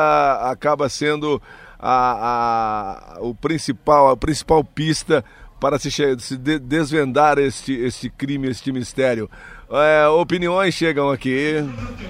acaba 0.50 0.88
sendo 0.88 1.40
a, 1.78 3.14
a- 3.16 3.20
o 3.20 3.34
principal, 3.34 4.08
a 4.08 4.16
principal 4.16 4.64
pista 4.64 5.24
para 5.60 5.78
se, 5.78 5.90
se 5.90 6.36
de- 6.36 6.58
desvendar 6.58 7.38
este, 7.38 7.72
este 7.74 8.08
crime, 8.08 8.48
este 8.48 8.72
mistério. 8.72 9.30
É, 9.70 10.08
opiniões 10.08 10.74
chegam 10.74 11.10
aqui. 11.10 11.56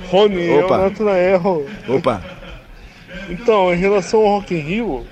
Rony, 0.09 0.47
é 0.47 0.55
o 0.55 0.65
Opa. 0.65 0.79
Natanael. 0.79 1.67
Opa. 1.89 2.23
Então, 3.29 3.75
em 3.75 3.77
relação 3.77 4.21
ao 4.21 4.39
Rock 4.39 4.55
in 4.55 4.61
Rio, 4.61 5.07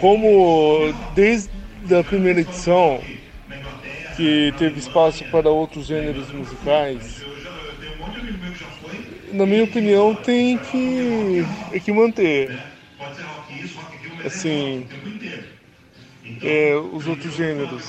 como 0.00 0.92
desde 1.14 1.50
a 1.98 2.02
primeira 2.02 2.40
edição 2.40 3.00
que 4.22 4.54
teve 4.56 4.78
espaço 4.78 5.24
para 5.32 5.50
outros 5.50 5.86
gêneros 5.86 6.30
musicais, 6.30 7.24
na 9.32 9.44
minha 9.44 9.64
opinião 9.64 10.14
tem 10.14 10.58
que, 10.58 11.44
é 11.72 11.80
que 11.80 11.90
manter 11.90 12.56
assim 14.24 14.86
é, 16.40 16.76
os 16.92 17.08
outros 17.08 17.34
gêneros. 17.34 17.84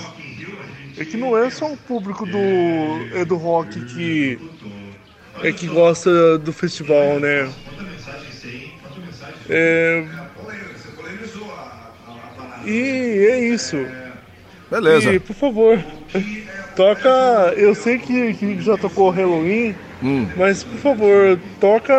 É 0.97 1.05
que 1.05 1.17
não 1.17 1.38
é 1.38 1.51
só 1.51 1.71
o 1.71 1.77
público 1.77 2.25
do, 2.25 2.38
é 3.15 3.23
do 3.23 3.36
rock 3.36 3.79
que 3.86 4.39
é 5.43 5.51
que 5.51 5.67
gosta 5.67 6.39
do 6.39 6.51
festival, 6.51 7.19
né? 7.19 7.53
É... 9.49 10.03
E 12.65 13.27
é 13.29 13.39
isso. 13.39 13.77
Beleza. 14.71 15.13
E, 15.13 15.19
por 15.19 15.36
favor, 15.36 15.79
toca. 16.76 17.53
Eu 17.55 17.74
sei 17.76 17.97
que, 17.97 18.34
que 18.34 18.61
já 18.61 18.78
tocou 18.78 19.09
Halloween, 19.09 19.76
Hum. 20.01 20.28
mas 20.36 20.64
por 20.64 20.78
favor, 20.80 21.39
toca 21.59 21.93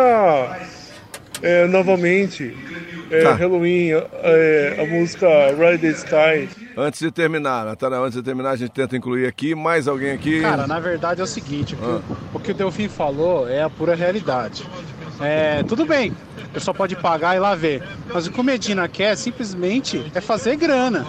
é, 1.41 1.65
novamente 1.67 2.55
é, 3.09 3.21
Tá. 3.23 3.33
Halloween, 3.33 3.91
é, 4.23 4.77
a 4.79 4.85
música 4.85 5.27
Ride 5.57 5.79
the 5.79 5.87
Sky. 5.89 6.49
Antes 6.77 6.99
de 6.99 7.11
terminar, 7.11 7.65
Natanael, 7.65 8.03
antes 8.03 8.17
de 8.17 8.23
terminar, 8.23 8.51
a 8.51 8.55
gente 8.55 8.71
tenta 8.71 8.95
incluir 8.97 9.25
aqui 9.27 9.55
mais 9.55 9.87
alguém 9.87 10.11
aqui. 10.11 10.41
Cara, 10.41 10.67
na 10.67 10.79
verdade 10.79 11.21
é 11.21 11.23
o 11.23 11.27
seguinte, 11.27 11.73
o 11.75 11.77
que, 11.77 11.83
Ah. 11.85 12.01
o, 12.33 12.37
o 12.37 12.39
que 12.39 12.51
o 12.51 12.53
Delfim 12.53 12.87
falou 12.89 13.47
é 13.47 13.61
a 13.63 13.69
pura 13.69 13.95
realidade. 13.95 14.65
É, 15.21 15.63
tudo 15.63 15.85
bem, 15.85 16.11
a 16.43 16.47
pessoa 16.53 16.73
pode 16.75 16.95
pagar 16.95 17.35
e 17.35 17.39
lá 17.39 17.55
ver. 17.55 17.81
Mas 18.13 18.27
o 18.27 18.31
que 18.31 18.39
o 18.39 18.43
Medina 18.43 18.87
quer 18.87 19.15
simplesmente 19.15 20.11
é 20.13 20.19
fazer 20.21 20.57
grana. 20.57 21.05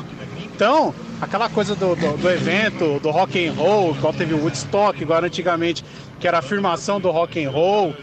Então, 0.57 0.95
aquela 1.21 1.51
coisa 1.51 1.77
do, 1.77 1.95
do, 1.95 2.17
do 2.17 2.31
evento, 2.31 2.99
do 3.01 3.11
rock 3.11 3.47
and 3.47 3.53
roll, 3.53 3.95
igual 3.95 4.15
teve 4.15 4.33
o 4.33 4.39
Woodstock, 4.39 4.99
igual 5.03 5.23
antigamente, 5.23 5.85
que 6.19 6.27
era 6.27 6.39
a 6.39 6.41
afirmação 6.41 6.99
do 6.99 7.11
rock 7.11 7.45
and 7.45 7.51
roll. 7.51 7.95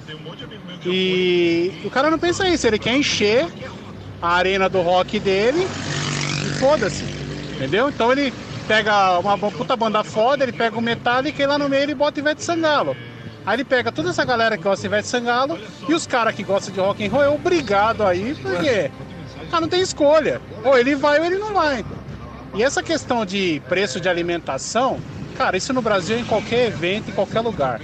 E 0.85 1.81
o 1.83 1.89
cara 1.89 2.11
não 2.11 2.19
pensa 2.19 2.47
isso, 2.47 2.67
ele 2.67 2.77
quer 2.77 2.95
encher 2.95 3.47
a 4.21 4.35
arena 4.35 4.69
do 4.69 4.81
rock 4.83 5.19
dele 5.19 5.67
e 6.45 6.59
foda-se. 6.59 7.03
Entendeu? 7.55 7.89
Então 7.89 8.11
ele 8.11 8.31
pega 8.67 9.17
uma 9.17 9.35
puta 9.35 9.75
banda 9.75 10.03
foda, 10.03 10.43
ele 10.43 10.51
pega 10.51 10.77
o 10.77 10.81
Metallica 10.81 11.41
e 11.41 11.47
lá 11.47 11.57
no 11.57 11.67
meio 11.67 11.81
ele 11.81 11.95
bota 11.95 12.19
Ivete 12.19 12.43
Sangalo. 12.43 12.95
Aí 13.47 13.55
ele 13.55 13.65
pega 13.65 13.91
toda 13.91 14.11
essa 14.11 14.23
galera 14.23 14.57
que 14.57 14.63
gosta 14.63 14.81
de 14.81 14.93
Ivete 14.93 15.07
Sangalo 15.07 15.57
e 15.89 15.93
os 15.95 16.05
caras 16.05 16.35
que 16.35 16.43
gostam 16.43 16.71
de 16.71 16.79
rock 16.79 17.03
and 17.03 17.09
roll 17.09 17.23
é 17.23 17.29
obrigado 17.29 18.03
aí, 18.03 18.35
por 18.35 18.59
quê? 18.61 18.91
Ah, 19.51 19.59
não 19.59 19.67
tem 19.67 19.81
escolha. 19.81 20.39
Ou 20.63 20.77
ele 20.77 20.95
vai 20.95 21.19
ou 21.19 21.25
ele 21.25 21.37
não 21.39 21.51
vai. 21.51 21.83
E 22.53 22.63
essa 22.63 22.83
questão 22.83 23.25
de 23.25 23.61
preço 23.67 23.99
de 23.99 24.07
alimentação, 24.07 24.99
cara, 25.35 25.57
isso 25.57 25.73
no 25.73 25.81
Brasil 25.81 26.17
em 26.19 26.25
qualquer 26.25 26.67
evento, 26.67 27.09
em 27.09 27.13
qualquer 27.13 27.41
lugar. 27.41 27.81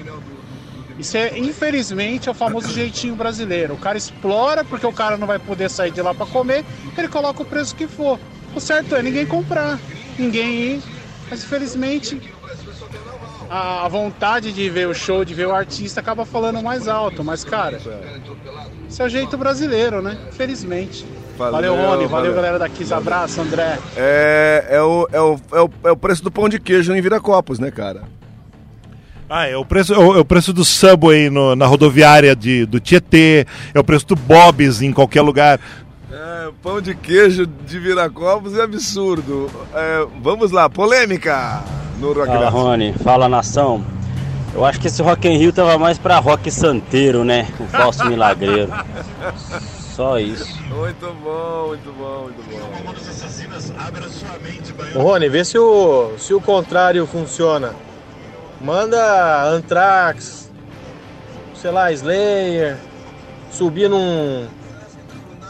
Isso 0.97 1.15
é, 1.17 1.37
infelizmente, 1.39 2.27
é 2.27 2.31
o 2.31 2.35
famoso 2.35 2.71
jeitinho 2.71 3.15
brasileiro. 3.15 3.73
O 3.73 3.77
cara 3.77 3.97
explora 3.97 4.63
porque 4.63 4.85
o 4.85 4.91
cara 4.93 5.17
não 5.17 5.25
vai 5.25 5.39
poder 5.39 5.69
sair 5.69 5.91
de 5.91 6.01
lá 6.01 6.13
para 6.13 6.25
comer, 6.25 6.65
ele 6.97 7.07
coloca 7.07 7.41
o 7.41 7.45
preço 7.45 7.75
que 7.75 7.87
for. 7.87 8.19
O 8.53 8.59
certo 8.59 8.95
é 8.95 9.01
ninguém 9.01 9.25
comprar, 9.25 9.79
ninguém 10.17 10.55
ir. 10.75 10.83
Mas 11.29 11.43
infelizmente 11.43 12.21
a 13.49 13.85
a 13.85 13.87
vontade 13.87 14.51
de 14.53 14.69
ver 14.69 14.87
o 14.87 14.93
show, 14.93 15.25
de 15.25 15.33
ver 15.33 15.47
o 15.47 15.53
artista, 15.53 15.99
acaba 15.99 16.25
falando 16.25 16.61
mais 16.61 16.87
alto. 16.87 17.23
Mas, 17.23 17.43
cara, 17.43 17.81
isso 18.87 19.01
é 19.01 19.05
o 19.05 19.09
jeito 19.09 19.37
brasileiro, 19.37 20.01
né? 20.01 20.17
Infelizmente. 20.29 21.05
Valeu, 21.39 21.51
Valeu, 21.51 21.75
Rony. 21.75 21.87
Valeu, 21.89 22.09
valeu. 22.09 22.33
galera 22.33 22.59
da 22.59 22.67
Kiss. 22.69 22.93
Abraço, 22.93 23.39
André. 23.41 23.79
É, 23.95 24.65
é, 24.71 24.81
o, 24.81 25.07
é, 25.11 25.19
o, 25.21 25.39
é, 25.53 25.61
o, 25.61 25.69
é 25.85 25.91
o 25.91 25.97
preço 25.97 26.23
do 26.23 26.29
pão 26.29 26.49
de 26.49 26.59
queijo 26.59 26.93
em 26.93 27.01
Viracopos, 27.01 27.59
né, 27.59 27.71
cara? 27.71 28.03
Ah, 29.29 29.45
é 29.47 29.55
o 29.55 29.63
preço, 29.63 29.93
é 29.93 29.97
o, 29.97 30.19
é 30.19 30.23
preço 30.23 30.51
do 30.51 30.65
Subway 30.65 31.29
no- 31.29 31.55
na 31.55 31.65
rodoviária 31.67 32.35
de, 32.35 32.65
do 32.65 32.79
Tietê, 32.79 33.45
é 33.73 33.79
o 33.79 33.83
preço 33.83 34.07
do 34.07 34.15
Bob's 34.15 34.81
em 34.81 34.91
qualquer 34.91 35.21
lugar. 35.21 35.59
É, 36.11 36.49
pão 36.63 36.81
de 36.81 36.95
queijo 36.95 37.45
de 37.45 37.79
Viracopos 37.79 38.57
é 38.57 38.63
absurdo. 38.63 39.47
É, 39.73 40.07
vamos 40.21 40.51
lá, 40.51 40.67
polêmica 40.69 41.63
no 41.99 42.11
Rock 42.11 42.27
Fala. 42.27 42.49
Rony, 42.49 42.93
fala 43.03 43.29
nação. 43.29 43.85
Eu 44.53 44.65
acho 44.65 44.79
que 44.79 44.87
esse 44.87 44.99
Rock 45.03 45.27
in 45.27 45.37
Rio 45.37 45.53
tava 45.53 45.77
mais 45.77 45.99
pra 45.99 46.17
rock 46.17 46.49
santeiro, 46.49 47.23
né? 47.23 47.47
O 47.59 47.65
falso 47.65 48.03
milagreiro. 48.09 48.71
Só 49.99 50.17
isso. 50.17 50.63
Muito 50.63 51.13
bom, 51.21 51.67
muito 51.67 51.91
bom, 51.91 52.23
muito 52.23 52.41
bom. 54.93 54.97
Ô, 54.97 55.03
Rony, 55.03 55.27
vê 55.27 55.43
se 55.43 55.57
o, 55.57 56.17
se 56.17 56.33
o 56.33 56.39
contrário 56.39 57.05
funciona. 57.05 57.75
Manda 58.61 59.43
Anthrax, 59.43 60.49
sei 61.53 61.71
lá, 61.71 61.91
Slayer, 61.91 62.77
subir 63.51 63.89
num, 63.89 64.47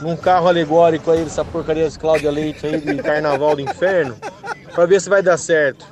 num 0.02 0.18
carro 0.18 0.48
alegórico 0.48 1.12
aí 1.12 1.24
dessa 1.24 1.46
porcaria 1.46 1.84
desse 1.84 2.00
Cláudia 2.00 2.32
Leite 2.32 2.66
aí 2.66 2.82
de 2.82 3.04
Carnaval 3.04 3.56
do 3.56 3.62
Inferno, 3.62 4.18
pra 4.74 4.88
ver 4.88 5.00
se 5.00 5.12
vai 5.12 5.22
dar 5.22 5.38
certo. 5.38 5.86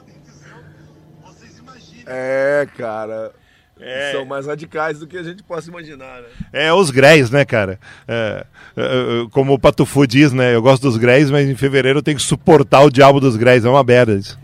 É, 2.08 2.68
cara. 2.76 3.34
É. 3.80 4.12
São 4.12 4.26
mais 4.26 4.48
radicais 4.48 5.00
do 5.00 5.08
que 5.08 5.18
a 5.18 5.24
gente 5.24 5.44
possa 5.44 5.70
imaginar, 5.70 6.22
né? 6.22 6.28
É, 6.52 6.74
os 6.74 6.90
Greys, 6.90 7.30
né, 7.30 7.46
cara? 7.46 7.80
É, 8.08 8.46
é, 8.76 8.84
é, 8.84 9.30
como 9.32 9.54
o 9.54 9.60
Patufu 9.60 10.08
diz, 10.08 10.34
né? 10.34 10.56
Eu 10.56 10.62
gosto 10.62 10.84
dos 10.84 10.98
Greys, 10.98 11.30
mas 11.30 11.48
em 11.48 11.56
fevereiro 11.56 12.00
eu 12.00 12.04
tenho 12.04 12.18
que 12.18 12.24
suportar 12.24 12.82
o 12.82 12.90
diabo 12.90 13.20
dos 13.20 13.36
Greys. 13.36 13.66
É 13.66 13.70
uma 13.70 13.84
merda 13.84 14.14
isso. 14.14 14.40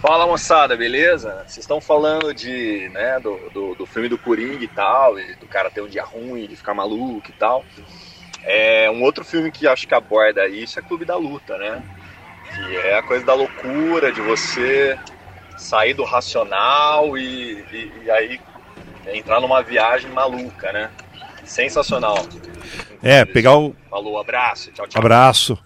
Fala 0.00 0.26
moçada, 0.26 0.76
beleza? 0.76 1.44
Vocês 1.46 1.58
estão 1.58 1.78
falando 1.78 2.32
de, 2.32 2.88
né, 2.88 3.20
do, 3.20 3.38
do, 3.52 3.74
do 3.74 3.86
filme 3.86 4.08
do 4.08 4.16
Coringa 4.16 4.64
e 4.64 4.68
tal, 4.68 5.18
e 5.18 5.34
do 5.34 5.46
cara 5.46 5.70
ter 5.70 5.82
um 5.82 5.88
dia 5.88 6.02
ruim, 6.02 6.46
de 6.46 6.56
ficar 6.56 6.72
maluco 6.72 7.28
e 7.28 7.32
tal. 7.34 7.62
É, 8.42 8.90
um 8.90 9.02
outro 9.02 9.22
filme 9.26 9.50
que 9.50 9.68
acho 9.68 9.86
que 9.86 9.94
aborda 9.94 10.48
isso 10.48 10.78
é 10.78 10.82
Clube 10.82 11.04
da 11.04 11.16
Luta, 11.16 11.58
né? 11.58 11.82
Que 12.54 12.76
é 12.78 12.98
a 12.98 13.02
coisa 13.02 13.26
da 13.26 13.34
loucura, 13.34 14.10
de 14.10 14.22
você 14.22 14.98
sair 15.60 15.94
do 15.94 16.04
racional 16.04 17.16
e, 17.16 17.64
e, 17.72 17.92
e 18.04 18.10
aí 18.10 18.40
entrar 19.12 19.40
numa 19.40 19.62
viagem 19.62 20.10
maluca, 20.10 20.72
né? 20.72 20.90
Sensacional. 21.44 22.26
É, 23.02 23.24
pegar 23.24 23.56
o 23.56 23.74
Falou, 23.88 24.18
abraço, 24.18 24.70
tchau, 24.72 24.86
tchau. 24.86 25.00
abraço, 25.00 25.58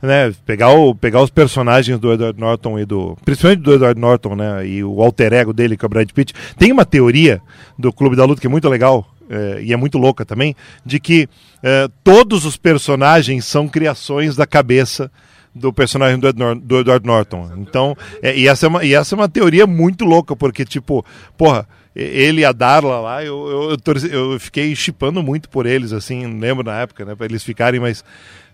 né? 0.00 0.32
Pegar, 0.44 0.70
o, 0.70 0.94
pegar 0.94 1.22
os 1.22 1.30
personagens 1.30 1.98
do 1.98 2.12
Edward 2.12 2.38
Norton 2.38 2.78
e 2.78 2.84
do. 2.84 3.16
Principalmente 3.24 3.62
do 3.62 3.74
Edward 3.74 4.00
Norton, 4.00 4.36
né? 4.36 4.66
E 4.66 4.84
o 4.84 5.02
alter 5.02 5.32
ego 5.32 5.52
dele, 5.52 5.76
que 5.76 5.84
é 5.84 5.86
o 5.86 5.88
Brad 5.88 6.10
Pitt. 6.10 6.32
Tem 6.56 6.70
uma 6.70 6.84
teoria 6.84 7.42
do 7.78 7.92
Clube 7.92 8.16
da 8.16 8.24
Luta 8.24 8.40
que 8.40 8.46
é 8.46 8.50
muito 8.50 8.68
legal. 8.68 9.06
é, 9.30 9.62
e 9.62 9.72
é 9.72 9.76
muito 9.76 9.96
louca 9.96 10.24
também, 10.24 10.56
de 10.84 10.98
que 10.98 11.28
é, 11.62 11.88
todos 12.02 12.44
os 12.44 12.56
personagens 12.56 13.44
são 13.44 13.68
criações 13.68 14.34
da 14.34 14.46
cabeça 14.46 15.10
do 15.54 15.72
personagem 15.72 16.18
do, 16.18 16.28
Ednor- 16.28 16.54
do 16.60 16.78
Edward 16.80 17.06
Norton. 17.06 17.50
Então, 17.58 17.96
é, 18.22 18.36
e, 18.36 18.46
essa 18.48 18.66
é 18.66 18.68
uma, 18.68 18.84
e 18.84 18.94
essa 18.94 19.14
é 19.14 19.16
uma 19.16 19.28
teoria 19.28 19.66
muito 19.66 20.04
louca, 20.04 20.34
porque, 20.36 20.64
tipo, 20.64 21.04
porra, 21.36 21.66
ele 21.94 22.42
e 22.42 22.44
a 22.44 22.52
Darla 22.52 23.00
lá, 23.00 23.24
eu, 23.24 23.48
eu, 23.48 23.70
eu, 23.70 23.78
torci- 23.78 24.10
eu 24.12 24.38
fiquei 24.38 24.74
chipando 24.76 25.22
muito 25.22 25.48
por 25.48 25.66
eles, 25.66 25.92
assim, 25.92 26.38
lembro 26.38 26.64
na 26.64 26.78
época, 26.80 27.04
né, 27.04 27.14
pra 27.14 27.26
eles 27.26 27.42
ficarem, 27.42 27.80
mas, 27.80 28.04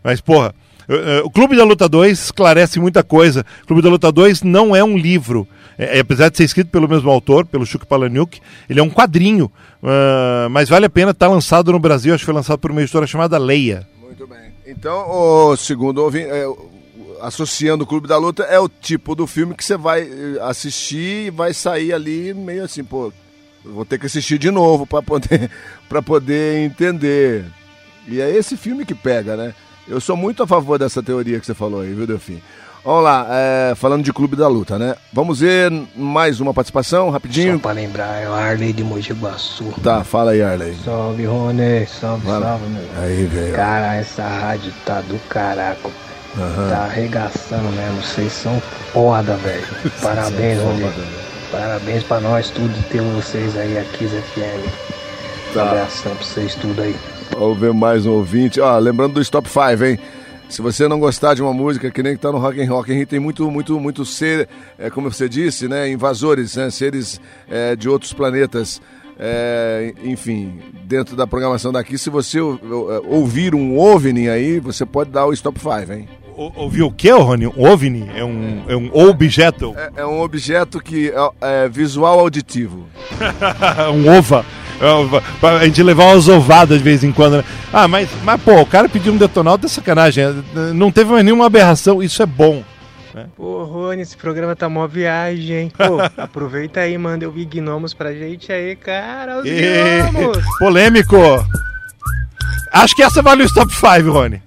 mas 0.03 0.20
porra, 0.20 0.55
O 1.24 1.30
Clube 1.30 1.57
da 1.57 1.64
Luta 1.64 1.88
2 1.88 2.16
esclarece 2.26 2.78
muita 2.78 3.03
coisa. 3.03 3.44
O 3.64 3.66
Clube 3.66 3.82
da 3.82 3.88
Luta 3.90 4.11
2 4.12 4.42
não 4.44 4.74
é 4.74 4.84
um 4.84 4.97
livro. 4.97 5.47
É, 5.76 5.99
é, 5.99 6.01
apesar 6.01 6.28
de 6.30 6.36
ser 6.36 6.44
escrito 6.44 6.70
pelo 6.70 6.88
mesmo 6.88 7.11
autor, 7.11 7.44
pelo 7.44 7.66
Chuck 7.66 7.84
Palahniuk, 7.84 8.40
ele 8.70 8.78
é 8.78 8.82
um 8.84 8.88
quadrinho. 8.88 9.51
Ah, 9.82 10.47
mas 10.49 10.68
vale 10.68 10.86
a 10.86 10.88
pena 10.90 11.11
estar 11.11 11.26
lançado 11.28 11.72
no 11.72 11.78
Brasil. 11.80 12.14
Acho 12.14 12.22
que 12.22 12.26
foi 12.26 12.34
lançado 12.34 12.59
por 12.61 12.70
uma 12.70 12.80
editora 12.82 13.05
chamada 13.07 13.36
Leia. 13.36 13.84
Então, 14.64 15.11
o 15.11 15.57
segundo 15.57 15.99
ouvi- 16.05 16.22
é, 16.22 16.44
associando 17.20 17.84
o 17.84 17.86
Clube 17.86 18.08
da 18.08 18.16
Luta 18.16 18.42
é 18.44 18.58
o 18.58 18.68
tipo 18.68 19.14
do 19.14 19.26
filme 19.26 19.54
que 19.54 19.64
você 19.64 19.76
vai 19.76 20.02
eh, 20.02 20.38
assistir 20.42 21.26
e 21.26 21.30
vai 21.30 21.52
sair 21.54 21.92
ali 21.92 22.32
meio 22.34 22.64
assim, 22.64 22.84
pô, 22.84 23.12
vou 23.64 23.84
ter 23.84 23.98
que 23.98 24.06
assistir 24.06 24.38
de 24.38 24.51
novo 24.51 24.86
para 24.86 25.02
poder 25.02 25.51
poder 26.05 26.59
entender. 26.64 27.44
E 28.09 28.20
é 28.20 28.30
esse 28.30 28.56
filme 28.56 28.84
que 28.84 28.94
pega, 28.94 29.36
né? 29.36 29.55
Eu 29.88 30.01
sou 30.01 30.16
muito 30.16 30.43
a 30.43 30.47
favor 30.47 30.78
dessa 30.78 31.02
teoria 31.02 31.38
que 31.38 31.47
você 31.47 31.55
falou 31.55 31.80
aí, 31.80 31.93
viu, 31.93 32.06
Delfim? 32.06 32.40
Vamos 32.86 33.02
lá, 33.02 33.26
é, 33.28 33.74
falando 33.74 34.05
de 34.05 34.12
Clube 34.12 34.36
da 34.36 34.47
Luta, 34.47 34.78
né? 34.78 34.94
Vamos 35.12 35.40
ver 35.40 35.72
mais 35.97 36.38
uma 36.38 36.55
participação, 36.55 37.10
rapidinho. 37.10 37.55
Só 37.55 37.59
pra 37.59 37.72
lembrar, 37.72 38.22
é 38.22 38.28
o 38.28 38.32
Arley 38.32 38.72
de 38.72 38.84
Mogi 38.84 39.12
Guaçu. 39.12 39.74
Tá, 39.82 40.05
fala 40.05 40.30
aí, 40.30 40.40
Arley. 40.40 40.76
Salve, 40.84 41.24
Rony. 41.24 41.84
Salve, 41.86 42.24
Fala. 42.24 42.47
salve, 42.47 42.68
meu. 42.68 42.84
Aí, 43.02 43.26
velho. 43.26 43.56
Cara, 43.56 43.97
essa 43.97 44.22
rádio 44.22 44.72
tá 44.84 45.01
do 45.01 45.18
caraco. 45.28 45.90
Aham. 46.38 46.68
Tá 46.68 46.78
arregaçando 46.84 47.68
mesmo. 47.72 48.02
Vocês 48.02 48.32
são 48.32 48.60
foda, 48.92 49.36
velho. 49.36 49.66
Parabéns, 50.02 50.60
foda, 50.60 50.92
Parabéns 51.50 52.02
pra 52.02 52.20
nós 52.20 52.50
tudo 52.50 52.74
ter 52.90 53.00
vocês 53.00 53.56
aí, 53.56 53.78
a 53.78 53.84
Kiss 53.84 54.14
FM. 54.14 55.52
Tá. 55.54 55.64
Um 55.64 55.68
abração 55.68 56.14
pra 56.14 56.24
vocês 56.24 56.54
tudo 56.56 56.82
aí. 56.82 56.94
Vamos 57.32 57.58
ver 57.58 57.72
mais 57.72 58.04
um 58.06 58.12
ouvinte. 58.12 58.60
Ó, 58.60 58.78
lembrando 58.78 59.14
do 59.14 59.20
Stop 59.22 59.48
5, 59.48 59.84
hein? 59.84 59.98
Se 60.48 60.62
você 60.62 60.86
não 60.86 61.00
gostar 61.00 61.34
de 61.34 61.42
uma 61.42 61.52
música 61.52 61.90
que 61.90 62.02
nem 62.02 62.14
que 62.14 62.20
tá 62.20 62.30
no 62.30 62.38
Rock 62.38 62.60
and 62.62 62.68
Rock, 62.70 62.92
Rio, 62.92 63.06
tem 63.06 63.18
muito, 63.18 63.50
muito, 63.50 63.80
muito 63.80 64.04
ser, 64.04 64.48
é, 64.78 64.88
como 64.90 65.10
você 65.12 65.28
disse, 65.28 65.66
né? 65.66 65.88
Invasores, 65.90 66.54
né? 66.56 66.70
Seres 66.70 67.20
é, 67.50 67.74
de 67.74 67.88
outros 67.88 68.12
planetas. 68.12 68.80
É, 69.18 69.92
enfim, 70.04 70.60
dentro 70.84 71.16
da 71.16 71.26
programação 71.26 71.72
daqui, 71.72 71.96
se 71.98 72.10
você 72.10 72.38
ou- 72.38 72.60
ouvir 73.08 73.54
um 73.54 73.78
OVNI 73.78 74.28
aí, 74.28 74.60
você 74.60 74.84
pode 74.84 75.10
dar 75.10 75.26
o 75.26 75.32
Stop 75.32 75.58
5, 75.58 75.92
hein? 75.92 76.08
O- 76.36 76.52
Ouviu 76.54 76.86
o 76.88 76.92
que, 76.92 77.10
Rony? 77.10 77.46
Um 77.46 77.64
OVNI? 77.66 78.10
É 78.14 78.22
um, 78.24 78.62
é 78.68 78.76
um 78.76 78.90
objeto? 79.08 79.74
É, 79.76 80.02
é 80.02 80.06
um 80.06 80.20
objeto 80.20 80.78
que 80.80 81.08
é, 81.40 81.64
é 81.64 81.68
visual 81.68 82.18
auditivo. 82.20 82.86
um 83.94 84.08
ova. 84.18 84.44
É, 84.78 85.20
Pra 85.40 85.64
gente 85.64 85.82
levar 85.82 86.04
umas 86.12 86.28
ovadas 86.28 86.76
de 86.78 86.84
vez 86.84 87.02
em 87.02 87.10
quando. 87.10 87.38
né? 87.38 87.44
Ah, 87.72 87.88
mas, 87.88 88.08
mas 88.22 88.40
pô, 88.42 88.60
o 88.60 88.66
cara 88.66 88.88
pediu 88.88 89.12
um 89.12 89.16
detonauta 89.16 89.64
é 89.66 89.68
sacanagem. 89.70 90.24
é, 90.24 90.32
Não 90.74 90.92
teve 90.92 91.10
mais 91.10 91.24
nenhuma 91.24 91.46
aberração, 91.46 92.02
isso 92.02 92.22
é 92.22 92.26
bom. 92.26 92.62
né? 93.14 93.26
Pô, 93.34 93.64
Rony, 93.64 94.02
esse 94.02 94.16
programa 94.16 94.54
tá 94.54 94.68
mó 94.68 94.86
viagem, 94.86 95.56
hein? 95.56 95.72
Pô, 95.74 95.98
aproveita 96.20 96.80
aí, 96.80 96.98
manda 96.98 97.24
ouvir 97.26 97.46
Gnomos 97.46 97.94
pra 97.94 98.12
gente 98.12 98.52
aí, 98.52 98.76
cara. 98.76 99.38
Os 99.38 99.46
E- 99.46 100.02
Gnomos! 100.12 100.44
Polêmico! 100.58 101.16
Acho 102.72 102.94
que 102.94 103.02
essa 103.02 103.22
vale 103.22 103.42
o 103.42 103.46
Stop 103.46 103.72
5, 103.74 104.10
Rony. 104.12 104.42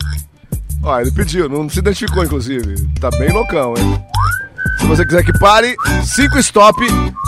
Ó, 0.84 1.00
ele 1.00 1.12
pediu, 1.12 1.50
não 1.50 1.70
se 1.70 1.80
identificou, 1.80 2.24
inclusive. 2.24 2.88
Tá 3.00 3.10
bem 3.12 3.32
loucão, 3.32 3.74
hein? 3.78 4.04
Se 4.80 4.86
você 4.86 5.06
quiser 5.06 5.24
que 5.24 5.38
pare, 5.40 5.76
cinco 6.04 6.38
stop 6.40 6.80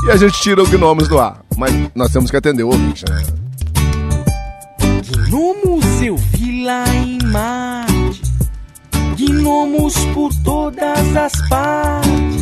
e 0.06 0.12
a 0.12 0.16
gente 0.16 0.40
tira 0.42 0.64
o 0.64 0.68
Gnomos 0.68 1.08
do 1.08 1.20
ar. 1.20 1.42
Mas 1.58 1.74
nós 1.94 2.12
temos 2.12 2.32
que 2.32 2.38
atender 2.38 2.64
o 2.64 2.70
ouvinte, 2.70 3.04
né? 3.10 3.24
Gnomos 5.28 6.02
eu 6.02 6.16
vi 6.16 6.64
lá 6.64 6.86
em 6.96 7.20
Marte. 7.26 8.22
Gnomos 9.18 9.96
por 10.14 10.32
todas 10.44 11.16
as 11.16 11.50
partes. 11.50 12.42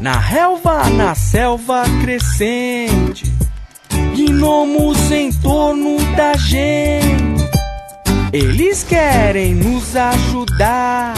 Na 0.00 0.18
relva, 0.18 0.88
na 0.90 1.14
selva 1.14 1.84
crescente. 2.02 3.32
Gnomos 4.16 5.10
em 5.10 5.30
torno 5.32 5.98
da 6.16 6.34
gente. 6.34 7.33
Eles 8.34 8.82
querem 8.82 9.54
nos 9.54 9.94
ajudar. 9.94 11.14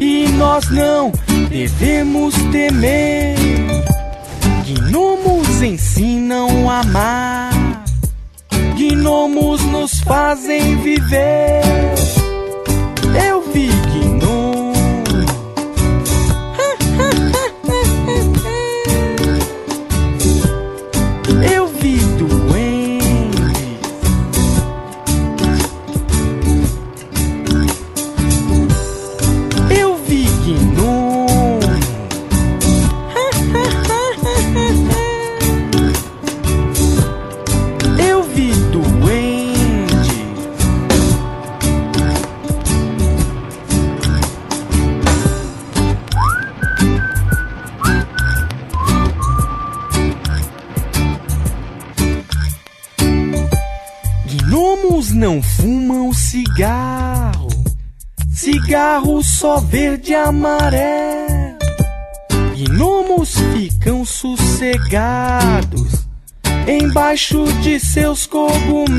E 0.00 0.26
nós 0.30 0.68
não 0.70 1.12
devemos 1.48 2.34
temer. 2.50 3.36
Gnomos 4.66 5.62
ensinam 5.62 6.68
a 6.68 6.80
amar. 6.80 7.84
Gnomos 8.76 9.62
nos 9.66 10.00
fazem 10.00 10.78
viver. 10.78 11.62
Eu 13.30 13.42
vi 13.52 13.70
fumam 55.42 56.12
cigarro, 56.12 57.48
cigarro 58.34 59.22
só 59.22 59.60
verde 59.60 60.12
e 60.12 60.14
amarelo. 60.14 61.58
Gnomos 62.54 63.34
ficam 63.52 64.04
sossegados 64.04 66.06
embaixo 66.66 67.44
de 67.62 67.80
seus 67.80 68.26
cogumelos. 68.26 68.92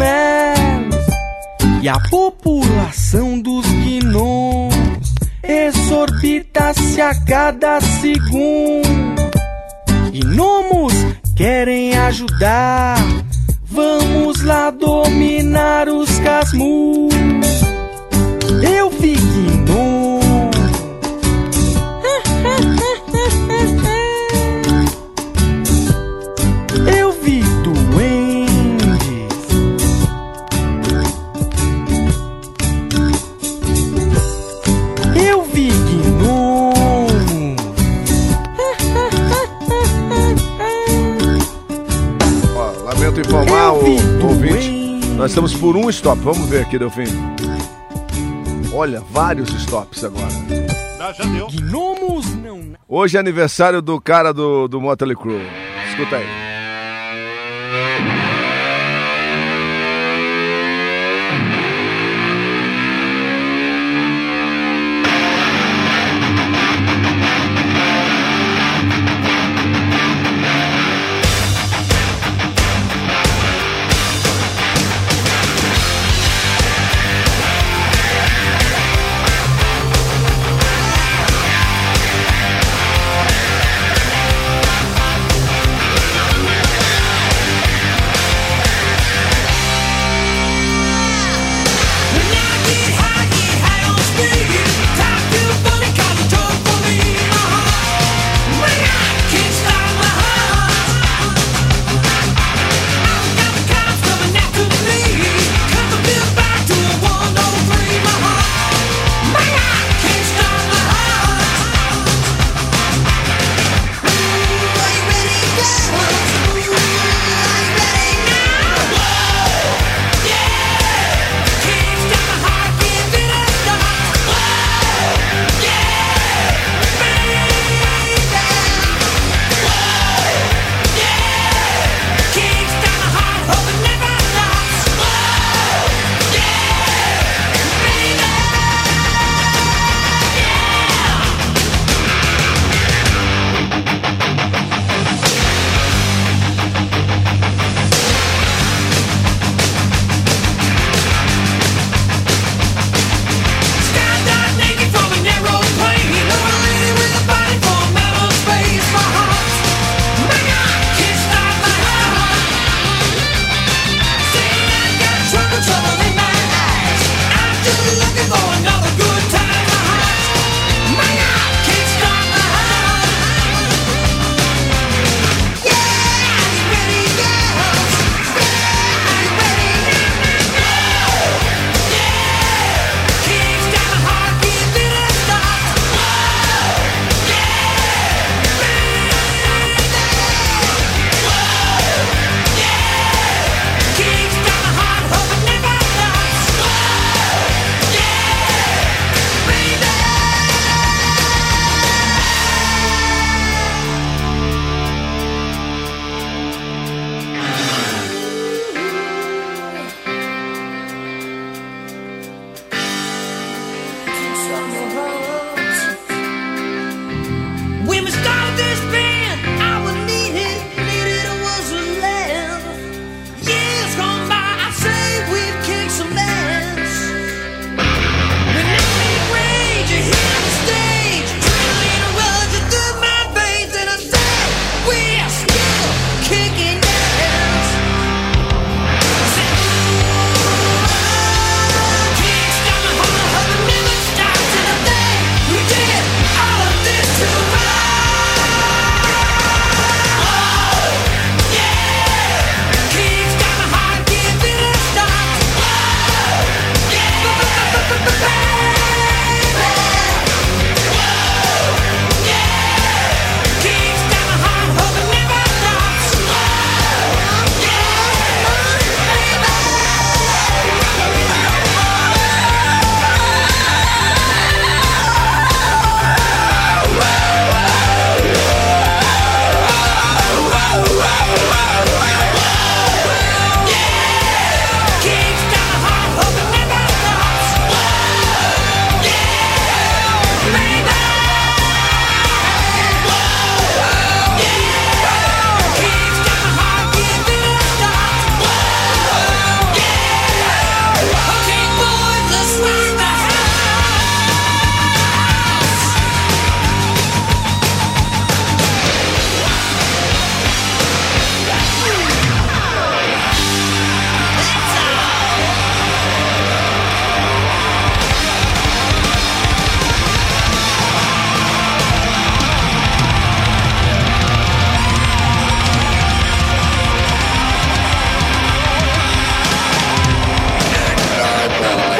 E 1.81 1.89
a 1.89 1.99
população 2.09 3.39
dos 3.39 3.65
gnomos 3.65 5.13
exorbita-se 5.43 7.01
a 7.01 7.13
cada 7.25 7.81
segundo. 7.81 9.23
Gnomos 10.13 10.93
querem 11.35 11.97
ajudar. 11.97 12.97
Vamos 13.73 14.43
lá 14.43 14.69
dominar 14.69 15.89
os 15.89 16.19
casmus. 16.19 17.11
Eu 18.61 18.91
vi 18.91 19.15
gnomo. 19.65 20.02
O 43.73 44.27
ouvinte. 44.27 44.69
Nós 45.17 45.31
estamos 45.31 45.53
por 45.53 45.75
um 45.75 45.89
stop. 45.89 46.21
Vamos 46.21 46.47
ver 46.47 46.61
aqui, 46.61 46.77
Delfim. 46.77 47.05
Olha, 48.73 49.01
vários 49.11 49.49
stops 49.49 50.03
agora. 50.03 50.27
já 51.13 51.23
deu. 51.25 51.47
Gnomos 51.47 52.35
não. 52.35 52.73
Hoje 52.87 53.17
é 53.17 53.19
aniversário 53.19 53.81
do 53.81 53.99
cara 53.99 54.33
do, 54.33 54.67
do 54.67 54.79
Motley 54.79 55.15
Crue. 55.15 55.41
Escuta 55.89 56.17
aí. 56.17 56.42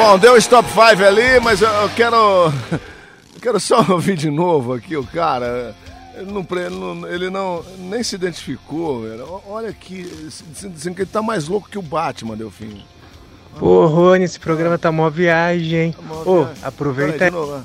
Bom, 0.04 0.18
deu 0.18 0.34
o 0.34 0.36
stop 0.36 0.68
5 0.68 1.02
ali, 1.02 1.40
mas 1.40 1.62
eu, 1.62 1.68
eu 1.68 1.88
quero. 1.88 2.16
Eu 2.72 3.40
quero 3.40 3.58
só 3.58 3.82
ouvir 3.88 4.18
de 4.18 4.30
novo 4.30 4.74
aqui 4.74 4.98
o 4.98 5.02
cara. 5.02 5.74
Ele 6.14 6.30
não, 6.30 7.08
ele 7.08 7.30
não 7.30 7.64
nem 7.78 8.02
se 8.02 8.14
identificou, 8.14 9.00
velho. 9.00 9.40
Olha 9.48 9.70
aqui, 9.70 10.02
dizendo 10.62 10.94
que 10.94 11.00
ele 11.00 11.10
tá 11.10 11.22
mais 11.22 11.48
louco 11.48 11.70
que 11.70 11.78
o 11.78 11.82
Batman, 11.82 12.36
Delfim. 12.36 12.84
Pô, 13.58 13.86
Rony, 13.86 14.24
esse 14.24 14.38
programa 14.38 14.76
tá 14.76 14.92
mó 14.92 15.08
viagem. 15.08 15.94
Ô, 16.26 16.44
aproveita 16.62 17.30
Peraí? 17.30 17.62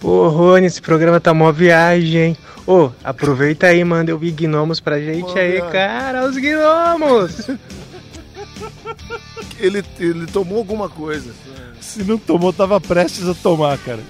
Pô, 0.00 0.28
Rony, 0.30 0.66
esse 0.66 0.82
programa 0.82 1.20
tá 1.20 1.32
mó 1.32 1.52
viagem. 1.52 2.36
Ô, 2.66 2.90
aproveita 3.04 3.68
aí, 3.68 3.84
manda 3.84 4.12
o 4.16 4.18
Gnomos 4.18 4.80
pra 4.80 4.98
gente 4.98 5.30
Mó 5.30 5.38
aí, 5.38 5.52
viagem. 5.52 5.70
cara, 5.70 6.28
os 6.28 6.36
Gnomos! 6.36 7.50
Ele, 9.60 9.84
ele 9.98 10.26
tomou 10.26 10.58
alguma 10.58 10.88
coisa. 10.88 11.32
Se 11.80 12.02
não 12.04 12.18
tomou, 12.18 12.52
tava 12.52 12.80
prestes 12.80 13.28
a 13.28 13.34
tomar, 13.34 13.78
cara. 13.78 14.02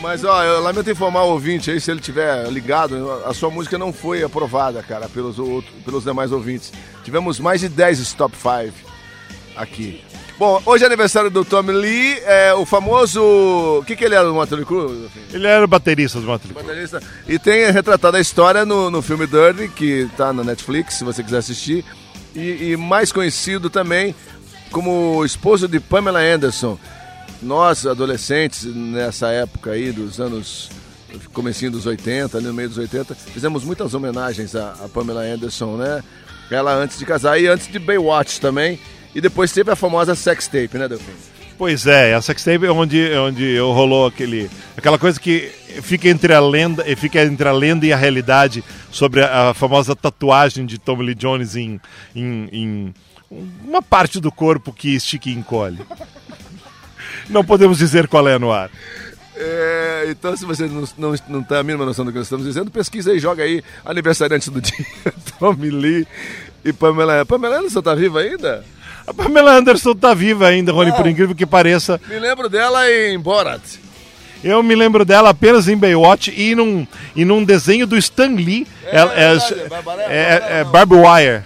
Mas 0.00 0.24
ó, 0.24 0.42
eu 0.42 0.60
lamento 0.62 0.90
informar 0.90 1.24
o 1.24 1.30
ouvinte 1.30 1.70
aí, 1.70 1.80
se 1.80 1.90
ele 1.90 2.00
tiver 2.00 2.48
ligado, 2.50 3.10
a 3.24 3.34
sua 3.34 3.50
música 3.50 3.76
não 3.76 3.92
foi 3.92 4.22
aprovada, 4.22 4.82
cara, 4.82 5.08
pelos, 5.08 5.38
outros, 5.38 5.72
pelos 5.84 6.04
demais 6.04 6.32
ouvintes. 6.32 6.72
Tivemos 7.04 7.38
mais 7.38 7.60
de 7.60 7.68
10 7.68 8.12
top 8.14 8.36
5 8.36 8.74
aqui. 9.56 10.02
Bom, 10.40 10.62
hoje 10.64 10.84
é 10.84 10.86
aniversário 10.86 11.30
do 11.30 11.44
Tommy 11.44 11.70
Lee, 11.70 12.18
é 12.24 12.54
o 12.54 12.64
famoso. 12.64 13.20
O 13.22 13.84
que, 13.84 13.94
que 13.94 14.02
ele 14.02 14.14
era 14.14 14.24
no 14.24 14.32
Motley 14.32 14.64
Crue? 14.64 15.10
Ele 15.30 15.46
era 15.46 15.62
o 15.62 15.68
baterista 15.68 16.18
do 16.18 16.26
Motley 16.26 16.54
Crue. 16.54 16.64
Baterista. 16.64 17.02
E 17.28 17.38
tem 17.38 17.70
retratado 17.70 18.16
a 18.16 18.20
história 18.20 18.64
no, 18.64 18.90
no 18.90 19.02
filme 19.02 19.26
Dirty, 19.26 19.68
que 19.68 20.08
tá 20.16 20.32
na 20.32 20.42
Netflix, 20.42 20.94
se 20.94 21.04
você 21.04 21.22
quiser 21.22 21.36
assistir. 21.36 21.84
E, 22.34 22.70
e 22.70 22.76
mais 22.78 23.12
conhecido 23.12 23.68
também 23.68 24.14
como 24.70 25.22
esposo 25.26 25.68
de 25.68 25.78
Pamela 25.78 26.20
Anderson. 26.20 26.78
Nós, 27.42 27.86
adolescentes, 27.86 28.64
nessa 28.64 29.28
época 29.28 29.72
aí 29.72 29.92
dos 29.92 30.20
anos. 30.20 30.70
comecinho 31.32 31.72
dos 31.72 31.86
80, 31.86 32.38
ali 32.38 32.46
no 32.46 32.54
meio 32.54 32.68
dos 32.68 32.78
80, 32.78 33.14
fizemos 33.14 33.64
muitas 33.64 33.94
homenagens 33.94 34.54
a, 34.54 34.72
a 34.84 34.88
Pamela 34.88 35.22
Anderson, 35.22 35.76
né? 35.76 36.02
Ela 36.50 36.74
antes 36.74 36.98
de 36.98 37.06
casar 37.06 37.40
e 37.40 37.46
antes 37.46 37.68
de 37.68 37.78
Baywatch 37.78 38.40
também. 38.40 38.78
E 39.14 39.20
depois 39.20 39.52
teve 39.52 39.70
a 39.70 39.76
famosa 39.76 40.14
sex 40.14 40.46
tape, 40.46 40.78
né, 40.78 40.88
Delfim? 40.88 41.12
Pois 41.60 41.86
é, 41.86 42.14
a 42.14 42.22
sextape 42.22 42.64
é 42.64 42.72
onde, 42.72 43.12
onde 43.18 43.58
rolou 43.58 44.06
aquele, 44.06 44.50
aquela 44.74 44.98
coisa 44.98 45.20
que 45.20 45.52
fica 45.82 46.08
entre 46.08 46.32
a 46.32 46.40
lenda, 46.40 46.82
fica 46.96 47.22
entre 47.22 47.46
a 47.46 47.52
lenda 47.52 47.84
e 47.84 47.92
a 47.92 47.98
realidade 47.98 48.64
sobre 48.90 49.22
a, 49.22 49.50
a 49.50 49.54
famosa 49.54 49.94
tatuagem 49.94 50.64
de 50.64 50.78
Tommy 50.78 51.04
Lee 51.04 51.14
Jones 51.14 51.56
em, 51.56 51.78
em, 52.16 52.48
em 52.50 52.94
uma 53.62 53.82
parte 53.82 54.18
do 54.20 54.32
corpo 54.32 54.72
que 54.72 54.94
estica 54.94 55.28
e 55.28 55.34
encolhe. 55.34 55.78
Não 57.30 57.44
podemos 57.44 57.78
dizer 57.78 58.06
qual 58.08 58.28
é 58.28 58.38
no 58.38 58.52
ar. 58.52 58.70
É, 59.36 60.06
então, 60.10 60.36
se 60.36 60.44
você 60.44 60.66
não, 60.66 60.84
não, 60.98 61.14
não 61.28 61.42
tem 61.42 61.56
a 61.56 61.62
mínima 61.62 61.86
noção 61.86 62.04
do 62.04 62.10
que 62.12 62.18
nós 62.18 62.26
estamos 62.26 62.44
dizendo, 62.44 62.70
pesquisa 62.70 63.10
aí, 63.12 63.18
joga 63.18 63.42
aí 63.42 63.62
aniversariante 63.86 64.50
do 64.50 64.60
dia, 64.60 64.84
Tommy 65.38 65.70
Lee 65.70 66.06
e 66.62 66.72
Pamela. 66.72 67.24
Pamela 67.24 67.58
Anderson 67.58 67.80
tá 67.80 67.94
viva 67.94 68.20
ainda? 68.20 68.62
A 69.06 69.14
Pamela 69.14 69.52
Anderson 69.56 69.94
tá 69.94 70.12
viva 70.12 70.46
ainda, 70.46 70.72
Rony, 70.72 70.90
Ah. 70.90 70.94
por 70.94 71.06
incrível 71.06 71.34
que 71.34 71.46
pareça. 71.46 71.98
Me 72.06 72.18
lembro 72.18 72.50
dela 72.50 72.90
em 72.90 73.18
Borat. 73.18 73.62
Eu 74.42 74.62
me 74.62 74.74
lembro 74.74 75.04
dela 75.04 75.30
apenas 75.30 75.68
em 75.68 75.76
Baywatch 75.76 76.32
e 76.34 76.54
num, 76.54 76.86
e 77.14 77.24
num 77.24 77.44
desenho 77.44 77.86
do 77.86 77.96
Stan 77.98 78.28
Lee. 78.34 78.66
Ela- 78.84 79.12
é, 79.14 79.36
é, 80.08 80.60
é, 80.60 80.64
Barbie 80.64 80.94
Wire. 80.96 81.42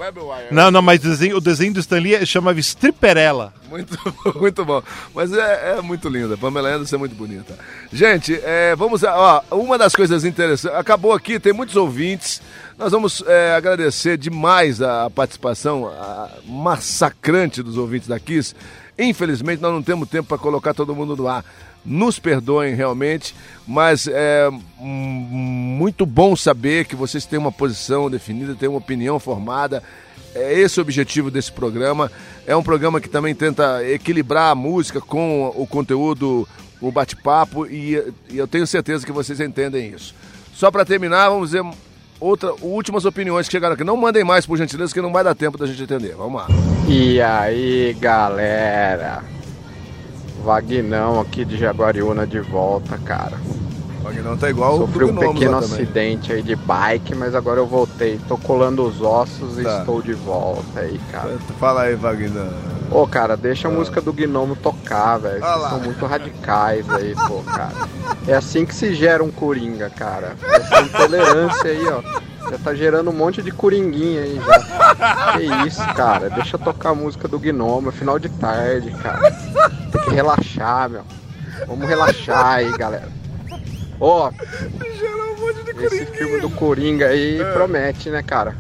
Não, 0.51 0.71
não, 0.71 0.81
mas 0.81 1.01
o 1.01 1.09
desenho, 1.09 1.37
o 1.37 1.41
desenho 1.41 1.75
do 1.75 1.81
Stan 1.81 1.99
Lee 1.99 2.25
chamava 2.25 2.59
Stripperella. 2.61 3.53
Muito, 3.69 3.99
muito 4.39 4.65
bom. 4.65 4.81
Mas 5.13 5.33
é, 5.33 5.75
é 5.79 5.83
muito 5.83 6.09
linda. 6.09 6.37
Pamela 6.37 6.69
Anderson 6.71 6.95
é 6.95 6.99
muito 7.01 7.17
bonita. 7.17 7.59
Gente, 7.93 8.39
é, 8.45 8.77
vamos 8.77 9.03
ó, 9.03 9.43
uma 9.51 9.77
das 9.77 9.95
coisas 9.95 10.25
interessantes. 10.25 10.79
Acabou 10.79 11.13
aqui, 11.13 11.41
tem 11.41 11.53
muitos 11.53 11.75
ouvintes. 11.75 12.41
Nós 12.79 12.93
vamos 12.93 13.23
é, 13.27 13.55
agradecer 13.57 14.17
demais 14.17 14.81
a 14.81 15.11
participação 15.11 15.89
a 15.89 16.29
massacrante 16.47 17.63
dos 17.63 17.77
ouvintes 17.77 18.07
da 18.09 18.21
Kiss. 18.21 18.55
Infelizmente, 18.97 19.61
nós 19.61 19.73
não 19.73 19.83
temos 19.83 20.09
tempo 20.09 20.29
para 20.29 20.39
colocar 20.39 20.73
todo 20.73 20.95
mundo 20.95 21.17
no 21.17 21.27
ar. 21.27 21.45
Nos 21.85 22.19
perdoem 22.19 22.75
realmente, 22.75 23.35
mas 23.67 24.09
é 24.11 24.49
muito 24.81 26.07
bom 26.07 26.35
saber 26.35 26.87
que 26.87 26.97
vocês 26.97 27.27
têm 27.27 27.39
uma 27.39 27.53
posição 27.53 28.11
definida, 28.11 28.55
têm 28.55 28.69
uma 28.69 28.79
opinião 28.79 29.21
formada. 29.21 29.83
É 30.35 30.59
esse 30.59 30.81
o 30.81 30.83
objetivo 30.83 31.31
desse 31.31 31.53
programa. 31.53 32.11
É 32.47 32.57
um 32.57 32.63
programa 32.63 33.01
que 33.01 33.09
também 33.09 33.35
tenta 33.35 33.87
equilibrar 33.87 34.51
a 34.51 34.55
música 34.55 35.01
com 35.01 35.53
o 35.55 35.67
conteúdo, 35.67 36.49
o 36.81 36.91
bate-papo, 36.91 37.67
e, 37.67 38.03
e 38.31 38.39
eu 38.39 38.49
tenho 38.49 38.67
certeza 38.67 39.05
que 39.05 39.13
vocês 39.13 39.39
entendem 39.39 39.91
isso. 39.91 40.15
Só 40.55 40.71
para 40.71 40.85
terminar, 40.85 41.29
vamos 41.29 41.53
ver 41.53 41.65
outra, 42.19 42.53
últimas 42.63 43.05
opiniões 43.05 43.47
que 43.47 43.53
chegaram 43.53 43.75
aqui. 43.75 43.85
Não 43.85 43.97
mandem 43.97 44.25
mais, 44.25 44.47
por 44.47 44.57
gentileza, 44.57 44.93
que 44.93 45.03
não 45.03 45.13
vai 45.13 45.23
dar 45.23 45.35
tempo 45.35 45.59
da 45.59 45.67
gente 45.67 45.83
entender. 45.83 46.15
Vamos 46.17 46.41
lá. 46.41 46.49
E 46.89 47.21
aí, 47.21 47.95
galera? 48.01 49.34
Vagnão 50.45 51.19
aqui 51.21 51.43
de 51.43 51.57
Jaguariúna 51.57 52.27
de 52.27 52.39
volta, 52.39 52.99
cara. 52.99 53.39
Vagnão 54.03 54.37
tá 54.37 54.51
igual 54.51 54.77
Sofri 54.77 55.05
um 55.05 55.17
pequeno 55.17 55.57
acidente 55.57 56.31
aí 56.31 56.43
de 56.43 56.55
bike, 56.55 57.15
mas 57.15 57.35
agora 57.35 57.59
eu 57.61 57.67
voltei. 57.67 58.21
Tô 58.29 58.37
colando 58.37 58.85
os 58.87 59.01
ossos 59.01 59.59
e 59.59 59.63
Tá. 59.63 59.79
estou 59.79 60.03
de 60.03 60.13
volta 60.13 60.81
aí, 60.81 61.01
cara. 61.11 61.39
Fala 61.59 61.85
aí, 61.85 61.95
Wagner. 61.95 62.51
Ô, 62.91 63.07
cara, 63.07 63.39
deixa 63.39 63.69
a 63.69 63.71
música 63.71 64.03
do 64.03 64.13
Gnomo 64.13 64.55
tocar, 64.55 65.17
velho. 65.17 65.43
Ah 65.43 65.57
Vocês 65.57 65.71
são 65.71 65.81
muito 65.81 66.05
radicais 66.05 66.91
aí, 66.91 67.15
pô, 67.27 67.43
cara. 67.43 67.73
É 68.29 68.35
assim 68.35 68.67
que 68.67 68.75
se 68.75 68.95
gera 68.95 69.25
um 69.25 69.31
coringa, 69.31 69.89
cara. 69.89 70.37
Essa 70.53 70.83
intolerância 70.83 71.71
aí, 71.71 71.89
ó. 71.89 72.51
Já 72.51 72.59
tá 72.59 72.75
gerando 72.75 73.09
um 73.09 73.15
monte 73.15 73.43
de 73.43 73.51
coringuinha 73.51 74.21
aí 74.21 74.39
já. 74.39 75.33
Que 75.33 75.67
isso, 75.67 75.83
cara. 75.95 76.29
Deixa 76.29 76.57
eu 76.57 76.61
tocar 76.61 76.91
a 76.91 76.95
música 76.95 77.27
do 77.27 77.39
Gnomo, 77.39 77.89
é 77.89 77.93
final 77.93 78.19
de 78.19 78.29
tarde, 78.29 78.91
cara. 79.03 79.35
Que 80.05 80.11
relaxar, 80.11 80.91
meu. 80.91 81.03
Vamos 81.67 81.89
relaxar 81.89 82.47
aí, 82.47 82.71
galera. 82.77 83.09
Ó, 84.01 84.31
esse 85.81 86.07
filme 86.07 86.41
do 86.41 86.51
Coringa 86.51 87.09
aí 87.09 87.39
promete, 87.53 88.11
né, 88.11 88.23
cara? 88.23 88.57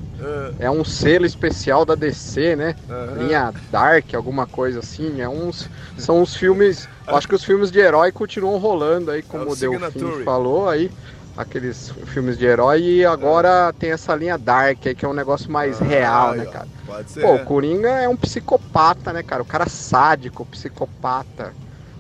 É 0.59 0.71
um 0.71 0.85
selo 0.85 1.27
especial 1.27 1.85
da 1.85 1.95
DC, 1.95 2.57
né? 2.57 2.75
Linha 3.19 3.53
Dark, 3.71 4.15
alguma 4.15 4.47
coisa 4.47 4.79
assim. 4.79 5.21
É 5.21 5.29
uns, 5.29 5.69
são 5.99 6.23
os 6.23 6.35
filmes. 6.35 6.89
Acho 7.07 7.29
que 7.29 7.35
os 7.35 7.45
filmes 7.45 7.71
de 7.71 7.79
herói 7.79 8.11
continuam 8.11 8.59
rolando 8.59 9.11
aí, 9.11 9.23
como 9.23 9.45
É 9.45 9.49
o 9.49 9.57
Delfim 9.57 10.25
falou 10.25 10.69
aí. 10.69 10.91
Aqueles 11.37 11.93
filmes 12.07 12.39
de 12.39 12.47
herói. 12.47 12.81
E 12.81 13.05
agora 13.05 13.75
tem 13.79 13.91
essa 13.91 14.15
linha 14.15 14.39
Dark 14.39 14.79
aí, 14.87 14.95
que 14.95 15.05
é 15.05 15.09
um 15.09 15.13
negócio 15.13 15.51
mais 15.51 15.79
real, 15.79 16.35
né, 16.35 16.47
cara? 16.47 16.69
Pode 16.87 17.11
ser. 17.11 17.23
Pô, 17.23 17.35
o 17.35 17.45
Coringa 17.45 17.89
é 17.89 18.09
um 18.09 18.17
psicopata, 18.17 19.13
né, 19.13 19.23
cara? 19.23 19.43
O 19.43 19.47
cara 19.47 19.69
sádico, 19.69 20.45
psicopata. 20.47 21.53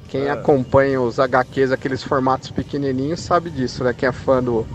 Quem 0.09 0.27
É. 0.27 0.31
acompanha 0.31 1.01
os 1.01 1.19
HQs, 1.19 1.73
aqueles 1.73 2.03
formatos 2.03 2.51
pequenininhos, 2.51 3.21
sabe 3.21 3.51
disso, 3.51 3.83
né? 3.83 3.93
Quem 3.93 4.09
é 4.09 4.13
fã 4.13 4.43
do, 4.43 4.67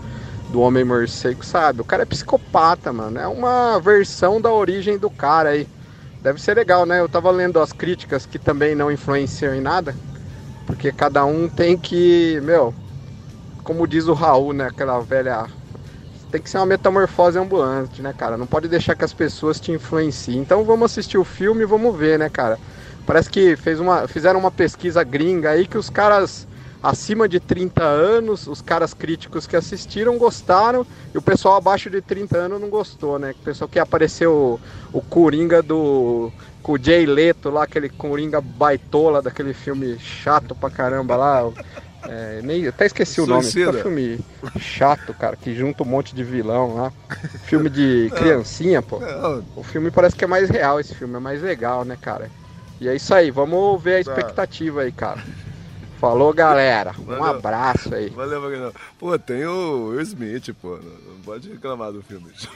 do 0.50 0.60
Homem 0.60 0.84
Morcego 0.84 1.44
sabe. 1.44 1.80
O 1.80 1.84
cara 1.84 2.02
é 2.02 2.06
psicopata, 2.06 2.92
mano. 2.92 3.18
É 3.18 3.26
uma 3.26 3.78
versão 3.80 4.40
da 4.40 4.52
origem 4.52 4.98
do 4.98 5.08
cara 5.08 5.50
aí. 5.50 5.66
Deve 6.22 6.40
ser 6.40 6.54
legal, 6.54 6.84
né? 6.84 7.00
Eu 7.00 7.08
tava 7.08 7.30
lendo 7.30 7.58
as 7.60 7.72
críticas 7.72 8.26
que 8.26 8.38
também 8.38 8.74
não 8.74 8.90
influenciam 8.90 9.54
em 9.54 9.60
nada. 9.60 9.94
Porque 10.66 10.92
cada 10.92 11.24
um 11.24 11.48
tem 11.48 11.76
que, 11.78 12.38
meu, 12.42 12.74
como 13.64 13.86
diz 13.86 14.06
o 14.06 14.12
Raul, 14.12 14.52
né? 14.52 14.66
Aquela 14.66 15.00
velha. 15.00 15.46
Tem 16.30 16.40
que 16.40 16.48
ser 16.48 16.58
uma 16.58 16.66
metamorfose 16.66 17.38
ambulante, 17.38 18.00
né, 18.00 18.14
cara? 18.16 18.36
Não 18.36 18.46
pode 18.46 18.68
deixar 18.68 18.94
que 18.94 19.04
as 19.04 19.12
pessoas 19.12 19.58
te 19.58 19.72
influenciem. 19.72 20.38
Então 20.38 20.64
vamos 20.64 20.90
assistir 20.92 21.18
o 21.18 21.24
filme 21.24 21.62
e 21.62 21.66
vamos 21.66 21.96
ver, 21.96 22.18
né, 22.18 22.28
cara? 22.28 22.58
Parece 23.06 23.28
que 23.28 23.56
fez 23.56 23.80
uma, 23.80 24.06
fizeram 24.06 24.38
uma 24.38 24.50
pesquisa 24.50 25.02
gringa 25.02 25.50
aí 25.50 25.66
que 25.66 25.76
os 25.76 25.90
caras 25.90 26.46
acima 26.82 27.28
de 27.28 27.38
30 27.38 27.82
anos, 27.82 28.46
os 28.46 28.62
caras 28.62 28.94
críticos 28.94 29.46
que 29.46 29.56
assistiram 29.56 30.16
gostaram 30.16 30.86
e 31.14 31.18
o 31.18 31.22
pessoal 31.22 31.56
abaixo 31.56 31.90
de 31.90 32.00
30 32.00 32.38
anos 32.38 32.60
não 32.60 32.70
gostou, 32.70 33.18
né? 33.18 33.32
O 33.32 33.44
pessoal 33.44 33.68
que 33.68 33.78
apareceu 33.78 34.60
o, 34.92 34.98
o 34.98 35.02
Coringa 35.02 35.62
do. 35.62 36.32
Com 36.62 36.72
o 36.72 36.78
Jay 36.78 37.06
Leto 37.06 37.48
lá, 37.48 37.64
aquele 37.64 37.88
Coringa 37.88 38.40
baitola 38.40 39.22
daquele 39.22 39.54
filme 39.54 39.98
chato 39.98 40.54
pra 40.54 40.70
caramba 40.70 41.16
lá. 41.16 41.50
É, 42.08 42.68
até 42.68 42.86
esqueci 42.86 43.20
o 43.20 43.26
nome. 43.26 43.42
Suicida. 43.42 43.70
Puta 43.72 43.82
filme 43.82 44.18
chato, 44.58 45.12
cara, 45.14 45.36
que 45.36 45.54
junta 45.54 45.82
um 45.82 45.86
monte 45.86 46.14
de 46.14 46.24
vilão 46.24 46.74
lá. 46.74 46.92
Filme 47.44 47.68
de 47.68 48.10
criancinha, 48.16 48.80
pô. 48.82 49.00
O 49.56 49.62
filme 49.62 49.90
parece 49.90 50.16
que 50.16 50.24
é 50.24 50.28
mais 50.28 50.48
real, 50.50 50.80
esse 50.80 50.94
filme 50.94 51.16
é 51.16 51.20
mais 51.20 51.42
legal, 51.42 51.84
né, 51.84 51.96
cara? 52.00 52.30
E 52.80 52.88
é 52.88 52.94
isso 52.96 53.12
aí, 53.14 53.30
vamos 53.30 53.82
ver 53.82 54.00
a 54.00 54.04
Tá. 54.04 54.10
expectativa 54.12 54.82
aí, 54.82 54.92
cara. 54.92 55.22
Falou, 56.00 56.32
galera. 56.32 56.94
Um 56.98 57.04
Valeu. 57.04 57.24
abraço 57.26 57.94
aí. 57.94 58.08
Valeu, 58.08 58.40
Magnão. 58.40 58.72
Pô, 58.98 59.18
tem 59.18 59.44
o 59.44 59.88
Will 59.88 60.00
Smith, 60.00 60.50
pô. 60.62 60.76
Não 60.78 61.20
pode 61.22 61.50
reclamar 61.50 61.92
do 61.92 62.02
filme. 62.02 62.24
Deixa 62.32 62.50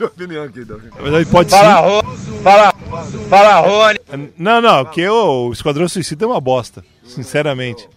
eu 0.00 0.06
opinião 0.08 0.42
aqui. 0.42 0.64
Na 0.64 0.74
verdade, 0.76 1.26
pode 1.26 1.48
Fala, 1.50 2.02
sim. 2.16 2.42
Fala, 2.42 2.72
fala, 3.30 3.60
Rony. 3.60 4.32
Não, 4.36 4.60
não, 4.60 4.84
porque 4.84 5.08
o 5.08 5.52
Esquadrão 5.52 5.88
Suicida 5.88 6.24
é 6.24 6.26
uma 6.28 6.40
bosta, 6.40 6.84
sinceramente. 7.06 7.88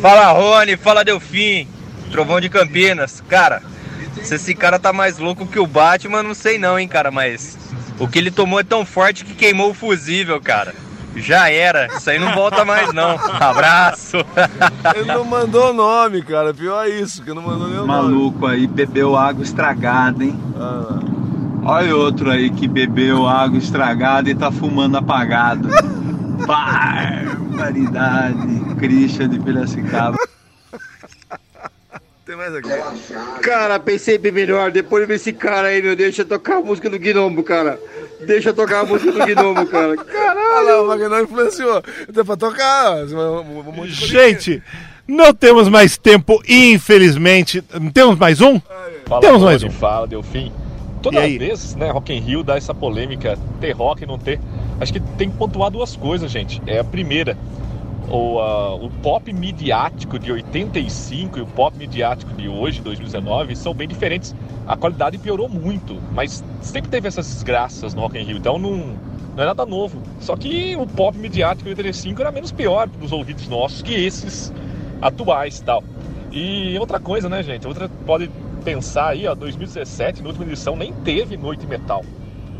Fala 0.00 0.32
Rony, 0.32 0.76
fala 0.76 1.04
Delfim, 1.04 1.68
Trovão 2.10 2.40
de 2.40 2.48
Campinas. 2.48 3.22
Cara, 3.28 3.62
se 4.22 4.34
esse 4.34 4.54
cara 4.54 4.78
tá 4.78 4.92
mais 4.92 5.18
louco 5.18 5.46
que 5.46 5.58
o 5.58 5.66
Batman, 5.66 6.22
não 6.22 6.34
sei 6.34 6.58
não, 6.58 6.78
hein, 6.78 6.88
cara, 6.88 7.10
mas 7.10 7.58
o 7.98 8.08
que 8.08 8.18
ele 8.18 8.30
tomou 8.30 8.60
é 8.60 8.64
tão 8.64 8.84
forte 8.84 9.24
que 9.24 9.34
queimou 9.34 9.70
o 9.70 9.74
fusível, 9.74 10.40
cara. 10.40 10.74
Já 11.16 11.50
era, 11.50 11.88
isso 11.88 12.08
aí 12.08 12.18
não 12.18 12.32
volta 12.34 12.64
mais 12.64 12.92
não. 12.92 13.18
Abraço. 13.40 14.18
Ele 14.94 15.04
não 15.06 15.24
mandou 15.24 15.74
nome, 15.74 16.22
cara. 16.22 16.54
Pior 16.54 16.86
é 16.86 16.88
isso, 16.88 17.22
que 17.22 17.34
não 17.34 17.42
mandou 17.42 17.66
nem 17.68 17.78
o 17.78 17.86
nome. 17.86 17.88
Maluco 17.88 18.46
aí 18.46 18.66
bebeu 18.66 19.16
água 19.16 19.42
estragada, 19.42 20.22
hein? 20.22 20.38
Ah, 20.56 21.00
Olha 21.62 21.94
outro 21.94 22.30
aí 22.30 22.48
que 22.48 22.66
bebeu 22.66 23.26
água 23.26 23.58
estragada 23.58 24.30
e 24.30 24.34
tá 24.34 24.50
fumando 24.50 24.96
apagado. 24.96 25.68
Barbaridade. 26.46 28.36
Christian 28.78 29.28
de 29.28 29.38
Piracicaba. 29.38 30.16
Tem 32.24 32.36
mais 32.36 32.54
aqui. 32.54 32.68
Cara, 33.42 33.78
pensei 33.80 34.16
bem 34.16 34.30
melhor. 34.30 34.70
Depois 34.70 35.02
de 35.02 35.08
ver 35.08 35.14
esse 35.14 35.32
cara 35.32 35.68
aí, 35.68 35.82
meu, 35.82 35.96
deixa 35.96 36.22
eu 36.22 36.26
tocar 36.26 36.58
a 36.58 36.60
música 36.60 36.88
do 36.88 36.98
Gnomo, 36.98 37.42
cara. 37.42 37.78
Deixa 38.24 38.50
eu 38.50 38.54
tocar 38.54 38.80
a 38.80 38.84
música 38.84 39.10
do 39.10 39.18
Gnomo, 39.18 39.66
cara. 39.66 39.96
Olha 39.98 40.74
lá, 40.74 40.82
o 40.82 40.86
Magnão 40.86 41.22
influenciou. 41.22 41.82
Deu 42.08 42.24
pra 42.24 42.36
tocar. 42.36 42.98
um 43.04 43.86
Gente, 43.86 44.62
não 45.08 45.34
temos 45.34 45.68
mais 45.68 45.98
tempo, 45.98 46.40
infelizmente. 46.48 47.62
Temos 47.92 48.16
mais 48.16 48.40
um? 48.40 48.60
Fala, 49.06 49.20
temos 49.20 49.42
mais 49.42 49.64
um. 49.64 49.70
Fala, 49.70 50.06
Delfim. 50.06 50.52
Toda 51.02 51.20
vez, 51.20 51.74
né, 51.76 51.90
Rock 51.90 52.12
in 52.12 52.20
Rio 52.20 52.42
dá 52.42 52.56
essa 52.56 52.74
polêmica, 52.74 53.38
ter 53.60 53.72
rock 53.72 54.02
e 54.02 54.06
não 54.06 54.18
ter. 54.18 54.38
Acho 54.78 54.92
que 54.92 55.00
tem 55.00 55.30
que 55.30 55.36
pontuar 55.36 55.70
duas 55.70 55.96
coisas, 55.96 56.30
gente. 56.30 56.60
É 56.66 56.78
a 56.78 56.84
primeira, 56.84 57.36
o, 58.08 58.38
ah, 58.38 58.74
o 58.74 58.90
pop 59.02 59.32
midiático 59.32 60.18
de 60.18 60.30
85 60.30 61.38
e 61.38 61.42
o 61.42 61.46
pop 61.46 61.76
midiático 61.76 62.32
de 62.34 62.48
hoje, 62.48 62.82
2019, 62.82 63.56
são 63.56 63.72
bem 63.72 63.88
diferentes. 63.88 64.34
A 64.66 64.76
qualidade 64.76 65.16
piorou 65.18 65.48
muito, 65.48 66.00
mas 66.12 66.44
sempre 66.60 66.90
teve 66.90 67.08
essas 67.08 67.26
desgraças 67.26 67.94
no 67.94 68.02
Rock 68.02 68.18
in 68.18 68.24
Rio, 68.24 68.36
então 68.36 68.58
não, 68.58 68.94
não 69.36 69.42
é 69.42 69.46
nada 69.46 69.64
novo. 69.64 70.02
Só 70.20 70.36
que 70.36 70.76
o 70.76 70.86
pop 70.86 71.16
midiático 71.16 71.64
de 71.64 71.70
85 71.70 72.20
era 72.20 72.30
menos 72.30 72.52
pior 72.52 72.88
para 72.88 73.04
os 73.04 73.12
ouvidos 73.12 73.48
nossos 73.48 73.80
que 73.80 73.94
esses 73.94 74.52
atuais 75.00 75.58
e 75.58 75.64
tal. 75.64 75.82
E 76.32 76.78
outra 76.78 77.00
coisa, 77.00 77.28
né, 77.28 77.42
gente? 77.42 77.66
Outra 77.66 77.88
pode 78.06 78.30
pensar 78.60 79.08
aí, 79.08 79.26
ó, 79.26 79.34
2017, 79.34 80.22
na 80.22 80.28
última 80.28 80.46
edição, 80.46 80.76
nem 80.76 80.92
teve 80.92 81.36
Noite 81.36 81.66
Metal. 81.66 82.04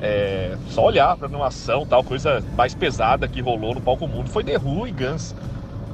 É, 0.00 0.56
só 0.70 0.84
olhar 0.84 1.12
a 1.12 1.16
programação, 1.16 1.84
tal, 1.84 2.02
coisa 2.02 2.42
mais 2.56 2.74
pesada 2.74 3.28
que 3.28 3.40
rolou 3.40 3.74
no 3.74 3.80
palco 3.80 4.08
mundo 4.08 4.30
foi 4.30 4.42
The 4.42 4.56
Who 4.56 4.88
e 4.88 4.92
Guns. 4.92 5.34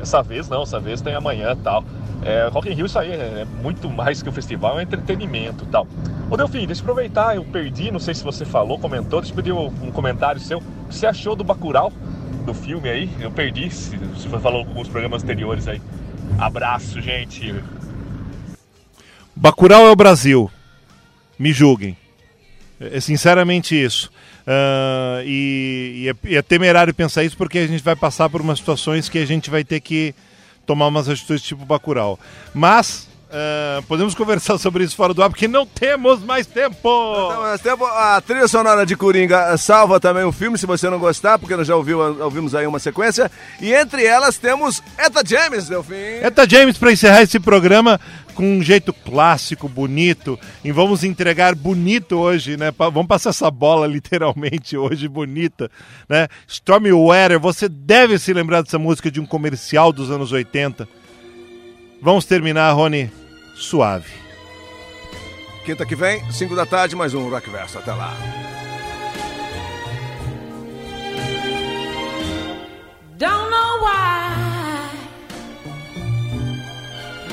Essa 0.00 0.22
vez 0.22 0.48
não, 0.48 0.62
essa 0.62 0.78
vez 0.78 1.00
tem 1.00 1.14
amanhã 1.14 1.56
tal. 1.56 1.84
É, 2.22 2.48
Rock 2.48 2.68
in 2.68 2.74
Rio 2.74 2.86
isso 2.86 2.98
aí 2.98 3.10
é, 3.10 3.14
é 3.14 3.46
muito 3.62 3.88
mais 3.90 4.22
que 4.22 4.28
um 4.28 4.32
festival, 4.32 4.74
é 4.74 4.76
um 4.76 4.80
entretenimento 4.80 5.66
tal. 5.66 5.86
Ô 6.30 6.36
Delfim, 6.36 6.66
deixa 6.66 6.80
eu 6.80 6.84
aproveitar, 6.84 7.36
eu 7.36 7.44
perdi, 7.44 7.90
não 7.90 8.00
sei 8.00 8.14
se 8.14 8.24
você 8.24 8.44
falou, 8.44 8.78
comentou, 8.78 9.20
deixa 9.20 9.32
eu 9.32 9.36
pedir 9.36 9.52
um, 9.52 9.92
comentário 9.92 10.40
seu. 10.40 10.58
O 10.58 10.88
que 10.88 10.94
você 10.94 11.06
achou 11.06 11.36
do 11.36 11.44
Bacurau, 11.44 11.92
do 12.44 12.52
filme 12.54 12.88
aí? 12.88 13.10
Eu 13.20 13.30
perdi, 13.30 13.70
se, 13.70 13.96
você 13.96 14.28
falou 14.40 14.64
com 14.64 14.70
alguns 14.70 14.88
programas 14.88 15.22
anteriores 15.22 15.68
aí. 15.68 15.80
Abraço, 16.38 17.00
gente. 17.00 17.54
Bacurau 19.36 19.86
é 19.86 19.90
o 19.90 19.96
Brasil. 19.96 20.50
Me 21.38 21.52
julguem. 21.52 21.94
É 22.80 22.98
sinceramente 23.00 23.80
isso. 23.80 24.10
Ah, 24.46 25.22
e, 25.24 25.92
e 25.96 26.08
é, 26.08 26.32
e 26.32 26.36
é 26.36 26.42
temerário 26.42 26.94
pensar 26.94 27.22
isso 27.22 27.36
porque 27.36 27.58
a 27.58 27.66
gente 27.66 27.82
vai 27.82 27.94
passar 27.94 28.30
por 28.30 28.40
umas 28.40 28.58
situações 28.58 29.08
que 29.08 29.18
a 29.18 29.26
gente 29.26 29.50
vai 29.50 29.62
ter 29.62 29.80
que 29.80 30.14
tomar 30.64 30.86
umas 30.86 31.08
atitudes 31.08 31.42
tipo 31.42 31.64
Bacurau. 31.66 32.18
Mas 32.54 33.05
ah, 33.30 33.82
podemos 33.88 34.14
conversar 34.14 34.56
sobre 34.58 34.84
isso 34.84 34.94
fora 34.94 35.12
do 35.12 35.22
ar 35.22 35.28
porque 35.28 35.48
não 35.48 35.66
temos 35.66 36.22
mais 36.22 36.46
tempo. 36.46 36.76
Então, 36.76 37.42
mas 37.42 37.60
tempo, 37.60 37.84
a 37.84 38.20
trilha 38.20 38.46
sonora 38.46 38.86
de 38.86 38.96
Coringa 38.96 39.56
salva 39.56 39.98
também 39.98 40.24
o 40.24 40.32
filme, 40.32 40.56
se 40.56 40.66
você 40.66 40.88
não 40.88 40.98
gostar, 40.98 41.38
porque 41.38 41.56
nós 41.56 41.66
já 41.66 41.74
ouviu, 41.74 41.98
ouvimos 42.22 42.54
aí 42.54 42.66
uma 42.66 42.78
sequência. 42.78 43.30
E 43.60 43.72
entre 43.72 44.04
elas 44.04 44.38
temos 44.38 44.82
Eta 44.96 45.22
James, 45.26 45.68
Delfim. 45.68 45.94
Eta 46.22 46.48
James 46.48 46.78
para 46.78 46.92
encerrar 46.92 47.22
esse 47.22 47.40
programa 47.40 48.00
com 48.34 48.58
um 48.58 48.62
jeito 48.62 48.92
clássico, 48.92 49.68
bonito. 49.68 50.38
E 50.62 50.70
vamos 50.70 51.02
entregar 51.02 51.54
bonito 51.54 52.16
hoje, 52.16 52.56
né? 52.56 52.72
Vamos 52.76 53.06
passar 53.06 53.30
essa 53.30 53.50
bola 53.50 53.86
literalmente 53.88 54.76
hoje 54.76 55.08
bonita, 55.08 55.70
né? 56.08 56.28
Stormy 56.46 56.92
Weather, 56.92 57.40
você 57.40 57.68
deve 57.68 58.18
se 58.18 58.32
lembrar 58.32 58.62
dessa 58.62 58.78
música 58.78 59.10
de 59.10 59.20
um 59.20 59.26
comercial 59.26 59.92
dos 59.92 60.10
anos 60.10 60.30
80. 60.30 60.86
Vamos 62.06 62.24
terminar, 62.24 62.72
Rony, 62.72 63.10
suave. 63.56 64.08
Quinta 65.64 65.84
que 65.84 65.96
vem, 65.96 66.22
5 66.30 66.54
da 66.54 66.64
tarde, 66.64 66.94
mais 66.94 67.14
um 67.14 67.28
Rock 67.28 67.50
Verso. 67.50 67.80
Até 67.80 67.92
lá. 67.92 68.16
Don't 73.18 73.50
know 73.50 73.80
why 73.80 74.30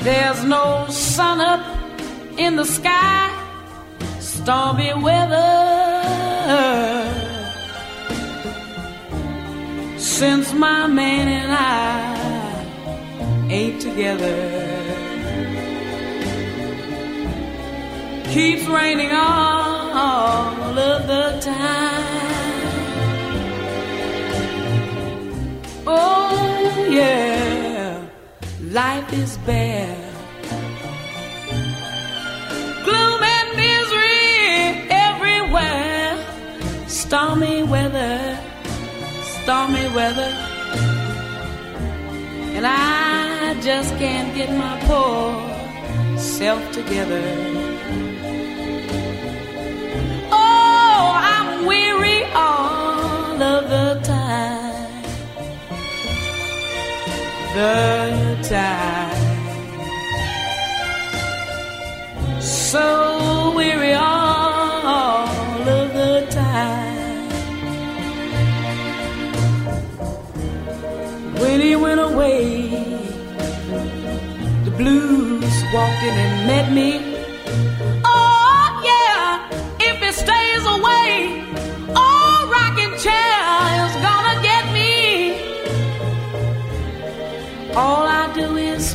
there's 0.02 0.42
no 0.42 0.90
sun 0.90 1.40
up 1.40 1.62
in 2.36 2.56
the 2.56 2.64
sky, 2.64 3.30
stormy 4.18 4.92
weather. 4.92 5.38
Since 9.98 10.52
my 10.52 10.88
man 10.88 11.28
and 11.28 11.52
I 11.52 12.14
ain't 13.48 13.80
together, 13.80 14.63
keeps 18.32 18.66
raining 18.66 19.12
all 19.12 20.78
of 20.78 21.06
the 21.06 21.38
time. 21.40 22.64
Oh, 25.86 26.86
yeah, 26.90 28.02
life 28.70 29.12
is 29.12 29.36
bare. 29.38 29.96
Gloom 32.84 33.22
and 33.22 33.48
misery 33.56 34.88
everywhere. 34.90 36.16
Stormy 36.88 37.62
weather, 37.62 38.38
stormy 39.22 39.88
weather. 39.94 40.32
And 42.56 42.66
I 42.66 43.60
just 43.60 43.96
can't 43.96 44.34
get 44.34 44.50
my 44.56 44.78
poor 44.86 46.18
self 46.18 46.72
together. 46.72 47.73
The 53.38 54.00
time 54.02 54.74
the 57.54 58.36
time. 58.42 59.14
So 62.40 63.52
weary 63.54 63.92
all 63.92 65.68
of 65.68 65.94
the 65.94 66.26
time. 66.30 67.28
When 71.38 71.60
he 71.60 71.76
went 71.76 72.00
away, 72.00 72.70
the 74.64 74.72
blues 74.76 75.54
walked 75.72 76.02
in 76.02 76.14
and 76.24 76.46
met 76.48 76.72
me. 76.72 77.13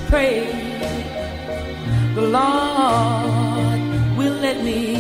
Pray 0.10 0.42
the 2.16 2.22
Lord 2.22 3.80
will 4.18 4.38
let 4.46 4.58
me 4.64 4.98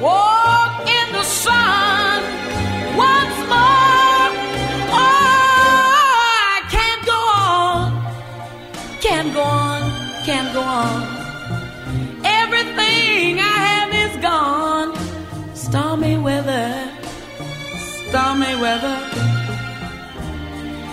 walk 0.00 0.88
in 0.98 1.06
the 1.12 1.22
sun 1.22 2.22
once 2.96 3.38
more. 3.52 4.28
Oh, 5.00 6.16
I 6.50 6.60
can't 6.74 7.04
go 7.12 7.20
on, 7.50 7.82
can't 9.06 9.30
go 9.34 9.42
on, 9.42 9.80
can't 10.24 10.50
go 10.54 10.62
on. 10.62 11.02
Everything 12.24 13.38
I 13.38 13.56
have 13.68 13.90
is 14.04 14.14
gone. 14.22 14.90
Stormy 15.54 16.16
weather, 16.16 16.68
stormy 18.08 18.54
weather. 18.64 18.98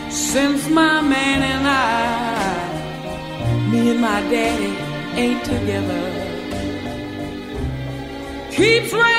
Since 0.09 0.69
my 0.69 1.01
man 1.01 1.41
and 1.41 1.67
I, 1.67 2.38
me 3.71 3.91
and 3.91 4.01
my 4.01 4.19
daddy 4.31 4.73
ain't 5.19 5.43
together. 5.45 6.01
Keeps 8.51 8.91
raining 8.93 9.18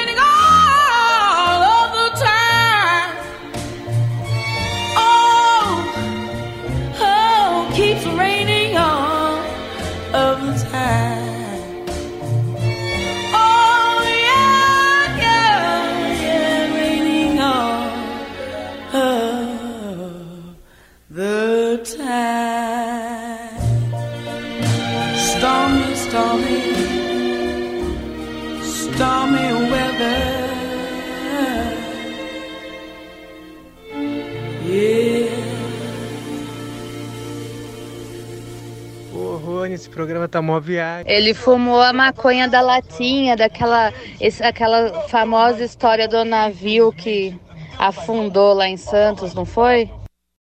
programa 39.90 40.28
tá 40.28 40.40
mó 40.40 40.58
viagem. 40.60 41.10
Ele 41.10 41.34
fumou 41.34 41.80
a 41.82 41.92
maconha 41.92 42.48
da 42.48 42.60
latinha, 42.60 43.36
daquela 43.36 43.92
esse- 44.20 44.42
aquela 44.42 45.02
famosa 45.08 45.62
história 45.64 46.08
do 46.08 46.24
navio 46.24 46.92
que 46.92 47.36
afundou 47.78 48.54
lá 48.54 48.68
em 48.68 48.76
Santos, 48.76 49.34
não 49.34 49.44
foi? 49.44 49.90